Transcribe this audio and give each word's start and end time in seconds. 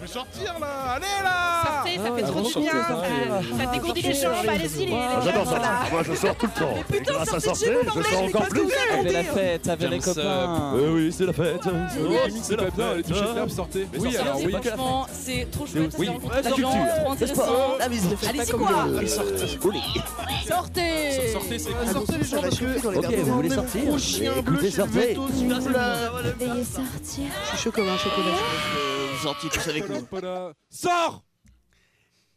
Faut 0.00 0.06
sortir 0.06 0.58
là 0.60 0.66
Allez 0.96 1.06
là 1.24 1.62
Sortez, 1.64 1.96
ça 1.96 2.04
fait 2.04 2.22
Ah, 2.22 2.30
trop 2.30 2.60
du 2.60 2.60
bien. 2.60 2.72
Ça, 2.72 3.64
ça 3.64 3.66
dégourdit 3.72 4.02
les 4.02 4.14
jambes, 4.14 4.32
allez-y 4.48 4.78
les 4.78 4.86
les 4.86 4.98
J'adore 5.24 5.46
ça. 5.46 5.60
Moi, 5.90 6.02
je 6.06 6.14
sors 6.14 6.36
tout 6.36 6.46
le 6.54 6.60
temps. 6.60 6.74
Et 6.94 7.00
grâce 7.00 7.34
à 7.34 7.40
sortir, 7.40 7.72
je 7.96 8.02
sors 8.02 8.22
encore 8.24 8.48
plus. 8.48 8.60
Avec 8.92 9.12
la 9.12 9.24
fête, 9.24 9.68
avec 9.68 9.80
les 9.90 10.00
J'aime 10.00 10.00
ça. 10.02 10.12
copains. 10.14 10.72
Oui, 10.74 10.82
oui, 10.92 11.12
c'est 11.12 11.26
la 11.26 11.32
fête. 11.32 11.60
C'est 12.42 12.56
la 12.56 12.64
les 12.64 12.70
fête. 12.70 13.50
sortez. 13.50 13.88
Oui, 13.98 14.16
alors 14.16 14.36
oui. 14.36 14.52
Franchement, 14.52 15.06
c'est 15.12 15.50
trop 15.50 15.66
chouette. 15.66 15.96
Oui, 15.98 16.10
c'est 16.34 16.42
la 16.42 16.50
culture. 16.50 16.68
trop 17.02 17.12
intéressant. 17.12 17.76
La 17.78 17.84
Allez-y 17.86 18.50
quoi 18.52 18.68
Sortez, 20.46 21.30
Sortez 21.32 21.58
c'est 21.58 21.92
Sortez 21.92 22.18
les 22.18 22.24
gens 22.24 22.40
parce 22.42 22.58
que... 22.58 22.98
Ok, 22.98 23.14
vous 23.24 23.34
voulez 23.34 23.50
sortir 23.50 23.84
Gros 23.86 23.98
chien 23.98 24.32
bleu, 24.42 24.54
Écoutez, 24.54 24.70
sortez. 24.70 25.14
Veuillez 25.18 26.64
sortir. 26.64 27.24
Je 27.44 27.48
suis 27.48 27.58
chaud 27.58 27.72
comme 27.72 27.88
un 27.88 27.96
chocolat. 27.96 28.95
Sors 30.70 31.22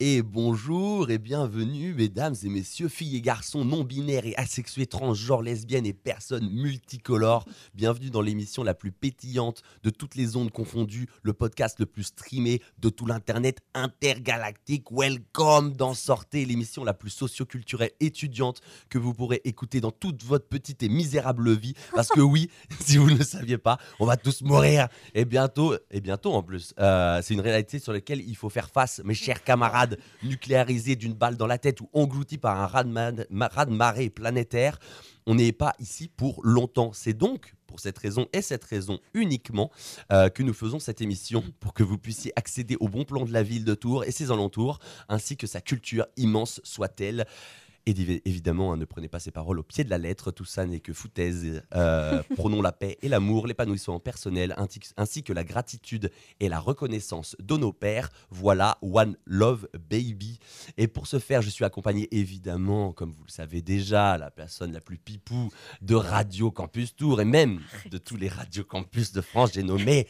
Et 0.02 0.21
bonjour 0.21 1.09
et 1.09 1.17
bienvenue, 1.17 1.94
mesdames 1.94 2.34
et 2.44 2.48
messieurs, 2.48 2.88
filles 2.88 3.17
et 3.17 3.21
garçons 3.21 3.66
non 3.66 3.84
binaires 3.84 4.25
et 4.25 4.34
asexués, 4.38 4.88
transgenres, 4.88 5.41
lesbiennes 5.41 5.85
et 5.85 5.91
personnes 5.91 6.49
multicolores. 6.49 7.44
Bienvenue 7.73 8.09
dans 8.09 8.22
l'émission 8.22 8.63
la 8.63 8.73
plus 8.73 8.94
pétillante 8.94 9.62
de 9.84 9.89
toutes 9.89 10.16
les 10.16 10.38
ondes 10.38 10.52
confondues, 10.52 11.09
le 11.22 11.34
podcast 11.34 11.81
le 11.81 11.85
plus 11.85 12.03
streamé 12.03 12.62
de 12.77 12.88
tout 12.88 13.08
l'internet 13.08 13.59
intergalactique. 13.73 14.89
Welcome 14.89 15.73
dans 15.73 15.94
Sortez, 15.94 16.45
l'émission 16.45 16.86
la 16.86 16.94
plus 16.94 17.09
socioculturelle 17.09 17.91
étudiante 18.00 18.61
que 18.89 19.00
vous 19.00 19.13
pourrez 19.13 19.41
écouter 19.44 19.81
dans 19.81 19.91
toute 19.91 20.23
votre 20.23 20.47
petite 20.47 20.81
et 20.81 20.88
misérable 20.88 21.52
vie. 21.58 21.73
Parce 21.94 22.08
que 22.08 22.22
oui, 22.22 22.50
si 22.80 22.95
vous 22.95 23.11
ne 23.11 23.17
le 23.17 23.25
saviez 23.25 23.58
pas, 23.58 23.77
on 24.00 24.05
va 24.05 24.16
tous 24.16 24.44
mourir. 24.44 24.88
Et 25.13 25.25
bientôt, 25.25 25.75
et 25.91 26.00
bientôt 26.00 26.31
en 26.31 26.41
plus, 26.41 26.73
euh, 26.80 27.22
c'est 27.22 27.34
une 27.34 27.41
réalité 27.41 27.80
sur 27.80 27.91
laquelle 27.91 28.22
il 28.22 28.38
faut 28.38 28.47
faire 28.47 28.70
face, 28.70 29.02
mes 29.03 29.13
chers 29.13 29.44
camarades, 29.44 29.88
nucléarisés 30.23 30.95
d'une 30.95 31.13
balle 31.13 31.38
dans 31.38 31.47
la 31.47 31.58
tête 31.58 31.81
ou 31.81 31.89
engloutis 31.94 32.38
par 32.38 32.59
un 32.59 32.67
raz-de-ma- 32.67 33.25
ma- 33.30 33.47
raz-de-marée 33.47 34.09
planétaire. 34.09 34.80
On 35.25 35.36
n'est 35.36 35.52
pas 35.52 35.73
ici 35.80 36.08
pour 36.08 36.41
longtemps. 36.44 36.91
C'est 36.94 37.13
donc 37.13 37.53
pour 37.67 37.80
cette 37.80 37.97
raison 38.00 38.28
et 38.33 38.41
cette 38.41 38.63
raison 38.63 39.00
uniquement 39.13 39.69
euh, 40.11 40.30
que 40.30 40.41
nous 40.41 40.53
faisons 40.53 40.80
cette 40.80 41.02
émission 41.02 41.44
pour 41.59 41.73
que 41.73 41.83
vous 41.83 41.97
puissiez 42.00 42.31
accéder 42.36 42.75
au 42.80 42.88
bon 42.88 43.05
plan 43.05 43.25
de 43.25 43.31
la 43.31 43.44
ville 43.44 43.63
de 43.63 43.75
Tours 43.75 44.05
et 44.05 44.11
ses 44.11 44.31
alentours, 44.31 44.80
ainsi 45.08 45.38
que 45.38 45.45
sa 45.45 45.61
culture 45.61 46.08
immense 46.17 46.61
soit-elle. 46.63 47.28
Et 47.85 48.22
évidemment, 48.25 48.73
hein, 48.73 48.77
ne 48.77 48.85
prenez 48.85 49.08
pas 49.08 49.19
ces 49.19 49.31
paroles 49.31 49.59
au 49.59 49.63
pied 49.63 49.83
de 49.83 49.89
la 49.89 49.97
lettre, 49.97 50.31
tout 50.31 50.45
ça 50.45 50.66
n'est 50.66 50.80
que 50.80 50.94
foutaise. 50.94 51.63
Euh, 51.73 52.22
prenons 52.35 52.61
la 52.61 52.72
paix 52.72 52.97
et 53.02 53.09
l'amour, 53.09 53.47
l'épanouissement 53.47 53.99
personnel, 53.99 54.55
ainsi, 54.97 55.23
que 55.23 55.33
la 55.33 55.44
gratitude 55.44 56.11
et 56.39 56.50
la 56.50 56.59
reconnaissance 56.59 57.35
de 57.39 57.57
nos 57.57 57.73
pères. 57.73 58.09
Voilà, 58.30 58.77
One 58.81 59.17
Love 59.25 59.67
Baby. 59.89 60.39
Et 60.77 60.88
pour 60.88 61.07
ce 61.07 61.19
faire, 61.19 61.41
je 61.41 61.50
suis 61.50 61.66
accompagné 61.66 62.07
évidemment, 62.16 62.91
comme 62.91 63.11
vous 63.11 63.23
le 63.25 63.31
savez 63.31 63.61
déjà, 63.61 64.17
la 64.17 64.30
personne 64.30 64.72
la 64.72 64.81
plus 64.81 64.97
pipou 64.97 65.50
de 65.81 65.95
Radio 65.95 66.52
Campus 66.52 66.95
Tour 66.95 67.22
et 67.22 67.25
même 67.25 67.59
de 67.89 67.97
tous 67.97 68.17
les 68.17 68.30
Radio 68.30 68.63
Campus 68.63 69.11
de 69.13 69.22
France, 69.22 69.52
j'ai 69.53 69.63
nommé 69.63 70.07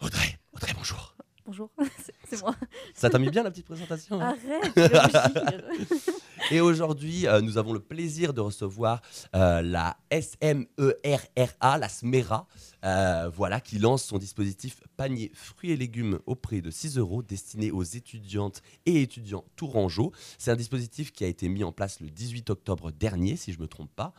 Audrey. 0.00 0.38
Audrey, 0.52 0.72
bonjour. 0.76 1.14
Bonjour, 1.46 1.70
c'est- 2.28 2.40
moi. 2.42 2.54
Ça 2.94 3.08
t'a 3.08 3.18
mis 3.18 3.30
bien 3.30 3.42
la 3.42 3.50
petite 3.50 3.64
présentation 3.64 4.20
hein? 4.20 4.36
Arrête. 4.76 4.92
Et 6.50 6.60
aujourd'hui, 6.60 7.26
euh, 7.26 7.40
nous 7.40 7.58
avons 7.58 7.72
le 7.72 7.80
plaisir 7.80 8.32
de 8.32 8.40
recevoir 8.40 9.02
euh, 9.34 9.62
la 9.62 9.96
SMERRA, 10.10 11.78
la 11.78 11.88
SMERA, 11.88 12.46
euh, 12.84 13.30
voilà, 13.34 13.60
qui 13.60 13.78
lance 13.78 14.04
son 14.04 14.18
dispositif 14.18 14.80
panier 14.96 15.30
fruits 15.34 15.72
et 15.72 15.76
légumes 15.76 16.18
au 16.26 16.34
prix 16.34 16.62
de 16.62 16.70
6 16.70 16.98
euros 16.98 17.22
destiné 17.22 17.70
aux 17.70 17.82
étudiantes 17.82 18.62
et 18.86 19.02
étudiants 19.02 19.44
tourangeaux. 19.56 20.12
C'est 20.38 20.50
un 20.50 20.56
dispositif 20.56 21.12
qui 21.12 21.24
a 21.24 21.26
été 21.26 21.48
mis 21.48 21.64
en 21.64 21.72
place 21.72 22.00
le 22.00 22.08
18 22.08 22.50
octobre 22.50 22.90
dernier, 22.92 23.36
si 23.36 23.52
je 23.52 23.58
ne 23.58 23.62
me 23.62 23.68
trompe 23.68 23.90
pas. 23.94 24.12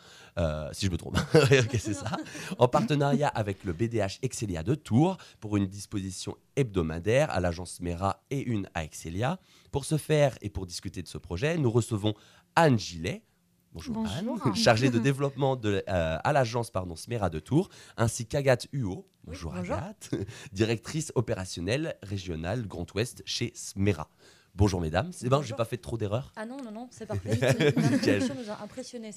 Si 0.71 0.85
je 0.85 0.91
me 0.91 0.97
trompe, 0.97 1.17
c'est 1.79 1.93
ça. 1.93 2.11
En 2.59 2.69
partenariat 2.69 3.27
avec 3.27 3.65
le 3.65 3.73
BDH 3.73 4.19
Excelia 4.21 4.63
de 4.63 4.73
Tours 4.73 5.17
pour 5.41 5.57
une 5.57 5.67
disposition 5.67 6.37
hebdomadaire 6.55 7.29
à 7.31 7.41
l'agence 7.41 7.81
MERA 7.81 8.23
et 8.29 8.41
une 8.41 8.69
à 8.73 8.85
Excelia. 8.85 9.39
Pour 9.71 9.85
ce 9.85 9.97
faire 9.97 10.37
et 10.41 10.49
pour 10.49 10.65
discuter 10.65 11.01
de 11.01 11.07
ce 11.07 11.17
projet, 11.17 11.57
nous 11.57 11.71
recevons 11.71 12.13
Anne 12.55 12.79
Gillet. 12.79 13.23
Bonjour, 13.71 13.93
Bonjour. 13.95 14.47
Anne, 14.47 14.55
chargée 14.55 14.89
de 14.89 14.99
développement 15.09 15.55
de, 15.55 15.83
euh, 15.87 16.17
à 16.23 16.33
l'agence 16.33 16.71
pardon, 16.71 16.95
Smera 16.95 17.29
de 17.29 17.39
Tours, 17.39 17.69
ainsi 17.97 18.25
qu'Agathe 18.25 18.67
Huot. 18.73 19.07
Bonjour, 19.25 19.53
bonjour. 19.53 19.75
Agathe, 19.75 20.11
directrice 20.53 21.11
opérationnelle 21.15 21.95
régionale 22.01 22.67
Grand 22.67 22.91
Ouest 22.95 23.21
chez 23.25 23.51
Smera. 23.53 24.09
Bonjour 24.59 24.81
mesdames, 24.81 25.09
c'est 25.13 25.29
bon, 25.29 25.41
j'ai 25.41 25.53
pas 25.55 25.63
fait 25.63 25.77
trop 25.77 25.97
d'erreurs. 25.97 26.33
Ah 26.35 26.45
non, 26.45 26.57
non, 26.61 26.69
non, 26.73 26.87
c'est 26.91 27.05
parfait. 27.07 27.39
L'introduction 27.77 28.35
nous 28.37 28.51
a 28.51 28.61
impressionnés. 28.61 29.11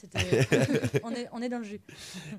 On, 1.03 1.11
est, 1.11 1.29
on 1.33 1.43
est 1.43 1.49
dans 1.49 1.59
le 1.59 1.65
jus. 1.65 1.81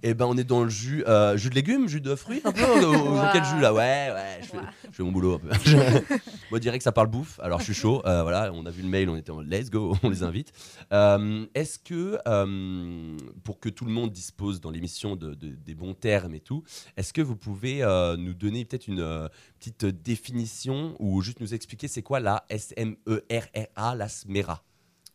Eh 0.04 0.14
ben 0.14 0.26
on 0.26 0.38
est 0.38 0.46
dans 0.46 0.64
le 0.64 0.70
jus, 0.70 1.04
euh, 1.06 1.36
jus 1.36 1.50
de 1.50 1.56
légumes, 1.56 1.90
jus 1.90 2.00
de 2.00 2.16
fruits, 2.16 2.40
un 2.46 2.54
peu. 2.54 2.62
Dans 2.82 3.30
quel 3.34 3.44
jus 3.44 3.60
là 3.60 3.74
Ouais, 3.74 4.10
ouais, 4.14 4.40
je 4.42 4.46
fais, 4.48 4.58
Ouah. 4.58 4.70
je 4.90 4.96
fais 4.96 5.04
mon 5.04 5.12
boulot 5.12 5.34
un 5.36 5.40
peu. 5.40 5.50
Moi, 6.50 6.54
je 6.54 6.58
dirais 6.60 6.78
que 6.78 6.84
ça 6.86 6.94
parle 6.94 7.08
bouffe, 7.08 7.42
alors 7.42 7.60
je 7.60 7.66
suis 7.66 7.74
chaud. 7.74 8.02
euh, 8.06 8.22
voilà, 8.24 8.54
on 8.54 8.66
a 8.66 8.72
vu 8.72 8.82
le 8.84 8.88
mail, 8.88 9.10
on 9.10 9.18
était 9.18 9.32
en 9.32 9.42
let's 9.42 9.70
go, 9.70 9.98
on 10.04 10.10
les 10.10 10.24
invite. 10.24 10.54
Euh, 10.94 11.46
Est-ce 11.56 11.80
que, 11.80 12.18
euh, 12.26 13.18
pour 13.44 13.60
que 13.60 13.68
tout 13.68 13.84
le 13.84 13.92
monde 13.92 14.12
dispose 14.12 14.62
dans 14.62 14.72
l'émission 14.72 15.18
de, 15.18 15.34
de- 15.34 15.50
des 15.56 15.76
bons 15.76 15.94
termes 15.94 16.36
et 16.36 16.40
tout, 16.40 16.64
est-ce 16.96 17.12
que 17.12 17.22
vous 17.22 17.36
pouvez 17.36 17.80
nous 18.18 18.34
donner 18.34 18.64
peut-être 18.64 18.88
une 18.88 19.30
petite 19.60 19.86
définition 19.86 20.96
ou 21.00 21.22
juste 21.22 21.42
nous 21.42 21.54
expliquer 21.54 21.90
c'est 21.90 22.02
quoi 22.02 22.22
la 22.22 22.46
S-M-E-R-R-A, 23.06 23.96
la 23.96 24.10
SMERA 24.10 24.64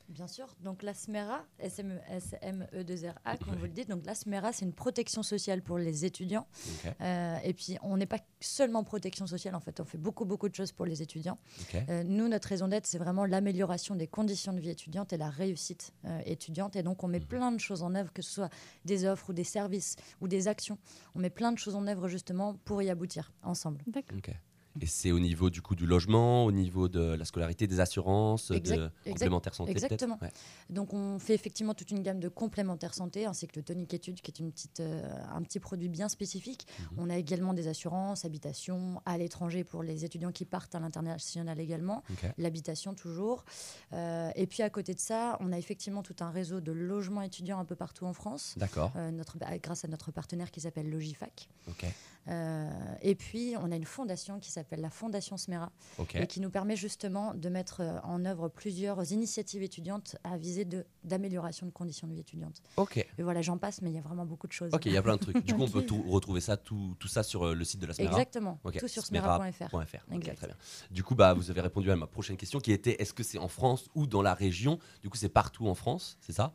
Bien 0.09 0.27
sûr. 0.27 0.47
Donc 0.63 0.83
la 0.83 0.95
SMERA, 0.95 1.45
SME, 1.69 2.01
SME2RA, 2.11 3.39
comme 3.45 3.57
vous 3.57 3.67
le 3.67 3.73
dites. 3.73 3.91
Donc 3.91 4.07
la 4.07 4.15
SMERA, 4.15 4.55
c'est 4.55 4.65
une 4.65 4.73
protection 4.73 5.23
sociale 5.23 5.61
pour 5.61 5.77
les 5.77 6.07
étudiants. 6.07 6.47
Euh, 7.03 7.37
et 7.45 7.53
puis, 7.53 7.77
on 7.83 7.99
n'est 7.99 8.07
pas 8.07 8.21
seulement 8.41 8.85
protection 8.85 9.27
sociale, 9.27 9.55
en 9.55 9.61
fait. 9.61 9.81
On 9.81 9.85
fait 9.85 9.99
beaucoup, 9.99 10.25
beaucoup 10.25 10.49
de 10.49 10.55
choses 10.55 10.73
pour 10.73 10.87
les 10.87 11.03
étudiants. 11.03 11.39
Euh, 11.75 12.05
nous, 12.05 12.27
notre 12.29 12.49
raison 12.49 12.69
d'être, 12.69 12.87
c'est 12.87 12.97
vraiment 12.97 13.27
l'amélioration 13.27 13.97
des 13.97 14.07
conditions 14.07 14.55
de 14.55 14.61
vie 14.61 14.71
étudiante 14.71 15.13
et 15.13 15.19
la 15.19 15.29
réussite 15.29 15.93
euh, 16.07 16.23
étudiante. 16.25 16.75
Et 16.77 16.83
donc, 16.83 17.05
on 17.05 17.09
met 17.09 17.21
plein 17.21 17.53
de 17.53 17.61
choses 17.61 17.83
en 17.83 17.95
œuvre, 17.95 18.11
que 18.11 18.23
ce 18.23 18.33
soit 18.33 18.51
des 18.87 19.05
offres 19.05 19.29
ou 19.29 19.33
des 19.35 19.45
services 19.45 19.97
ou 20.23 20.29
des 20.29 20.49
actions. 20.49 20.79
On 21.17 21.19
met 21.19 21.31
plein 21.31 21.53
de 21.53 21.59
choses 21.59 21.75
en 21.75 21.87
œuvre, 21.87 22.09
justement, 22.09 22.55
pour 22.65 22.81
y 22.81 22.89
aboutir 22.89 23.31
ensemble. 23.43 23.83
Ok. 23.95 24.31
Et 24.81 24.87
c'est 24.87 25.13
au 25.13 25.19
niveau 25.21 25.51
du 25.51 25.63
coup 25.63 25.75
du 25.75 25.87
logement, 25.87 26.45
au 26.45 26.53
niveau 26.53 26.89
de 26.89 27.01
la 27.01 27.25
scolarité, 27.25 27.67
des 27.67 27.81
assurances, 27.81 28.51
Exact- 28.51 28.79
de 28.79 28.91
complémentaires 29.11 29.55
santé 29.55 29.71
exactement. 29.73 30.19
Ouais. 30.23 30.31
Donc, 30.71 30.95
on 30.95 31.19
fait 31.19 31.35
effectivement 31.35 31.75
toute 31.75 31.91
une 31.91 32.03
gamme 32.03 32.21
de 32.21 32.29
complémentaires 32.29 32.95
santé, 32.95 33.27
ainsi 33.27 33.47
que 33.49 33.57
le 33.57 33.63
tonic 33.63 33.93
étude, 33.95 34.21
qui 34.21 34.31
est 34.31 34.39
une 34.39 34.53
petite, 34.53 34.81
euh, 34.81 35.03
un 35.33 35.43
petit 35.43 35.61
produit 35.61 35.89
bien 35.89 36.09
spécifique. 36.09 36.67
Mhm. 36.93 36.99
On 36.99 37.11
a 37.11 37.17
également 37.17 37.55
des 37.55 37.69
assurances, 37.69 38.25
habitation, 38.25 39.01
à 39.07 39.19
l'étranger 39.19 39.65
pour 39.65 39.83
les 39.83 40.05
étudiants 40.05 40.33
qui 40.33 40.45
partent 40.45 40.75
à 40.75 40.81
l'international 40.81 41.59
également, 41.61 42.03
Ok. 42.11 42.31
l'habitation 42.39 42.95
toujours. 42.95 43.45
Euh, 43.93 44.31
et 44.37 44.47
puis, 44.47 44.63
à 44.63 44.71
côté 44.71 44.95
de 44.95 45.01
ça, 45.01 45.37
on 45.41 45.53
a 45.53 45.59
effectivement 45.59 46.03
tout 46.03 46.17
un 46.21 46.31
réseau 46.31 46.61
de 46.61 46.73
logements 46.73 47.23
étudiants 47.23 47.59
un 47.59 47.65
peu 47.65 47.75
partout 47.77 48.07
en 48.07 48.13
France. 48.13 48.55
D'accord. 48.57 48.93
euh, 48.97 49.11
bah, 49.41 49.59
grâce 49.63 49.85
à 49.85 49.89
notre 49.89 50.11
partenaire 50.13 50.51
qui 50.51 50.61
s'appelle 50.61 50.91
Logifac. 50.91 51.49
Ok. 51.69 51.85
Euh, 52.29 52.69
et 53.01 53.15
puis, 53.15 53.55
on 53.61 53.71
a 53.73 53.77
une 53.77 53.85
fondation 53.85 54.39
qui 54.39 54.51
s'appelle 54.51 54.81
la 54.81 54.91
Fondation 54.91 55.37
Smera 55.37 55.73
et 56.15 56.27
qui 56.27 56.41
nous 56.41 56.51
permet 56.51 56.77
justement 56.77 57.35
de 57.35 57.49
mettre 57.49 57.81
euh, 57.81 57.99
en 58.03 58.25
œuvre 58.25 58.49
plusieurs 58.49 59.13
initiatives 59.13 59.63
étudiantes 59.63 60.17
à 60.25 60.37
viser 60.37 60.67
d'amélioration 61.05 61.67
de, 61.67 61.71
conditions 61.71 62.07
de 62.07 62.13
vie 62.13 62.21
étudiantes. 62.21 62.63
Ok. 62.77 62.97
Et 62.97 63.23
voilà, 63.23 63.41
j'en 63.43 63.57
passe, 63.59 63.83
mais 63.83 63.91
il 63.91 63.95
y 63.95 63.99
a 63.99 64.03
vraiment 64.03 64.27
beaucoup 64.27 64.47
de 64.47 64.53
choses. 64.53 64.73
Ok, 64.75 64.87
il 64.87 64.93
y 64.93 64.97
a 64.97 65.03
plein 65.03 65.17
de 65.17 65.21
trucs. 65.21 65.45
Du 65.45 65.55
coup, 65.55 65.63
on 65.63 65.69
peut 65.69 65.83
tout, 65.87 66.03
retrouver 66.03 66.41
ça, 66.41 66.57
tout, 66.57 66.97
tout 66.99 67.09
ça 67.09 67.23
sur 67.23 67.47
euh, 67.47 67.55
le 67.55 67.65
site 67.65 67.81
de 67.81 67.87
la 67.87 67.95
Smera. 67.95 68.11
Exactement, 68.11 68.59
Ok, 68.65 68.79
tout 68.79 68.89
sur 68.89 69.05
smera.fr. 69.07 69.71
smera.fr. 69.71 70.05
Ok, 70.11 70.17
Exact. 70.17 70.37
très 70.37 70.47
bien. 70.49 70.57
Du 70.91 71.03
coup, 71.03 71.15
bah, 71.15 71.33
vous 71.35 71.51
avez 71.51 71.61
répondu 71.61 71.91
à 71.91 71.97
ma 71.97 72.07
prochaine 72.07 72.37
question 72.37 72.61
qui 72.61 72.73
était 72.73 73.01
est-ce 73.01 73.15
que 73.15 73.23
c'est 73.23 73.39
en 73.39 73.49
France 73.49 73.89
ou 73.95 74.07
dans 74.07 74.23
la 74.23 74.35
région? 74.35 74.79
Du 75.03 75.09
coup, 75.09 75.17
c'est 75.17 75.29
partout 75.29 75.69
en 75.69 75.75
France, 75.75 76.19
c'est 76.21 76.33
ça? 76.33 76.53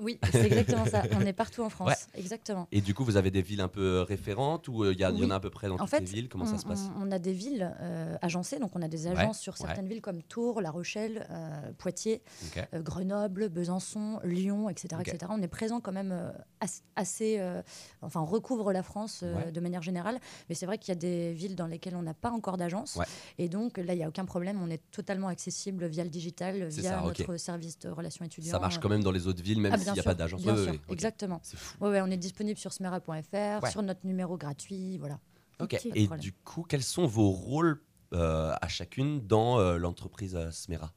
Oui, 0.00 0.18
c'est 0.32 0.46
exactement 0.46 0.84
ça. 0.86 1.02
On 1.12 1.20
est 1.20 1.32
partout 1.32 1.62
en 1.62 1.68
France. 1.70 1.88
Ouais. 1.88 2.20
Exactement. 2.20 2.66
Et 2.72 2.80
du 2.80 2.94
coup, 2.94 3.04
vous 3.04 3.16
avez 3.16 3.30
des 3.30 3.42
villes 3.42 3.60
un 3.60 3.68
peu 3.68 4.00
référentes 4.02 4.68
ou 4.68 4.82
euh, 4.84 4.92
il 4.92 5.00
y, 5.00 5.04
en 5.06 5.30
a 5.30 5.34
à 5.36 5.40
peu 5.40 5.50
près 5.50 5.68
dans 5.68 5.74
En 5.74 5.78
toutes 5.78 5.88
fait, 5.90 6.00
les 6.00 6.06
villes? 6.06 6.28
Comment 6.28 6.44
on, 6.44 6.48
ça 6.48 6.58
se 6.58 6.66
passe? 6.66 6.88
on- 6.98 7.08
on 7.08 7.10
a 7.12 7.18
des 7.18 7.32
villes 7.32 7.74
euh, 7.80 8.16
agencées, 8.22 8.58
donc 8.58 8.72
on 8.74 8.82
a 8.82 8.88
des 8.88 9.06
agences 9.06 9.38
sur 9.40 9.52
ouais. 9.54 9.58
certaines 9.66 9.86
villes 9.86 10.00
comme 10.00 10.22
Tours, 10.22 10.60
La 10.60 10.70
Rochelle, 10.70 11.26
euh, 11.30 11.72
Poitiers, 11.78 12.22
euh, 12.56 12.80
Grenoble, 12.80 13.48
Besançon, 13.48 14.20
Lyon, 14.24 14.68
etc., 14.68 15.00
etc. 15.00 15.18
On 15.30 15.42
est 15.42 15.48
présent 15.48 15.80
quand 15.80 15.92
même 15.92 16.12
euh, 16.12 16.30
as- 16.60 16.82
assez, 16.96 17.36
euh, 17.38 17.62
enfin, 18.02 18.20
on 18.20 18.26
recouvre 18.26 18.72
la 18.72 18.82
France 18.82 19.20
euh, 19.22 19.50
de 19.50 19.60
manière 19.60 19.82
générale, 19.82 20.18
mais 20.48 20.54
c'est 20.54 20.66
vrai 20.66 20.78
qu'il 20.78 20.88
y 20.88 20.96
a 20.96 21.00
des 21.00 21.32
villes 21.32 21.56
dans 21.56 21.66
lesquelles 21.66 21.96
on 21.96 22.02
n'a 22.02 22.14
pas 22.14 22.30
encore 22.30 22.56
d'agence, 22.56 22.98
et 23.38 23.48
donc 23.48 23.78
là, 23.78 23.94
il 23.94 23.98
n'y 23.98 24.04
a 24.04 24.08
aucun 24.08 24.24
problème, 24.24 24.60
on 24.62 24.70
est 24.70 24.82
totalement 24.90 25.28
accessible 25.28 25.86
via 25.86 26.04
le 26.04 26.10
digital, 26.10 26.68
via 26.68 26.90
ça, 26.90 27.00
notre 27.02 27.36
service 27.36 27.78
de 27.78 27.88
relations 27.90 28.24
étudiants. 28.24 28.52
Ça 28.52 28.58
marche 28.58 28.78
quand 28.80 28.88
même 28.88 29.02
dans 29.02 29.12
les 29.12 29.26
autres 29.26 29.42
villes, 29.42 29.60
même 29.60 29.72
Ah, 29.74 29.76
bien 29.84 29.92
n'y 29.94 29.98
a 30.00 30.02
sûr, 30.02 30.10
pas 30.10 30.14
d'agence. 30.14 30.42
bien 30.42 30.56
sûr, 30.56 30.74
exactement. 30.88 31.40
Fou. 31.44 31.84
Ouais, 31.86 32.00
on 32.00 32.06
est 32.10 32.16
disponible 32.16 32.58
sur 32.58 32.72
smera.fr, 32.72 33.62
Ouais. 33.62 33.70
sur 33.70 33.82
notre 33.82 34.04
numéro 34.06 34.36
gratuit, 34.36 34.98
voilà. 34.98 35.18
Ok. 35.60 35.74
Et 35.94 36.08
du 36.18 36.32
coup, 36.32 36.62
quels 36.62 36.82
sont 36.82 37.06
vos 37.06 37.30
rôles 37.30 37.80
euh, 38.12 38.54
à 38.60 38.68
chacune 38.68 39.20
dans 39.26 39.58
euh, 39.58 39.76
l'entreprise 39.78 40.34
euh, 40.36 40.50
Smera? 40.50 40.92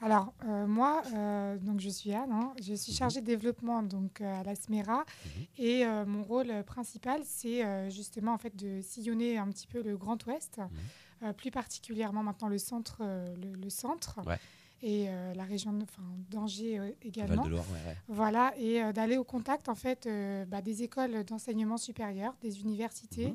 Alors, 0.00 0.34
euh, 0.44 0.66
moi, 0.66 1.02
euh, 1.14 1.56
donc 1.58 1.80
je 1.80 1.88
suis 1.88 2.12
Anne, 2.12 2.30
hein, 2.32 2.52
je 2.60 2.74
suis 2.74 2.92
Mhm. 2.92 2.98
chargée 2.98 3.20
de 3.22 3.26
développement 3.26 3.82
donc, 3.82 4.20
euh, 4.20 4.40
à 4.40 4.42
la 4.42 4.54
SMERA 4.54 5.04
Mhm. 5.24 5.46
et 5.58 5.86
euh, 5.86 6.04
mon 6.04 6.22
rôle 6.22 6.62
principal, 6.64 7.22
c'est 7.24 7.64
euh, 7.64 7.88
justement 7.88 8.34
en 8.34 8.38
fait, 8.38 8.54
de 8.56 8.82
sillonner 8.82 9.38
un 9.38 9.48
petit 9.50 9.66
peu 9.66 9.82
le 9.82 9.96
Grand 9.96 10.22
Ouest, 10.26 10.58
Mhm. 10.58 11.28
euh, 11.28 11.32
plus 11.32 11.50
particulièrement 11.50 12.22
maintenant 12.22 12.48
le 12.48 12.58
centre, 12.58 12.98
euh, 13.00 13.34
le, 13.36 13.52
le 13.54 13.70
centre 13.70 14.20
Ouais. 14.26 14.38
Et 14.86 15.08
euh, 15.08 15.32
la 15.34 15.44
région 15.44 15.72
de- 15.72 15.86
d'Angers 16.30 16.78
euh, 16.78 16.90
également. 17.02 17.36
Val-de-Loire. 17.42 17.64
ouais, 17.72 17.88
ouais. 17.90 17.96
Voilà, 18.08 18.52
et 18.58 18.82
euh, 18.82 18.92
d'aller 18.92 19.16
au 19.16 19.24
contact 19.24 19.68
en 19.68 19.74
fait 19.74 20.06
bah, 20.48 20.60
des 20.62 20.82
écoles 20.82 21.24
d'enseignement 21.24 21.78
supérieur, 21.78 22.34
des 22.42 22.60
universités, 22.60 23.32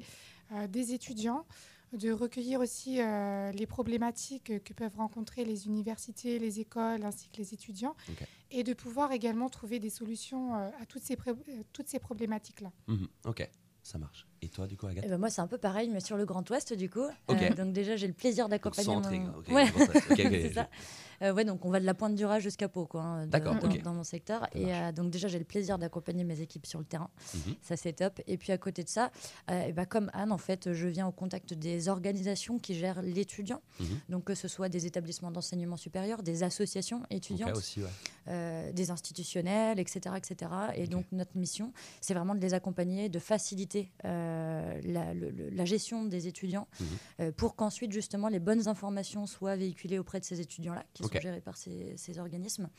Mhm. 0.51 0.67
des 0.67 0.93
étudiants, 0.93 1.45
de 1.93 2.11
recueillir 2.11 2.59
aussi 2.59 3.01
euh, 3.01 3.51
les 3.51 3.65
problématiques 3.65 4.63
que 4.63 4.73
peuvent 4.73 4.95
rencontrer 4.95 5.43
les 5.43 5.65
universités, 5.65 6.37
les 6.37 6.59
écoles 6.59 7.03
ainsi 7.03 7.29
que 7.29 7.37
les 7.37 7.53
étudiants, 7.55 7.95
et 8.51 8.63
de 8.63 8.73
pouvoir 8.73 9.11
également 9.11 9.49
trouver 9.49 9.79
des 9.79 9.89
solutions 9.89 10.53
euh, 10.55 10.69
à 10.79 10.85
toutes 10.85 11.01
ces, 11.03 11.17
toutes 11.73 11.87
ces 11.87 11.99
problématiques-là. 11.99 12.71
Mhm, 12.87 13.07
Ok, 13.25 13.49
ça 13.81 13.97
marche. 13.97 14.27
Et 14.41 14.47
toi, 14.49 14.67
du 14.67 14.77
coup, 14.77 14.87
Agathe 14.87 15.03
Eh 15.05 15.09
ben, 15.09 15.17
moi, 15.17 15.29
c'est 15.29 15.41
un 15.41 15.47
peu 15.47 15.57
pareil, 15.57 15.89
mais 15.89 15.99
sur 15.99 16.15
le 16.17 16.25
Grand 16.25 16.47
Ouest, 16.49 16.73
du 16.73 16.89
coup. 16.89 17.01
Euh, 17.29 17.49
donc, 17.55 17.73
déjà, 17.73 17.95
j'ai 17.97 18.07
le 18.07 18.13
plaisir 18.13 18.47
d'accompagner. 18.49 18.95
mon- 18.95 19.37
ok, 19.37 19.47
Ouais. 19.49 19.65
Grand 19.69 19.79
Ouest. 19.79 19.95
Ok, 20.09 20.11
ok, 20.11 20.17
c'est 20.31 20.49
je- 20.49 20.53
ça. 20.53 20.69
Euh, 21.21 21.33
ouais, 21.33 21.43
donc 21.43 21.65
on 21.65 21.69
va 21.69 21.81
de 21.81 21.85
la 21.85 21.93
pointe 21.93 22.15
du 22.15 22.23
Raz 22.23 22.39
jusqu'à 22.39 22.69
Pau, 22.69 22.85
quoi, 22.85 23.01
hein, 23.01 23.27
de- 23.27 23.81
dans, 23.83 23.93
mon 23.93 24.05
secteur. 24.05 24.47
Et 24.55 24.73
euh, 24.73 24.93
donc 24.93 25.11
déjà, 25.11 25.27
j'ai 25.27 25.37
le 25.37 25.43
plaisir 25.43 25.77
d'accompagner 25.77 26.23
mes 26.23 26.39
équipes 26.39 26.65
sur 26.65 26.79
le 26.79 26.85
terrain. 26.85 27.09
Mhm. 27.33 27.55
Ça, 27.61 27.75
c'est 27.75 27.91
top. 27.91 28.21
Et 28.25 28.37
puis 28.37 28.53
à 28.53 28.57
côté 28.57 28.85
de 28.85 28.87
ça, 28.89 29.11
ben, 29.49 29.85
comme 29.85 30.09
Anne, 30.13 30.31
en 30.31 30.37
fait, 30.37 30.71
je 30.71 30.87
viens 30.87 31.05
au 31.07 31.11
contact 31.11 31.53
des 31.53 31.89
organisations 31.89 32.57
qui 32.57 32.73
gèrent 32.73 33.01
l'étudiant. 33.01 33.61
Mhm. 33.81 33.87
Donc 34.07 34.23
que 34.23 34.33
ce 34.35 34.47
soit 34.47 34.69
des 34.69 34.85
établissements 34.85 35.31
d'enseignement 35.31 35.75
supérieur, 35.75 36.23
des 36.23 36.43
associations 36.43 37.03
étudiantes, 37.09 37.49
Ok, 37.49 37.57
aussi, 37.57 37.81
ouais. 37.81 38.71
des 38.71 38.89
institutionnels, 38.91 39.77
etc. 39.79 40.15
etc. 40.15 40.51
Et 40.75 40.87
donc 40.87 41.05
notre 41.11 41.35
mission, 41.35 41.73
c'est 41.99 42.13
vraiment 42.13 42.33
de 42.35 42.39
les 42.39 42.53
accompagner, 42.53 43.09
de 43.09 43.19
faciliter 43.19 43.91
euh, 44.05 44.28
la, 44.83 45.13
le- 45.13 45.29
le- 45.31 45.49
la 45.49 45.65
gestion 45.65 46.05
des 46.05 46.27
étudiants 46.27 46.67
Mhm. 46.79 46.87
euh, 47.21 47.31
pour 47.31 47.55
qu'ensuite 47.55 47.91
justement 47.91 48.27
les 48.29 48.39
bonnes 48.39 48.67
informations 48.67 49.25
soient 49.27 49.55
véhiculées 49.55 49.99
auprès 49.99 50.19
de 50.19 50.25
ces 50.25 50.39
étudiants-là, 50.41 50.83
qui 50.93 51.03
sont 51.03 51.09
gérés 51.21 51.41
par 51.41 51.57
ces, 51.57 51.93
ces 51.97 52.19
organismes, 52.19 52.69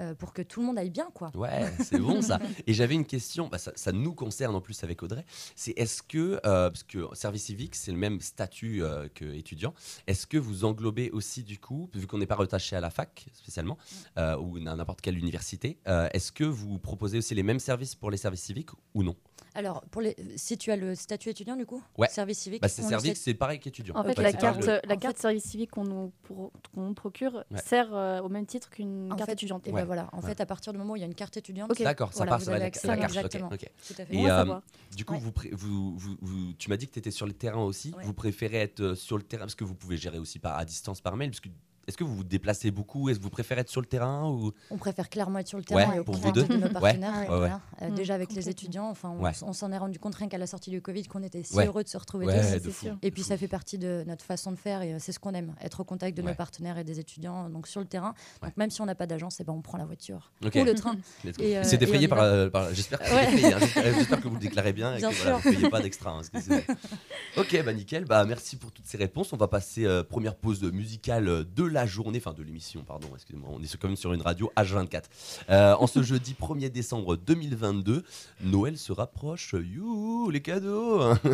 euh, 0.00 0.12
pour 0.14 0.32
que 0.32 0.42
tout 0.42 0.58
le 0.60 0.66
monde 0.66 0.76
aille 0.78 0.90
bien. 0.90 1.08
quoi. 1.14 1.30
Ouais, 1.36 1.70
c'est 1.78 2.00
bon 2.00 2.20
ça. 2.20 2.40
Et 2.66 2.74
j'avais 2.74 2.94
une 2.94 3.06
question, 3.06 3.46
bah, 3.48 3.58
ça, 3.58 3.70
ça 3.76 3.92
nous 3.92 4.12
concerne 4.12 4.54
en 4.56 4.60
plus 4.60 4.82
avec 4.82 5.02
Audrey. 5.04 5.24
C'est 5.54 5.72
est-ce 5.78 6.02
que, 6.02 6.40
euh, 6.44 6.68
parce 6.70 6.82
que 6.82 7.06
service 7.14 7.44
civique, 7.44 7.76
c'est 7.76 7.92
le 7.92 7.98
même 7.98 8.20
statut 8.20 8.82
euh, 8.82 9.08
que 9.14 9.24
étudiant, 9.24 9.72
est-ce 10.08 10.26
que 10.26 10.36
vous 10.36 10.64
englobez 10.64 11.10
aussi 11.12 11.44
du 11.44 11.58
coup, 11.58 11.88
vu 11.94 12.08
qu'on 12.08 12.18
n'est 12.18 12.26
pas 12.26 12.34
rattaché 12.34 12.74
à 12.74 12.80
la 12.80 12.90
fac 12.90 13.26
spécialement, 13.34 13.78
euh, 14.18 14.36
ou 14.36 14.56
à 14.56 14.74
n'importe 14.74 15.00
quelle 15.00 15.16
université, 15.18 15.78
euh, 15.86 16.08
est-ce 16.12 16.32
que 16.32 16.44
vous 16.44 16.78
proposez 16.80 17.18
aussi 17.18 17.34
les 17.36 17.44
mêmes 17.44 17.60
services 17.60 17.94
pour 17.94 18.10
les 18.10 18.16
services 18.16 18.42
civiques 18.42 18.70
ou 18.94 19.02
non? 19.04 19.14
Alors, 19.56 19.82
pour 19.90 20.02
les, 20.02 20.16
si 20.36 20.58
tu 20.58 20.72
as 20.72 20.76
le 20.76 20.94
statut 20.96 21.28
étudiant, 21.28 21.54
du 21.54 21.64
coup, 21.64 21.80
Ouais. 21.96 22.08
service 22.08 22.38
civique, 22.40 22.60
bah, 22.62 22.68
C'est 22.68 22.82
service, 22.82 23.28
pareil 23.38 23.60
qu'étudiant. 23.60 23.94
En 23.96 24.02
fait, 24.02 24.18
la 24.18 24.32
carte, 24.32 24.64
le- 24.66 24.80
la 24.84 24.94
En 24.94 24.98
carte 24.98 25.16
fait- 25.16 25.22
service 25.22 25.44
civique 25.44 25.70
qu'on 25.70 25.84
nous, 25.84 26.12
pour- 26.24 26.50
procure 26.96 27.44
Ouais. 27.50 27.58
sert 27.64 27.94
euh, 27.94 28.20
au 28.20 28.28
même 28.28 28.46
titre 28.46 28.68
qu'une 28.70 29.08
carte 29.16 29.26
fait, 29.26 29.32
étudiante. 29.34 29.66
Et 29.68 29.70
Ouais. 29.70 29.82
ben 29.82 29.86
voilà, 29.86 30.08
en 30.12 30.20
Ouais. 30.20 30.26
fait, 30.28 30.40
à 30.40 30.46
partir 30.46 30.72
du 30.72 30.78
moment 30.78 30.94
où 30.94 30.96
il 30.96 31.00
y 31.00 31.04
a 31.04 31.06
une 31.06 31.14
carte 31.14 31.36
étudiante, 31.36 31.70
Ok. 31.70 31.82
D'accord, 31.82 32.12
ça 32.12 32.18
Voilà, 32.18 32.30
part 32.30 32.38
vous 32.40 32.44
sur 32.44 32.50
la, 32.50 32.56
avez 32.56 32.62
la 32.62 32.66
accès, 32.66 32.88
carte. 32.88 33.02
exactement. 33.02 33.48
tout 33.48 33.54
à 33.98 34.04
fait. 34.06 34.14
Et, 34.14 34.30
euh. 34.30 34.54
Du 34.96 35.04
coup, 35.04 35.14
Ouais. 35.14 35.20
vous, 35.20 35.32
pré- 35.32 35.50
vous, 35.52 35.96
vous- 35.96 36.16
vous- 36.20 36.52
tu 36.54 36.68
m'as 36.68 36.76
dit 36.76 36.86
que 36.88 36.92
tu 36.92 36.98
étais 36.98 37.10
sur 37.12 37.26
le 37.26 37.32
terrain 37.32 37.62
aussi. 37.62 37.92
Ouais. 37.96 38.04
Vous 38.04 38.12
préférez 38.14 38.58
être 38.58 38.80
euh, 38.80 38.94
sur 38.96 39.16
le 39.16 39.22
terrain 39.22 39.42
parce 39.44 39.54
que 39.54 39.64
vous 39.64 39.74
pouvez 39.74 39.96
gérer 39.96 40.18
aussi 40.18 40.38
par, 40.40 40.56
à 40.58 40.64
distance 40.64 41.00
par 41.00 41.16
mail. 41.16 41.30
Parce 41.30 41.40
que, 41.40 41.48
est-ce 41.86 41.96
que 41.96 42.04
vous 42.04 42.14
vous 42.14 42.24
déplacez 42.24 42.70
beaucoup? 42.70 43.08
Est-ce 43.08 43.18
que 43.18 43.24
vous 43.24 43.30
préférez 43.30 43.60
être 43.62 43.68
sur 43.68 43.80
le 43.80 43.86
terrain 43.86 44.28
ou... 44.28 44.52
On 44.70 44.76
préfère 44.78 45.08
clairement 45.08 45.38
être 45.38 45.48
sur 45.48 45.58
le 45.58 45.64
terrain 45.64 45.88
Ouais, 45.90 45.96
et 45.96 45.98
au 46.00 46.04
pour 46.04 46.14
vous 46.14 46.22
contact 46.32 46.48
deux. 46.48 46.56
de 46.56 46.60
nos 46.60 46.68
partenaires. 46.70 47.12
ouais, 47.14 47.20
ouais. 47.28 47.36
voilà. 47.38 47.60
Euh, 47.82 47.88
Mm, 47.90 47.94
déjà 47.94 48.14
avec 48.14 48.32
les 48.32 48.48
étudiants, 48.48 48.88
enfin, 48.88 49.14
on, 49.42 49.52
s'en 49.52 49.70
est 49.72 49.78
rendu 49.78 49.98
compte 49.98 50.14
rien 50.14 50.28
qu'à 50.28 50.38
la 50.38 50.46
sortie 50.46 50.70
du 50.70 50.80
Covid 50.80 51.04
qu'on 51.04 51.22
était 51.22 51.42
si 51.42 51.54
Ouais. 51.54 51.66
heureux 51.66 51.82
de 51.84 51.88
se 51.88 51.96
retrouver 51.98 52.26
Ouais, 52.26 52.40
tous. 52.58 52.64
de 52.64 52.70
fou. 52.70 52.86
Et 53.02 53.10
puis 53.10 53.22
fou. 53.22 53.28
ça 53.28 53.36
fait 53.36 53.48
partie 53.48 53.78
de 53.78 54.04
notre 54.06 54.24
façon 54.24 54.50
de 54.52 54.56
faire 54.56 54.82
et 54.82 54.94
euh, 54.94 54.96
c'est 54.98 55.12
ce 55.12 55.18
qu'on 55.18 55.32
aime, 55.34 55.54
être 55.60 55.80
au 55.80 55.84
contact 55.84 56.16
de 56.16 56.22
Ouais. 56.22 56.30
nos 56.30 56.34
partenaires 56.34 56.78
et 56.78 56.84
des 56.84 56.98
étudiants, 57.00 57.50
donc 57.50 57.66
sur 57.68 57.80
le 57.80 57.86
terrain. 57.86 58.14
Ouais. 58.42 58.48
Donc 58.48 58.56
même 58.56 58.70
si 58.70 58.80
on 58.80 58.86
n'a 58.86 58.94
pas 58.94 59.06
d'agence, 59.06 59.38
eh 59.40 59.44
ben, 59.44 59.52
on 59.52 59.60
prend 59.60 59.76
la 59.78 59.84
voiture 59.84 60.32
ou 60.42 60.46
le 60.46 60.74
train. 60.74 60.96
Let's 61.24 61.36
go. 61.36 61.44
Et, 61.44 61.58
euh, 61.58 61.62
c'est 61.64 61.74
et 61.76 61.78
défrayé 61.78 62.08
par, 62.08 62.20
euh, 62.20 62.48
par- 62.48 62.72
J'espère 62.72 62.98
que, 63.00 63.04
c'est 63.06 63.14
Ouais. 63.14 63.30
défrayé, 63.32 63.54
hein. 63.54 63.58
J'espère- 63.98 64.20
que 64.20 64.28
vous 64.28 64.34
le 64.34 64.40
déclarez 64.40 64.72
bien 64.72 64.96
et 64.96 65.00
que 65.00 65.06
vous 65.06 65.48
ne 65.50 65.54
payez 65.56 65.68
pas 65.70 65.80
d'extra. 65.82 66.10
hein, 66.18 66.22
ok, 67.36 67.62
bah 67.64 67.72
nickel. 67.72 68.04
Bah, 68.04 68.24
merci 68.24 68.56
pour 68.56 68.72
toutes 68.72 68.86
ces 68.86 68.96
réponses. 68.96 69.32
On 69.32 69.36
va 69.36 69.48
passer 69.48 69.84
euh, 69.84 70.02
première 70.02 70.34
pause 70.36 70.62
musicale 70.62 71.28
euh, 71.28 71.44
de 71.44 71.64
la 71.74 71.84
journée, 71.86 72.18
enfin 72.18 72.32
de 72.32 72.42
l'émission, 72.42 72.82
pardon. 72.82 73.08
Excusez-moi. 73.14 73.50
On 73.52 73.62
est 73.62 73.76
quand 73.76 73.88
même 73.88 73.96
sur 73.96 74.12
une 74.14 74.22
radio 74.22 74.50
H24. 74.56 75.02
Euh, 75.50 75.74
en 75.78 75.86
ce 75.86 76.02
jeudi 76.02 76.34
1er 76.40 76.70
décembre 76.70 77.16
2022, 77.16 78.02
Noël 78.42 78.78
se 78.78 78.92
rapproche. 78.92 79.54
You, 79.54 80.30
les 80.30 80.40
cadeaux. 80.40 81.02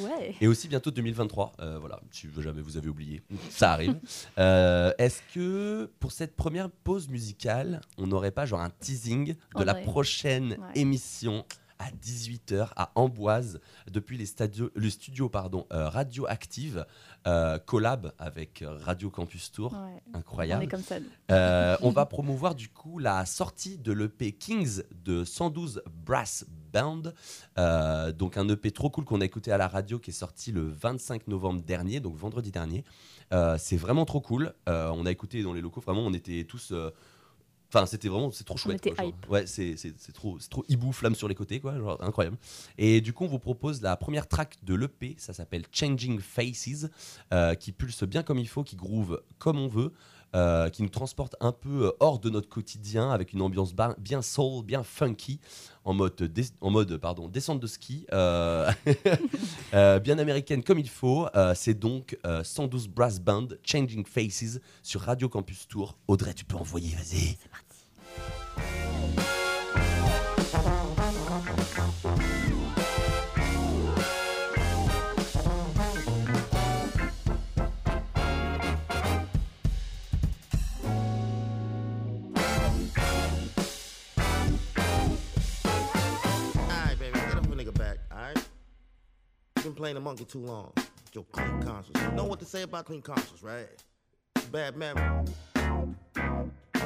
Ouais. 0.00 0.34
Et 0.40 0.46
aussi 0.48 0.68
bientôt 0.68 0.90
2023. 0.90 1.52
Euh, 1.60 1.78
voilà, 1.78 2.00
si 2.10 2.28
jamais 2.38 2.60
vous 2.60 2.76
avez 2.76 2.88
oublié, 2.88 3.22
ça 3.48 3.72
arrive. 3.72 3.96
Euh, 4.38 4.92
Est-ce 4.98 5.20
que 5.34 5.90
pour 6.00 6.12
cette 6.12 6.36
première 6.36 6.68
pause 6.70 7.08
musicale, 7.08 7.80
on 7.96 8.06
n'aurait 8.06 8.32
pas 8.32 8.44
genre 8.44 8.60
un 8.60 8.70
teasing 8.70 9.34
de 9.56 9.62
la 9.62 9.74
Ouais. 9.74 9.82
prochaine 9.82 10.52
Ouais. 10.52 10.58
émission 10.80 11.44
à 11.84 11.90
18h 11.90 12.68
à 12.76 12.92
Amboise 12.94 13.60
depuis 13.90 14.16
les 14.16 14.26
stadios, 14.26 14.70
le 14.74 14.88
studio 14.88 15.28
pardon, 15.28 15.66
euh, 15.72 15.88
Radioactive, 15.88 16.86
euh, 17.26 17.58
collab 17.58 18.12
avec 18.18 18.64
Radio 18.66 19.10
Campus 19.10 19.52
Tour. 19.52 19.72
Ouais. 19.72 20.02
On 20.12 20.18
Incroyable. 20.18 20.64
est 20.64 20.68
comme 20.68 20.82
ça. 20.82 20.96
Euh, 21.30 21.76
on 21.82 21.90
va 21.90 22.06
promouvoir 22.06 22.54
du 22.54 22.68
coup 22.68 22.98
la 22.98 23.26
sortie 23.26 23.76
de 23.76 23.92
l'EP 23.92 24.32
Kings 24.32 24.82
de 25.04 25.24
112 25.24 25.82
Brass 26.06 26.46
Band. 26.72 27.02
Euh, 27.58 28.12
donc 28.12 28.38
un 28.38 28.48
EP 28.48 28.70
trop 28.70 28.88
cool 28.88 29.04
qu'on 29.04 29.20
a 29.20 29.24
écouté 29.24 29.52
à 29.52 29.58
la 29.58 29.68
radio 29.68 29.98
qui 29.98 30.10
est 30.10 30.14
sorti 30.14 30.52
le 30.52 30.62
25 30.66 31.28
novembre 31.28 31.62
dernier, 31.62 32.00
donc 32.00 32.16
vendredi 32.16 32.50
dernier. 32.50 32.84
C'est 33.58 33.76
vraiment 33.76 34.04
trop 34.04 34.20
cool. 34.20 34.54
On 34.66 35.06
a 35.06 35.10
écouté 35.10 35.42
dans 35.42 35.52
les 35.52 35.60
locaux, 35.60 35.80
vraiment 35.80 36.02
on 36.02 36.14
était 36.14 36.44
tous... 36.44 36.72
Enfin, 37.74 37.86
c'était 37.86 38.08
vraiment, 38.08 38.30
c'est 38.30 38.44
trop 38.44 38.56
chouette. 38.56 38.80
quoi. 38.94 39.04
Ouais, 39.28 39.46
c'est 39.46 39.76
c'est- 39.76 39.94
c'est 39.98 40.12
trop, 40.12 40.38
c'est 40.38 40.48
trop 40.48 40.64
hibou, 40.68 40.92
flamme 40.92 41.14
sur 41.16 41.26
les 41.28 41.34
côtés, 41.34 41.58
quoi, 41.60 41.76
genre 41.76 42.02
incroyable. 42.02 42.36
Et 42.78 43.00
du 43.00 43.12
coup, 43.12 43.24
on 43.24 43.28
vous 43.28 43.38
propose 43.40 43.82
la 43.82 43.96
première 43.96 44.28
track 44.28 44.58
de 44.62 44.74
l'EP, 44.74 45.16
ça 45.18 45.32
s'appelle 45.32 45.64
Changing 45.72 46.20
Faces, 46.20 46.86
euh, 47.32 47.54
qui 47.54 47.72
pulse 47.72 48.04
bien 48.04 48.22
comme 48.22 48.38
il 48.38 48.48
faut, 48.48 48.62
qui 48.62 48.76
groove 48.76 49.20
comme 49.38 49.58
on 49.58 49.66
veut, 49.68 49.92
euh, 50.36 50.68
qui 50.68 50.82
nous 50.82 50.88
transporte 50.88 51.36
un 51.40 51.52
peu 51.52 51.86
euh, 51.86 51.90
hors 52.00 52.18
de 52.18 52.28
notre 52.28 52.48
quotidien 52.48 53.10
avec 53.10 53.32
une 53.32 53.40
ambiance 53.42 53.72
bien 53.98 54.20
soul, 54.22 54.64
bien 54.64 54.82
funky, 54.82 55.38
en 55.84 55.94
mode, 55.94 56.32
en 56.60 56.70
mode 56.70 56.96
pardon, 56.96 57.28
descente 57.28 57.60
de 57.60 57.66
ski, 57.68 58.04
euh, 58.12 58.68
euh, 59.74 59.98
bien 60.00 60.18
américaine 60.18 60.62
comme 60.64 60.78
il 60.78 60.88
faut. 60.88 61.26
C'est 61.54 61.74
donc 61.78 62.18
euh, 62.26 62.42
112 62.42 62.88
Brass 62.88 63.20
Band, 63.20 63.48
Changing 63.64 64.04
Faces 64.06 64.60
sur 64.82 65.02
Radio 65.02 65.28
Campus 65.28 65.68
Tour. 65.68 65.96
Audrey, 66.08 66.34
tu 66.34 66.44
peux 66.44 66.56
envoyer, 66.56 66.94
vas-y. 66.96 67.36
Baby, 67.36 67.38
playing 89.84 89.96
the 89.96 90.00
monkey 90.00 90.24
too 90.24 90.38
long. 90.38 90.72
Your 91.12 91.24
clean 91.24 91.62
conscience. 91.62 92.00
You 92.00 92.12
know 92.12 92.24
what 92.24 92.38
to 92.40 92.46
say 92.46 92.62
about 92.62 92.86
clean 92.86 93.02
conscience, 93.02 93.42
right? 93.42 93.68
Bad 94.50 94.78
memory. 94.78 95.26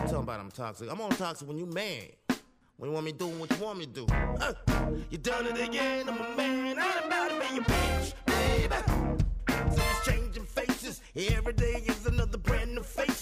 Talking 0.09 0.23
about 0.23 0.41
I'm 0.41 0.51
toxic. 0.51 0.91
I'm 0.91 1.01
on 1.03 1.11
toxic 1.11 1.47
when 1.47 1.59
you 1.59 1.67
mad. 1.67 2.13
When 2.79 2.89
you 2.89 2.95
want 2.95 3.05
me 3.05 3.13
doing 3.13 3.39
what 3.39 3.51
you 3.51 3.63
want 3.63 3.79
me 3.79 3.85
to 3.85 3.93
do. 3.93 4.07
Uh, 4.09 4.55
you 5.11 5.19
done 5.19 5.47
it 5.47 5.61
again, 5.61 6.09
I'm 6.09 6.19
a 6.19 6.35
man. 6.35 6.79
I 6.79 6.97
ain't 6.97 7.07
about 7.07 7.29
to 7.31 7.41
be 7.47 7.55
your 7.57 7.65
bitch, 7.65 8.15
baby. 8.25 8.75
It's 9.77 10.07
changing 10.07 10.45
faces. 10.45 11.03
Every 11.15 11.53
day 11.53 11.83
is 11.87 12.07
another 12.07 12.39
brand 12.39 12.75
new 12.75 12.81
facelift. 12.81 13.18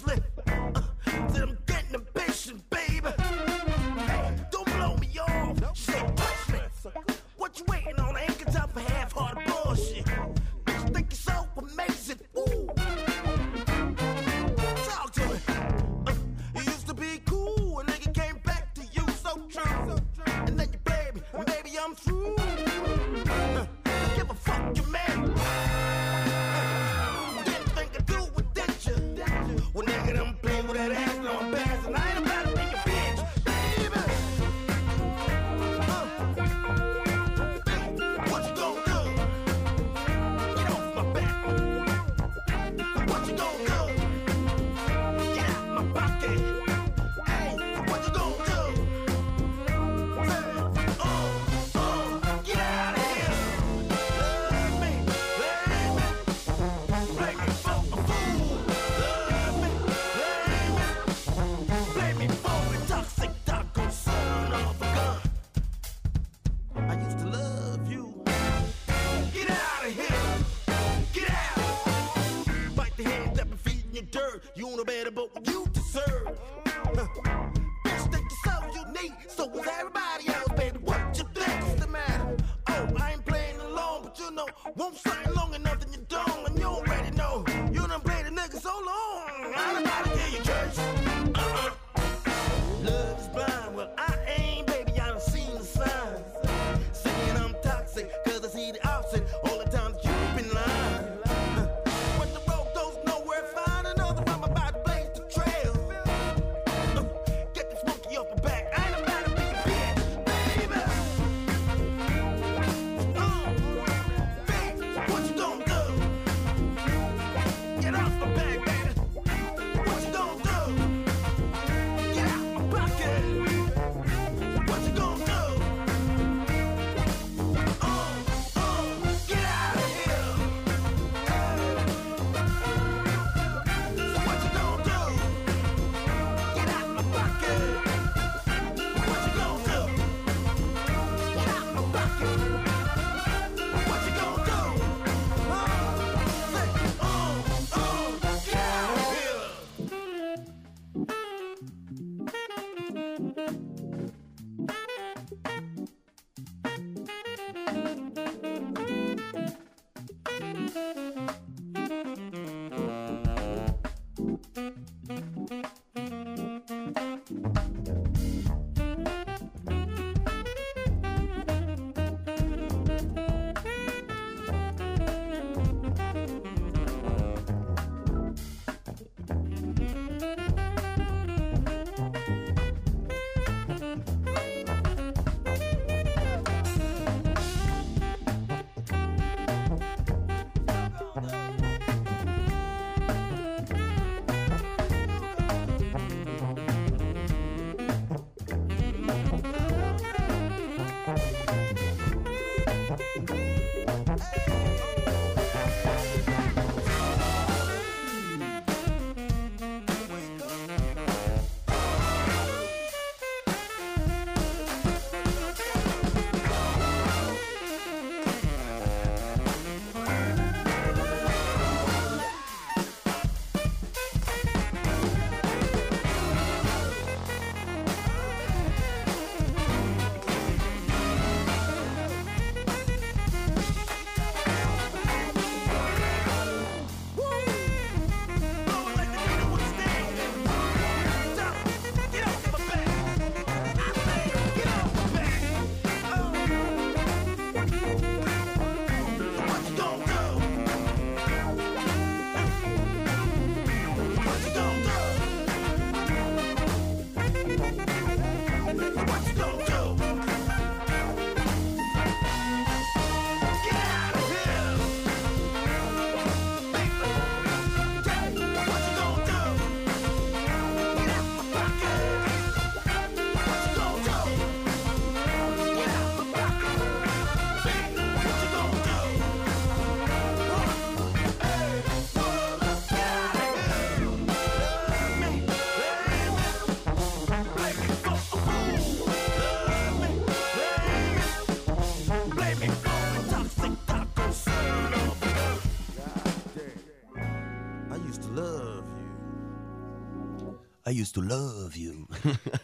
Used 298.17 298.23
to 298.23 298.41
love 298.41 298.85
you. 298.99 300.59
I 300.87 300.91
used 300.91 301.15
to 301.15 301.21
love 301.21 301.77
you. 301.77 302.07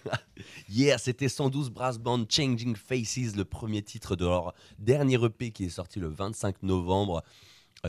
Hier, 0.69 0.99
c'était 0.99 1.29
112 1.29 1.71
Brass 1.71 1.99
Band 1.99 2.25
Changing 2.29 2.75
Faces, 2.75 3.37
le 3.37 3.45
premier 3.45 3.83
titre 3.83 4.17
de 4.17 4.25
leur 4.25 4.55
dernier 4.79 5.23
EP 5.23 5.51
qui 5.51 5.65
est 5.65 5.71
sorti 5.71 5.99
le 5.99 6.09
25 6.09 6.63
novembre 6.63 7.23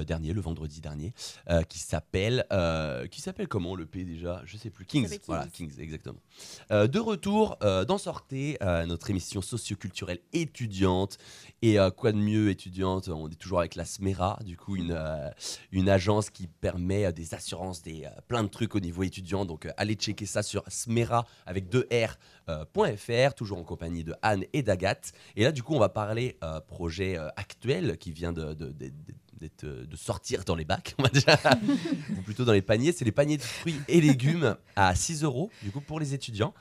dernier, 0.01 0.33
le 0.33 0.41
vendredi 0.41 0.81
dernier, 0.81 1.13
euh, 1.49 1.61
qui 1.61 1.77
s'appelle 1.77 2.45
euh, 2.51 3.05
qui 3.07 3.21
s'appelle 3.21 3.47
comment 3.47 3.75
le 3.75 3.85
P 3.85 4.03
déjà? 4.03 4.41
Je 4.45 4.57
sais 4.57 4.71
plus. 4.71 4.85
Kings. 4.85 5.19
Voilà, 5.27 5.45
Kings, 5.47 5.79
exactement. 5.79 6.19
Euh, 6.71 6.87
de 6.87 6.99
retour 6.99 7.57
euh, 7.61 7.85
dans 7.85 7.99
Sortez, 7.99 8.57
euh, 8.63 8.87
notre 8.87 9.11
émission 9.11 9.41
socioculturelle 9.41 10.19
étudiante. 10.33 11.17
Et 11.61 11.79
euh, 11.79 11.91
quoi 11.91 12.11
de 12.11 12.17
mieux 12.17 12.49
étudiante? 12.49 13.07
On 13.07 13.29
est 13.29 13.35
toujours 13.35 13.59
avec 13.59 13.75
la 13.75 13.85
SMERA, 13.85 14.39
du 14.43 14.57
coup 14.57 14.75
une, 14.75 14.95
euh, 14.97 15.29
une 15.71 15.89
agence 15.89 16.31
qui 16.31 16.47
permet 16.47 17.05
euh, 17.05 17.11
des 17.11 17.35
assurances, 17.35 17.83
des, 17.83 18.05
euh, 18.05 18.09
plein 18.27 18.43
de 18.43 18.49
trucs 18.49 18.73
au 18.75 18.79
niveau 18.79 19.03
étudiant. 19.03 19.45
Donc 19.45 19.67
euh, 19.67 19.71
allez 19.77 19.93
checker 19.93 20.25
ça 20.25 20.41
sur 20.41 20.63
smera 20.67 21.25
avec 21.45 21.69
deux 21.69 21.87
R. 21.91 22.17
euh, 22.49 22.65
.fr, 22.97 23.35
toujours 23.35 23.59
en 23.59 23.63
compagnie 23.63 24.03
de 24.03 24.15
Anne 24.23 24.43
et 24.53 24.63
d'Agathe. 24.63 25.13
Et 25.35 25.43
là, 25.43 25.51
du 25.51 25.61
coup, 25.61 25.75
on 25.75 25.79
va 25.79 25.89
parler 25.89 26.37
euh, 26.43 26.59
projet 26.61 27.17
euh, 27.17 27.29
actuel 27.35 27.97
qui 27.97 28.11
vient 28.11 28.33
de, 28.33 28.53
de- 28.53 28.71
de- 28.71 28.89
de- 28.89 29.13
d'être, 29.43 29.65
euh, 29.65 29.85
de 29.85 29.95
sortir 29.95 30.43
dans 30.45 30.55
les 30.55 30.65
bacs, 30.65 30.95
on 30.99 31.03
va 31.03 31.09
dire, 31.09 31.25
ou 32.17 32.21
plutôt 32.21 32.45
dans 32.45 32.53
les 32.53 32.61
paniers. 32.61 32.91
C'est 32.93 33.05
les 33.05 33.11
paniers 33.11 33.37
de 33.37 33.41
fruits 33.43 33.79
et 33.87 34.01
légumes 34.01 34.55
à 34.75 34.95
6 34.95 35.23
euros, 35.23 35.49
du 35.61 35.71
coup, 35.71 35.81
pour 35.81 35.99
les 35.99 36.13
étudiants. 36.13 36.53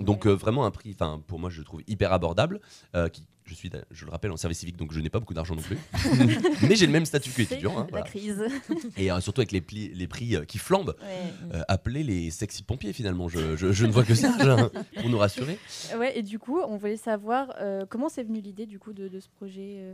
Donc, 0.00 0.26
euh, 0.26 0.32
vraiment 0.34 0.64
un 0.66 0.70
prix, 0.72 0.90
enfin, 0.92 1.22
pour 1.26 1.38
moi, 1.38 1.50
je 1.50 1.58
le 1.60 1.64
trouve 1.64 1.82
hyper 1.86 2.12
abordable. 2.12 2.60
euh, 2.96 3.08
qui, 3.08 3.22
je 3.46 3.54
suis, 3.54 3.70
je 3.90 4.06
le 4.06 4.10
rappelle, 4.10 4.32
en 4.32 4.38
service 4.38 4.58
civique, 4.60 4.76
donc 4.78 4.92
je 4.92 4.98
n'ai 5.00 5.10
pas 5.10 5.20
beaucoup 5.20 5.34
d'argent 5.34 5.54
non 5.54 5.60
plus. 5.62 5.76
Mais 6.66 6.76
j'ai 6.76 6.86
le 6.86 6.92
même 6.92 7.04
statut 7.04 7.30
qu'étudiant. 7.30 7.78
hein, 7.78 7.82
la 7.84 7.90
voilà. 7.90 8.06
crise. 8.06 8.42
Et 8.96 9.12
euh, 9.12 9.20
surtout 9.20 9.42
avec 9.42 9.52
les, 9.52 9.60
pli- 9.60 9.92
les 9.94 10.06
prix 10.08 10.34
euh, 10.34 10.44
qui 10.46 10.56
flambent. 10.58 10.96
Ouais. 11.02 11.54
Euh, 11.54 11.62
appelez 11.68 12.02
les 12.02 12.30
sexy 12.30 12.62
pompiers 12.62 12.94
finalement. 12.94 13.28
Je, 13.28 13.54
je- 13.54 13.70
je 13.70 13.84
ne 13.86 13.92
vois 13.92 14.02
que 14.02 14.14
ça 14.14 14.34
là, 14.44 14.70
pour 14.98 15.10
nous 15.10 15.18
rassurer. 15.18 15.58
Ouais, 15.98 16.18
et 16.18 16.22
du 16.22 16.38
coup, 16.38 16.58
on 16.66 16.78
voulait 16.78 16.96
savoir 16.96 17.52
euh, 17.60 17.84
comment 17.88 18.08
c'est 18.08 18.22
venu 18.24 18.40
l'idée 18.40 18.64
du 18.66 18.78
coup 18.78 18.94
de, 18.94 19.08
de 19.08 19.20
ce 19.20 19.28
projet. 19.28 19.92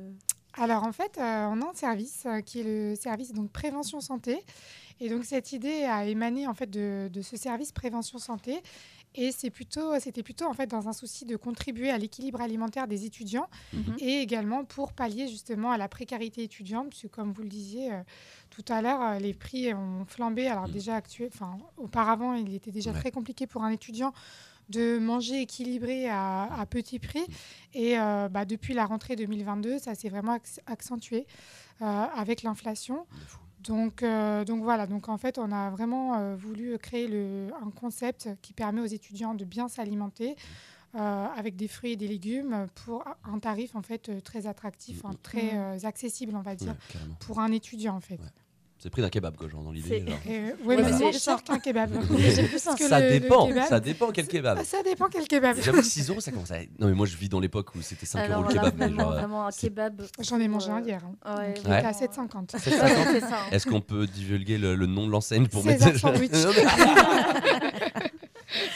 Alors 0.54 0.84
en 0.84 0.92
fait, 0.92 1.16
euh, 1.18 1.46
on 1.50 1.60
a 1.62 1.70
un 1.70 1.74
service 1.74 2.24
euh, 2.26 2.40
qui 2.40 2.60
est 2.60 2.64
le 2.64 2.94
service 2.96 3.32
donc 3.32 3.50
prévention 3.50 4.00
santé, 4.00 4.38
et 5.00 5.08
donc 5.08 5.24
cette 5.24 5.52
idée 5.52 5.84
a 5.84 6.04
émané 6.06 6.46
en 6.46 6.54
fait 6.54 6.68
de, 6.68 7.08
de 7.12 7.22
ce 7.22 7.36
service 7.36 7.72
prévention 7.72 8.18
santé, 8.18 8.60
et 9.14 9.32
c'est 9.32 9.50
plutôt, 9.50 9.98
c'était 9.98 10.22
plutôt 10.22 10.46
en 10.46 10.52
fait 10.52 10.66
dans 10.66 10.88
un 10.88 10.92
souci 10.92 11.24
de 11.24 11.36
contribuer 11.36 11.90
à 11.90 11.98
l'équilibre 11.98 12.40
alimentaire 12.40 12.86
des 12.88 13.04
étudiants, 13.06 13.48
Mhm. 13.72 13.96
et 14.00 14.18
également 14.20 14.64
pour 14.64 14.92
pallier 14.92 15.28
justement 15.28 15.70
à 15.70 15.78
la 15.78 15.88
précarité 15.88 16.42
étudiante, 16.42 16.90
puisque 16.90 17.08
comme 17.10 17.32
vous 17.32 17.42
le 17.42 17.48
disiez 17.48 17.92
euh, 17.92 18.02
tout 18.50 18.64
à 18.68 18.82
l'heure, 18.82 19.18
les 19.20 19.32
prix 19.34 19.72
ont 19.72 20.04
flambé. 20.06 20.48
Alors 20.48 20.68
déjà 20.68 20.96
actuel, 20.96 21.30
enfin 21.32 21.56
auparavant, 21.76 22.34
il 22.34 22.54
était 22.54 22.72
déjà 22.72 22.90
Ouais. 22.90 22.98
très 22.98 23.10
compliqué 23.12 23.46
pour 23.46 23.62
un 23.62 23.70
étudiant 23.70 24.12
de 24.70 24.98
manger 24.98 25.42
équilibré 25.42 26.08
à, 26.08 26.44
à 26.58 26.64
petit 26.66 26.98
prix. 26.98 27.24
Et 27.74 27.98
euh, 27.98 28.28
bah, 28.28 28.44
depuis 28.44 28.72
la 28.74 28.86
rentrée 28.86 29.16
2022, 29.16 29.78
ça 29.78 29.94
s'est 29.94 30.08
vraiment 30.08 30.36
acc- 30.36 30.60
accentué 30.66 31.26
euh, 31.82 31.84
avec 31.84 32.42
l'inflation. 32.42 33.06
Donc, 33.62 34.02
euh, 34.02 34.44
donc 34.46 34.62
voilà, 34.62 34.86
donc 34.86 35.08
en 35.10 35.18
fait, 35.18 35.36
on 35.38 35.52
a 35.52 35.68
vraiment 35.70 36.14
euh, 36.16 36.34
voulu 36.34 36.78
créer 36.78 37.06
le, 37.08 37.48
un 37.62 37.70
concept 37.70 38.30
qui 38.40 38.52
permet 38.54 38.80
aux 38.80 38.86
étudiants 38.86 39.34
de 39.34 39.44
bien 39.44 39.68
s'alimenter 39.68 40.34
euh, 40.96 41.26
avec 41.36 41.56
des 41.56 41.68
fruits 41.68 41.92
et 41.92 41.96
des 41.96 42.08
légumes 42.08 42.66
pour 42.84 43.04
un 43.24 43.38
tarif 43.38 43.76
en 43.76 43.82
fait 43.82 44.22
très 44.24 44.46
attractif, 44.46 45.04
hein, 45.04 45.10
très 45.22 45.56
euh, 45.58 45.78
accessible, 45.84 46.34
on 46.34 46.40
va 46.40 46.54
dire, 46.54 46.72
Ouais, 46.94 47.00
pour 47.20 47.38
un 47.40 47.52
étudiant 47.52 47.96
en 47.96 48.00
fait. 48.00 48.18
C'est 48.82 48.86
le 48.88 48.92
prix 48.92 49.02
d'un 49.02 49.10
kebab, 49.10 49.36
quoi, 49.36 49.46
genre, 49.46 49.62
dans 49.62 49.72
l'idée. 49.72 50.02
Euh, 50.08 50.10
ouais, 50.26 50.54
Ouais, 50.64 50.76
mais 50.82 50.90
mais 50.90 51.12
c'est 51.12 51.18
cher 51.20 51.44
qu'un 51.44 51.58
kebab. 51.58 51.90
Ça. 52.58 52.70
Parce 52.70 52.78
que 52.80 52.88
Ça 52.88 52.98
le- 52.98 53.08
le 53.10 53.20
dépend, 53.20 53.46
kebab- 53.46 53.68
ça 53.68 53.78
dépend 53.78 54.10
quel 54.10 54.26
kebab. 54.26 54.56
Ah, 54.58 54.64
Ça 54.64 54.82
dépend 54.82 55.08
quel 55.10 55.28
kebab. 55.28 55.56
J'avoue 55.60 55.80
que 55.82 55.84
6 55.86 56.08
euros, 56.08 56.20
ça 56.20 56.30
commence 56.32 56.50
à. 56.50 56.60
Non, 56.78 56.86
mais 56.88 56.94
moi, 56.94 57.04
je 57.06 57.14
vis 57.14 57.28
dans 57.28 57.40
l'époque 57.40 57.74
où 57.74 57.82
c'était 57.82 58.06
5 58.06 58.30
euros 58.30 58.42
le 58.44 58.48
kebab. 58.48 58.72
mais 58.78 58.86
vraiment, 58.86 59.02
genre, 59.02 59.12
euh, 59.12 59.16
vraiment 59.18 59.46
un 59.48 59.50
kebab. 59.50 60.02
J'en 60.20 60.40
ai 60.40 60.48
mangé 60.48 60.70
un 60.70 60.78
euh, 60.80 60.86
hier. 60.86 61.02
hein. 61.04 61.36
Ouais. 61.38 61.48
Donc, 61.52 61.64
il 61.66 61.70
Ouais. 61.70 61.78
était 61.78 61.86
à 61.88 61.92
7,50. 61.92 62.52
7,50. 62.52 62.58
c'est 62.58 63.20
ça. 63.20 63.26
hein. 63.32 63.36
Est-ce 63.52 63.66
qu'on 63.66 63.82
peut 63.82 64.06
divulguer 64.06 64.56
le, 64.56 64.74
le 64.74 64.86
nom 64.86 65.06
de 65.06 65.12
l'enseigne 65.12 65.46
pour 65.46 65.62
mettre 65.62 65.98
Sandwich. 65.98 66.30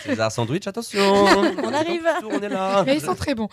César 0.04 0.30
Sandwich, 0.30 0.66
attention 0.66 1.00
On 1.00 1.72
arrive. 1.72 2.06
On 2.24 2.40
est 2.40 2.48
là 2.48 2.82
Mais 2.84 2.96
ils 2.96 3.00
sont 3.00 3.14
très 3.14 3.34
bons. 3.34 3.48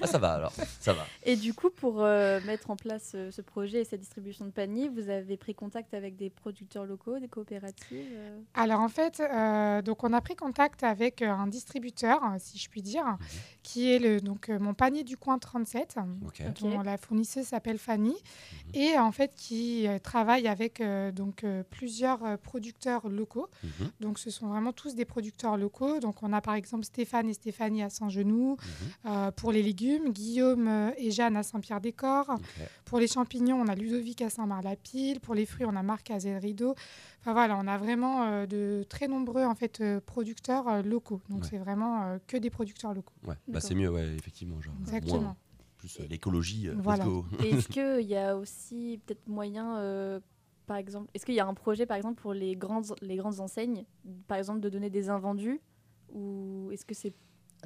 Ah, 0.00 0.06
ça 0.06 0.18
va 0.18 0.32
alors, 0.34 0.52
ça 0.80 0.92
va. 0.92 1.04
Et 1.24 1.36
du 1.36 1.54
coup, 1.54 1.70
pour 1.70 2.02
euh, 2.02 2.40
mettre 2.46 2.70
en 2.70 2.76
place 2.76 3.12
euh, 3.14 3.30
ce 3.30 3.40
projet 3.42 3.80
et 3.80 3.84
cette 3.84 4.00
distribution 4.00 4.44
de 4.44 4.50
paniers, 4.50 4.88
vous 4.88 5.08
avez 5.08 5.36
pris 5.36 5.54
contact 5.54 5.94
avec 5.94 6.16
des 6.16 6.30
producteurs 6.30 6.84
locaux, 6.84 7.18
des 7.18 7.28
coopératives 7.28 8.06
euh? 8.14 8.38
Alors 8.54 8.80
en 8.80 8.88
fait, 8.88 9.20
euh, 9.20 9.82
donc 9.82 10.04
on 10.04 10.12
a 10.12 10.20
pris 10.20 10.36
contact 10.36 10.82
avec 10.84 11.22
un 11.22 11.46
distributeur, 11.46 12.20
si 12.38 12.58
je 12.58 12.68
puis 12.68 12.82
dire, 12.82 13.04
Mhm. 13.04 13.18
qui 13.62 13.92
est 13.92 13.98
le, 13.98 14.20
donc, 14.20 14.48
euh, 14.48 14.58
mon 14.58 14.74
panier 14.74 15.02
du 15.04 15.16
coin 15.16 15.38
37, 15.38 15.96
Ok. 16.26 16.42
dont 16.60 16.80
la 16.82 16.96
fournisseuse 16.96 17.46
s'appelle 17.46 17.78
Fanny, 17.78 18.14
Mhm. 18.14 18.70
et 18.74 18.98
en 18.98 19.12
fait 19.12 19.32
qui 19.34 19.86
euh, 19.88 19.98
travaille 19.98 20.46
avec 20.48 20.80
euh, 20.80 21.10
donc, 21.12 21.44
euh, 21.44 21.62
plusieurs 21.70 22.38
producteurs 22.38 23.08
locaux. 23.08 23.48
Mhm, 23.64 23.90
Donc 24.00 24.18
ce 24.18 24.30
sont 24.30 24.46
vraiment 24.48 24.72
tous 24.72 24.94
des 24.94 25.04
producteurs 25.04 25.56
locaux. 25.56 25.71
Donc 25.80 26.22
on 26.22 26.32
a 26.32 26.40
par 26.40 26.54
exemple 26.54 26.84
Stéphane 26.84 27.28
et 27.28 27.34
Stéphanie 27.34 27.82
à 27.82 27.90
Saint-Genoux 27.90 28.56
mhm. 28.56 29.10
euh, 29.10 29.30
pour 29.30 29.52
les 29.52 29.62
légumes, 29.62 30.12
Guillaume 30.12 30.68
euh, 30.68 30.90
et 30.96 31.10
Jeanne 31.10 31.36
à 31.36 31.42
Saint-Pierre-des-Corps. 31.42 32.38
Pour 32.84 32.98
les 32.98 33.08
champignons, 33.08 33.60
on 33.60 33.66
a 33.68 33.74
Ludovic 33.74 34.22
à 34.22 34.30
Saint-Marc-la-Pile. 34.30 35.20
Pour 35.20 35.34
les 35.34 35.46
fruits, 35.46 35.64
on 35.66 35.74
a 35.74 35.82
Marc 35.82 36.10
à 36.10 36.18
Zé-le-Rideau. 36.18 36.74
Enfin 37.20 37.32
voilà, 37.32 37.56
on 37.58 37.66
a 37.66 37.78
vraiment 37.78 38.24
euh, 38.24 38.46
de 38.46 38.84
très 38.88 39.08
nombreux 39.08 39.44
en 39.44 39.54
fait 39.54 39.80
euh, 39.80 40.00
producteurs 40.04 40.68
euh, 40.68 40.82
locaux. 40.82 41.20
Donc 41.28 41.42
Ouais. 41.42 41.48
c'est 41.50 41.58
vraiment 41.58 42.02
euh, 42.04 42.18
que 42.26 42.36
des 42.36 42.50
producteurs 42.50 42.94
locaux. 42.94 43.14
Ouais, 43.26 43.34
bah 43.48 43.60
c'est 43.60 43.74
mieux, 43.74 43.88
ouais, 43.90 44.06
effectivement. 44.14 44.60
Genre, 44.60 44.74
Exactement. 44.82 45.20
moins, 45.20 45.36
plus 45.78 46.00
euh, 46.00 46.06
l'écologie, 46.08 46.68
euh, 46.68 46.74
Voilà. 46.78 47.06
Est-ce 47.44 47.68
qu'il 47.68 48.06
y 48.06 48.16
a 48.16 48.36
aussi 48.36 49.00
peut-être 49.06 49.26
moyen, 49.28 49.76
euh, 49.78 50.20
exemple, 50.76 51.10
est-ce 51.14 51.26
qu'il 51.26 51.34
y 51.34 51.40
a 51.40 51.46
un 51.46 51.54
projet, 51.54 51.86
par 51.86 51.96
exemple, 51.96 52.20
pour 52.20 52.34
les 52.34 52.56
grandes, 52.56 52.94
les 53.00 53.16
grandes 53.16 53.40
enseignes, 53.40 53.84
par 54.28 54.38
exemple, 54.38 54.60
de 54.60 54.68
donner 54.68 54.90
des 54.90 55.08
invendus 55.08 55.60
Ou 56.12 56.70
est-ce 56.72 56.84
que 56.84 56.94
c'est 56.94 57.14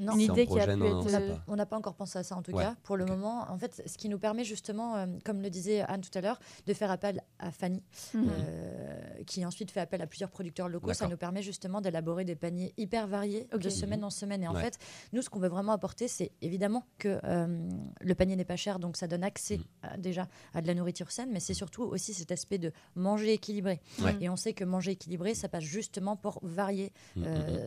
Non, 0.00 0.12
une 0.14 0.30
un 0.30 0.32
idée 0.34 0.46
qui 0.46 0.58
a 0.60 0.66
pu 0.66 0.76
non, 0.76 1.00
être. 1.02 1.40
On 1.48 1.56
n'a 1.56 1.66
pas 1.66 1.76
encore 1.76 1.94
pensé 1.94 2.18
à 2.18 2.22
ça 2.22 2.36
en 2.36 2.42
tout 2.42 2.52
Ouais, 2.52 2.62
cas. 2.62 2.76
Pour 2.82 2.96
le 2.96 3.04
moment, 3.06 3.50
en 3.50 3.58
fait, 3.58 3.82
ce 3.86 3.96
qui 3.96 4.08
nous 4.08 4.18
permet 4.18 4.44
justement, 4.44 4.96
euh, 4.96 5.06
comme 5.24 5.40
le 5.40 5.48
disait 5.50 5.80
Anne 5.82 6.00
tout 6.02 6.16
à 6.16 6.20
l'heure, 6.20 6.38
de 6.66 6.74
faire 6.74 6.90
appel 6.90 7.22
à 7.38 7.50
Fanny, 7.50 7.82
Mhm. 8.14 8.28
euh, 8.30 9.00
qui 9.26 9.44
ensuite 9.44 9.70
fait 9.70 9.80
appel 9.80 10.02
à 10.02 10.06
plusieurs 10.06 10.30
producteurs 10.30 10.68
locaux. 10.68 10.92
Ça 10.92 11.08
nous 11.08 11.16
permet 11.16 11.42
justement 11.42 11.80
d'élaborer 11.80 12.24
des 12.24 12.36
paniers 12.36 12.74
hyper 12.76 13.06
variés 13.06 13.48
de 13.56 13.68
semaine 13.70 14.04
en 14.04 14.10
semaine. 14.10 14.42
Et 14.42 14.48
en 14.48 14.54
Ouais. 14.54 14.62
fait, 14.62 14.78
nous, 15.12 15.22
ce 15.22 15.30
qu'on 15.30 15.38
veut 15.38 15.48
vraiment 15.48 15.72
apporter, 15.72 16.08
c'est 16.08 16.30
évidemment 16.42 16.84
que 16.98 17.18
euh, 17.24 17.68
le 18.00 18.14
panier 18.14 18.36
n'est 18.36 18.44
pas 18.44 18.56
cher, 18.56 18.78
donc 18.78 18.96
ça 18.96 19.06
donne 19.06 19.24
accès 19.24 19.58
Mhm. 19.58 19.64
à- 19.82 19.96
déjà 19.96 20.28
à 20.54 20.60
de 20.62 20.66
la 20.66 20.74
nourriture 20.74 21.10
saine, 21.10 21.30
mais 21.32 21.40
c'est 21.40 21.54
surtout 21.54 21.82
aussi 21.84 22.12
cet 22.14 22.32
aspect 22.32 22.58
de 22.58 22.72
manger 22.94 23.32
équilibré. 23.32 23.80
Ouais. 24.02 24.16
Et 24.20 24.28
on 24.28 24.36
sait 24.36 24.52
que 24.52 24.64
manger 24.64 24.92
équilibré, 24.92 25.34
ça 25.34 25.48
passe 25.48 25.64
justement 25.64 26.16
pour 26.16 26.38
varier 26.42 26.92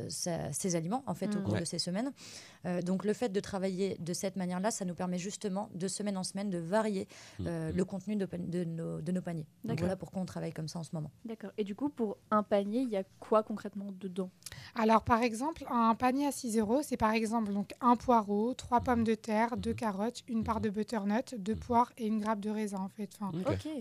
sa- 0.10 0.52
ses 0.54 0.76
aliments 0.76 1.04
en 1.08 1.14
fait 1.14 1.36
au 1.36 1.42
cours 1.42 1.54
Ouais. 1.54 1.60
de 1.62 1.66
ces 1.66 1.80
semaines. 1.80 2.12
Euh, 2.66 2.82
donc 2.82 3.06
le 3.06 3.14
fait 3.14 3.30
de 3.30 3.40
travailler 3.40 3.98
de 4.00 4.14
cette 4.14 4.36
manière-là, 4.36 4.72
ça 4.72 4.86
nous 4.86 4.94
permet 4.94 5.18
justement 5.18 5.70
de 5.74 5.88
semaine 5.88 6.18
en 6.18 6.24
semaine 6.24 6.50
de 6.50 6.58
varier 6.58 7.08
Mm, 7.40 7.48
euh, 7.48 7.72
mm. 7.72 7.76
le 7.76 7.86
contenu 7.86 8.16
de, 8.16 8.64
nos, 8.66 9.02
de 9.02 9.12
nos 9.12 9.22
paniers. 9.22 9.46
Donc 9.64 9.80
voilà 9.80 9.96
pourquoi 9.96 10.22
on 10.22 10.26
travaille 10.26 10.52
comme 10.52 10.68
ça 10.68 10.80
en 10.80 10.84
ce 10.84 10.90
moment. 10.94 11.12
D'accord. 11.26 11.52
Et 11.58 11.64
du 11.64 11.76
coup, 11.76 11.90
pour 11.90 12.18
un 12.32 12.44
panier, 12.44 12.82
il 12.82 12.90
y 12.90 12.98
a 12.98 13.04
quoi 13.20 13.44
concrètement 13.44 13.92
dedans? 14.00 14.30
Alors 14.76 15.04
par 15.04 15.22
exemple, 15.22 15.66
un 15.70 15.96
panier 15.96 16.28
à 16.28 16.32
6 16.32 16.58
euros, 16.58 16.82
c'est 16.84 16.98
par 16.98 17.12
exemple 17.12 17.54
donc 17.54 17.74
un 17.82 17.96
poireau, 17.96 18.54
trois 18.54 18.82
pommes 18.82 19.04
de 19.04 19.16
terre, 19.16 19.58
deux 19.58 19.74
carottes, 19.74 20.24
une 20.28 20.44
part 20.44 20.62
de 20.62 20.70
butternut, 20.70 21.36
deux 21.36 21.56
poires 21.56 21.92
et 21.98 22.08
une 22.08 22.20
grappe 22.20 22.40
de 22.40 22.50
raisin 22.50 22.80
en 22.80 22.90
fait. 22.90 23.10
Enfin. 23.20 23.32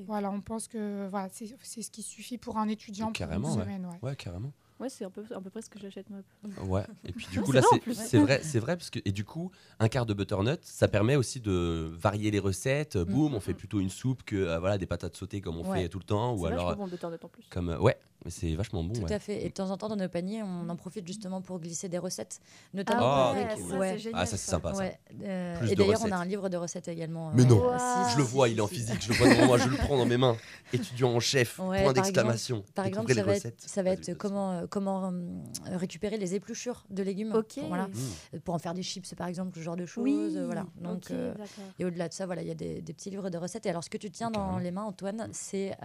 Voilà, 0.07 0.31
on 0.31 0.41
pense 0.41 0.69
que 0.69 1.09
voilà, 1.09 1.29
c'est 1.33 1.57
c'est 1.63 1.83
ce 1.83 1.91
qui 1.91 2.03
suffit 2.03 2.39
pour 2.39 2.59
un 2.59 2.69
étudiant 2.69 3.07
pour 3.07 3.15
Carrément, 3.15 3.53
une 3.53 3.59
ouais. 3.59 3.65
semaine. 3.65 3.87
ouais. 3.87 4.09
Ouais, 4.09 4.17
carrément. 4.17 4.53
Ouais, 4.81 4.89
c'est 4.89 5.05
un 5.05 5.11
peu, 5.11 5.25
à 5.35 5.41
peu 5.41 5.51
près 5.51 5.61
ce 5.61 5.69
que 5.71 5.79
j'achète 5.81 6.07
moi. 6.09 6.21
Ouais. 6.65 6.85
Et 7.05 7.13
puis 7.13 7.27
du 7.33 7.39
Ouais, 7.41 7.45
coup 7.45 7.53
là 7.53 7.63
c'est 7.95 8.19
vrai, 8.19 8.41
c'est 8.43 8.61
vrai 8.61 8.77
parce 8.77 8.91
que 8.91 9.01
et 9.05 9.11
du 9.11 9.25
coup 9.25 9.51
un 9.81 9.89
quart 9.89 10.07
de 10.07 10.15
butternut, 10.15 10.61
ça 10.63 10.87
permet 10.87 11.17
aussi 11.17 11.41
de 11.41 11.91
varier 11.99 12.31
les 12.31 12.39
recettes. 12.39 12.97
Boum, 12.97 13.35
on 13.35 13.41
fait 13.41 13.55
plutôt 13.55 13.81
une 13.81 13.91
soupe 13.91 14.23
que 14.23 14.37
euh, 14.37 14.59
voilà 14.61 14.79
des 14.79 14.87
patates 14.87 15.17
sautées 15.17 15.41
comme 15.41 15.57
on 15.59 15.65
fait 15.73 15.89
tout 15.89 15.99
le 15.99 16.05
temps 16.05 16.35
ou 16.35 16.47
alors 16.47 16.77
bon 16.77 16.85
le 16.85 16.93
butternut 16.93 17.25
en 17.25 17.29
plus. 17.29 17.43
comme 17.51 17.71
euh, 17.71 17.79
ouais, 17.79 17.97
c'est 18.29 18.55
vachement 18.55 18.83
bon. 18.85 18.93
Tout 18.95 19.03
ouais. 19.03 19.13
à 19.13 19.19
fait. 19.19 19.45
Et 19.45 19.49
de 19.49 19.55
temps 19.55 19.71
en 19.71 19.77
temps 19.77 19.89
dans 19.89 19.97
nos 19.97 20.09
paniers, 20.09 20.43
on 20.43 20.69
en 20.69 20.77
profite 20.77 21.07
justement 21.07 21.41
pour 21.41 21.61
glisser 21.61 21.89
des 21.89 21.99
recettes, 21.99 22.41
notamment 22.75 23.01
Ah, 23.03 23.33
pour- 23.35 23.43
ouais, 23.43 23.51
avec- 23.53 23.59
ça, 23.71 23.79
ouais. 23.79 23.99
génial. 23.99 24.21
Ah 24.23 24.27
ça 24.27 24.37
c'est 24.37 24.51
sympa 24.51 24.73
ça. 24.75 24.79
Ouais, 24.81 24.99
euh, 25.23 25.59
Plus 25.59 25.69
et 25.69 25.71
de 25.71 25.75
d'ailleurs, 25.77 26.01
on 26.01 26.05
recettes. 26.05 26.13
a 26.13 26.19
un 26.19 26.25
livre 26.25 26.49
de 26.49 26.57
recettes 26.57 26.89
également. 26.89 27.31
Mais 27.35 27.43
euh, 27.43 27.47
non, 27.47 27.63
si, 27.79 28.13
Je 28.13 28.17
le 28.19 28.23
vois, 28.25 28.47
si, 28.49 28.53
il 28.55 28.59
est 28.59 28.61
en 28.61 28.67
si. 28.69 28.75
physique, 28.75 29.01
je 29.03 29.09
le 29.13 29.15
vois 29.19 29.29
devant 29.29 29.47
moi, 29.47 29.59
je 29.59 29.69
le 29.69 29.77
prends 29.77 29.97
dans 29.97 30.07
mes 30.07 30.17
mains. 30.17 30.37
Étudiant 30.73 31.11
en 31.15 31.21
chef, 31.21 31.59
Ouais, 31.61 31.83
point 31.85 31.93
d'exclamation. 31.93 32.63
Par 32.75 32.85
exemple, 32.87 33.09
ça 33.09 33.15
les 33.15 33.23
va, 33.23 33.33
être, 33.33 33.37
recettes. 33.39 33.61
ça 33.65 33.83
va 33.83 33.91
être 33.91 34.13
comment, 34.15 34.53
euh, 34.53 34.67
comment 34.69 35.11
euh, 35.13 35.77
récupérer 35.77 36.17
les 36.19 36.35
épluchures 36.35 36.85
de 36.91 37.03
légumes. 37.03 37.33
Ok. 37.35 37.55
Pour, 37.55 37.69
voilà, 37.69 37.89
Mmh. 37.89 38.39
pour 38.41 38.55
en 38.55 38.59
faire 38.59 38.75
des 38.75 38.83
chips, 38.83 39.15
par 39.15 39.29
exemple, 39.29 39.53
ce 39.57 39.63
genre 39.63 39.77
de 39.77 39.87
choses. 39.87 40.03
Oui. 40.05 40.37
voilà. 40.45 40.67
Donc, 40.81 41.05
ok, 41.11 41.13
d'accord. 41.17 41.47
et 41.79 41.85
au-delà 41.85 42.09
de 42.09 42.13
ça, 42.15 42.27
voilà, 42.27 42.43
il 42.43 42.49
y 42.49 42.51
a 42.51 42.55
des, 42.55 42.83
des 42.83 42.93
petits 42.93 43.11
livres 43.11 43.31
de 43.31 43.39
recettes. 43.39 43.65
Et 43.67 43.71
alors, 43.71 43.85
ce 43.85 43.91
que 43.91 43.97
tu 43.97 44.11
tiens 44.11 44.31
dans 44.31 44.59
les 44.59 44.71
mains, 44.71 44.83
Antoine, 44.85 45.29
c'est 45.33 45.77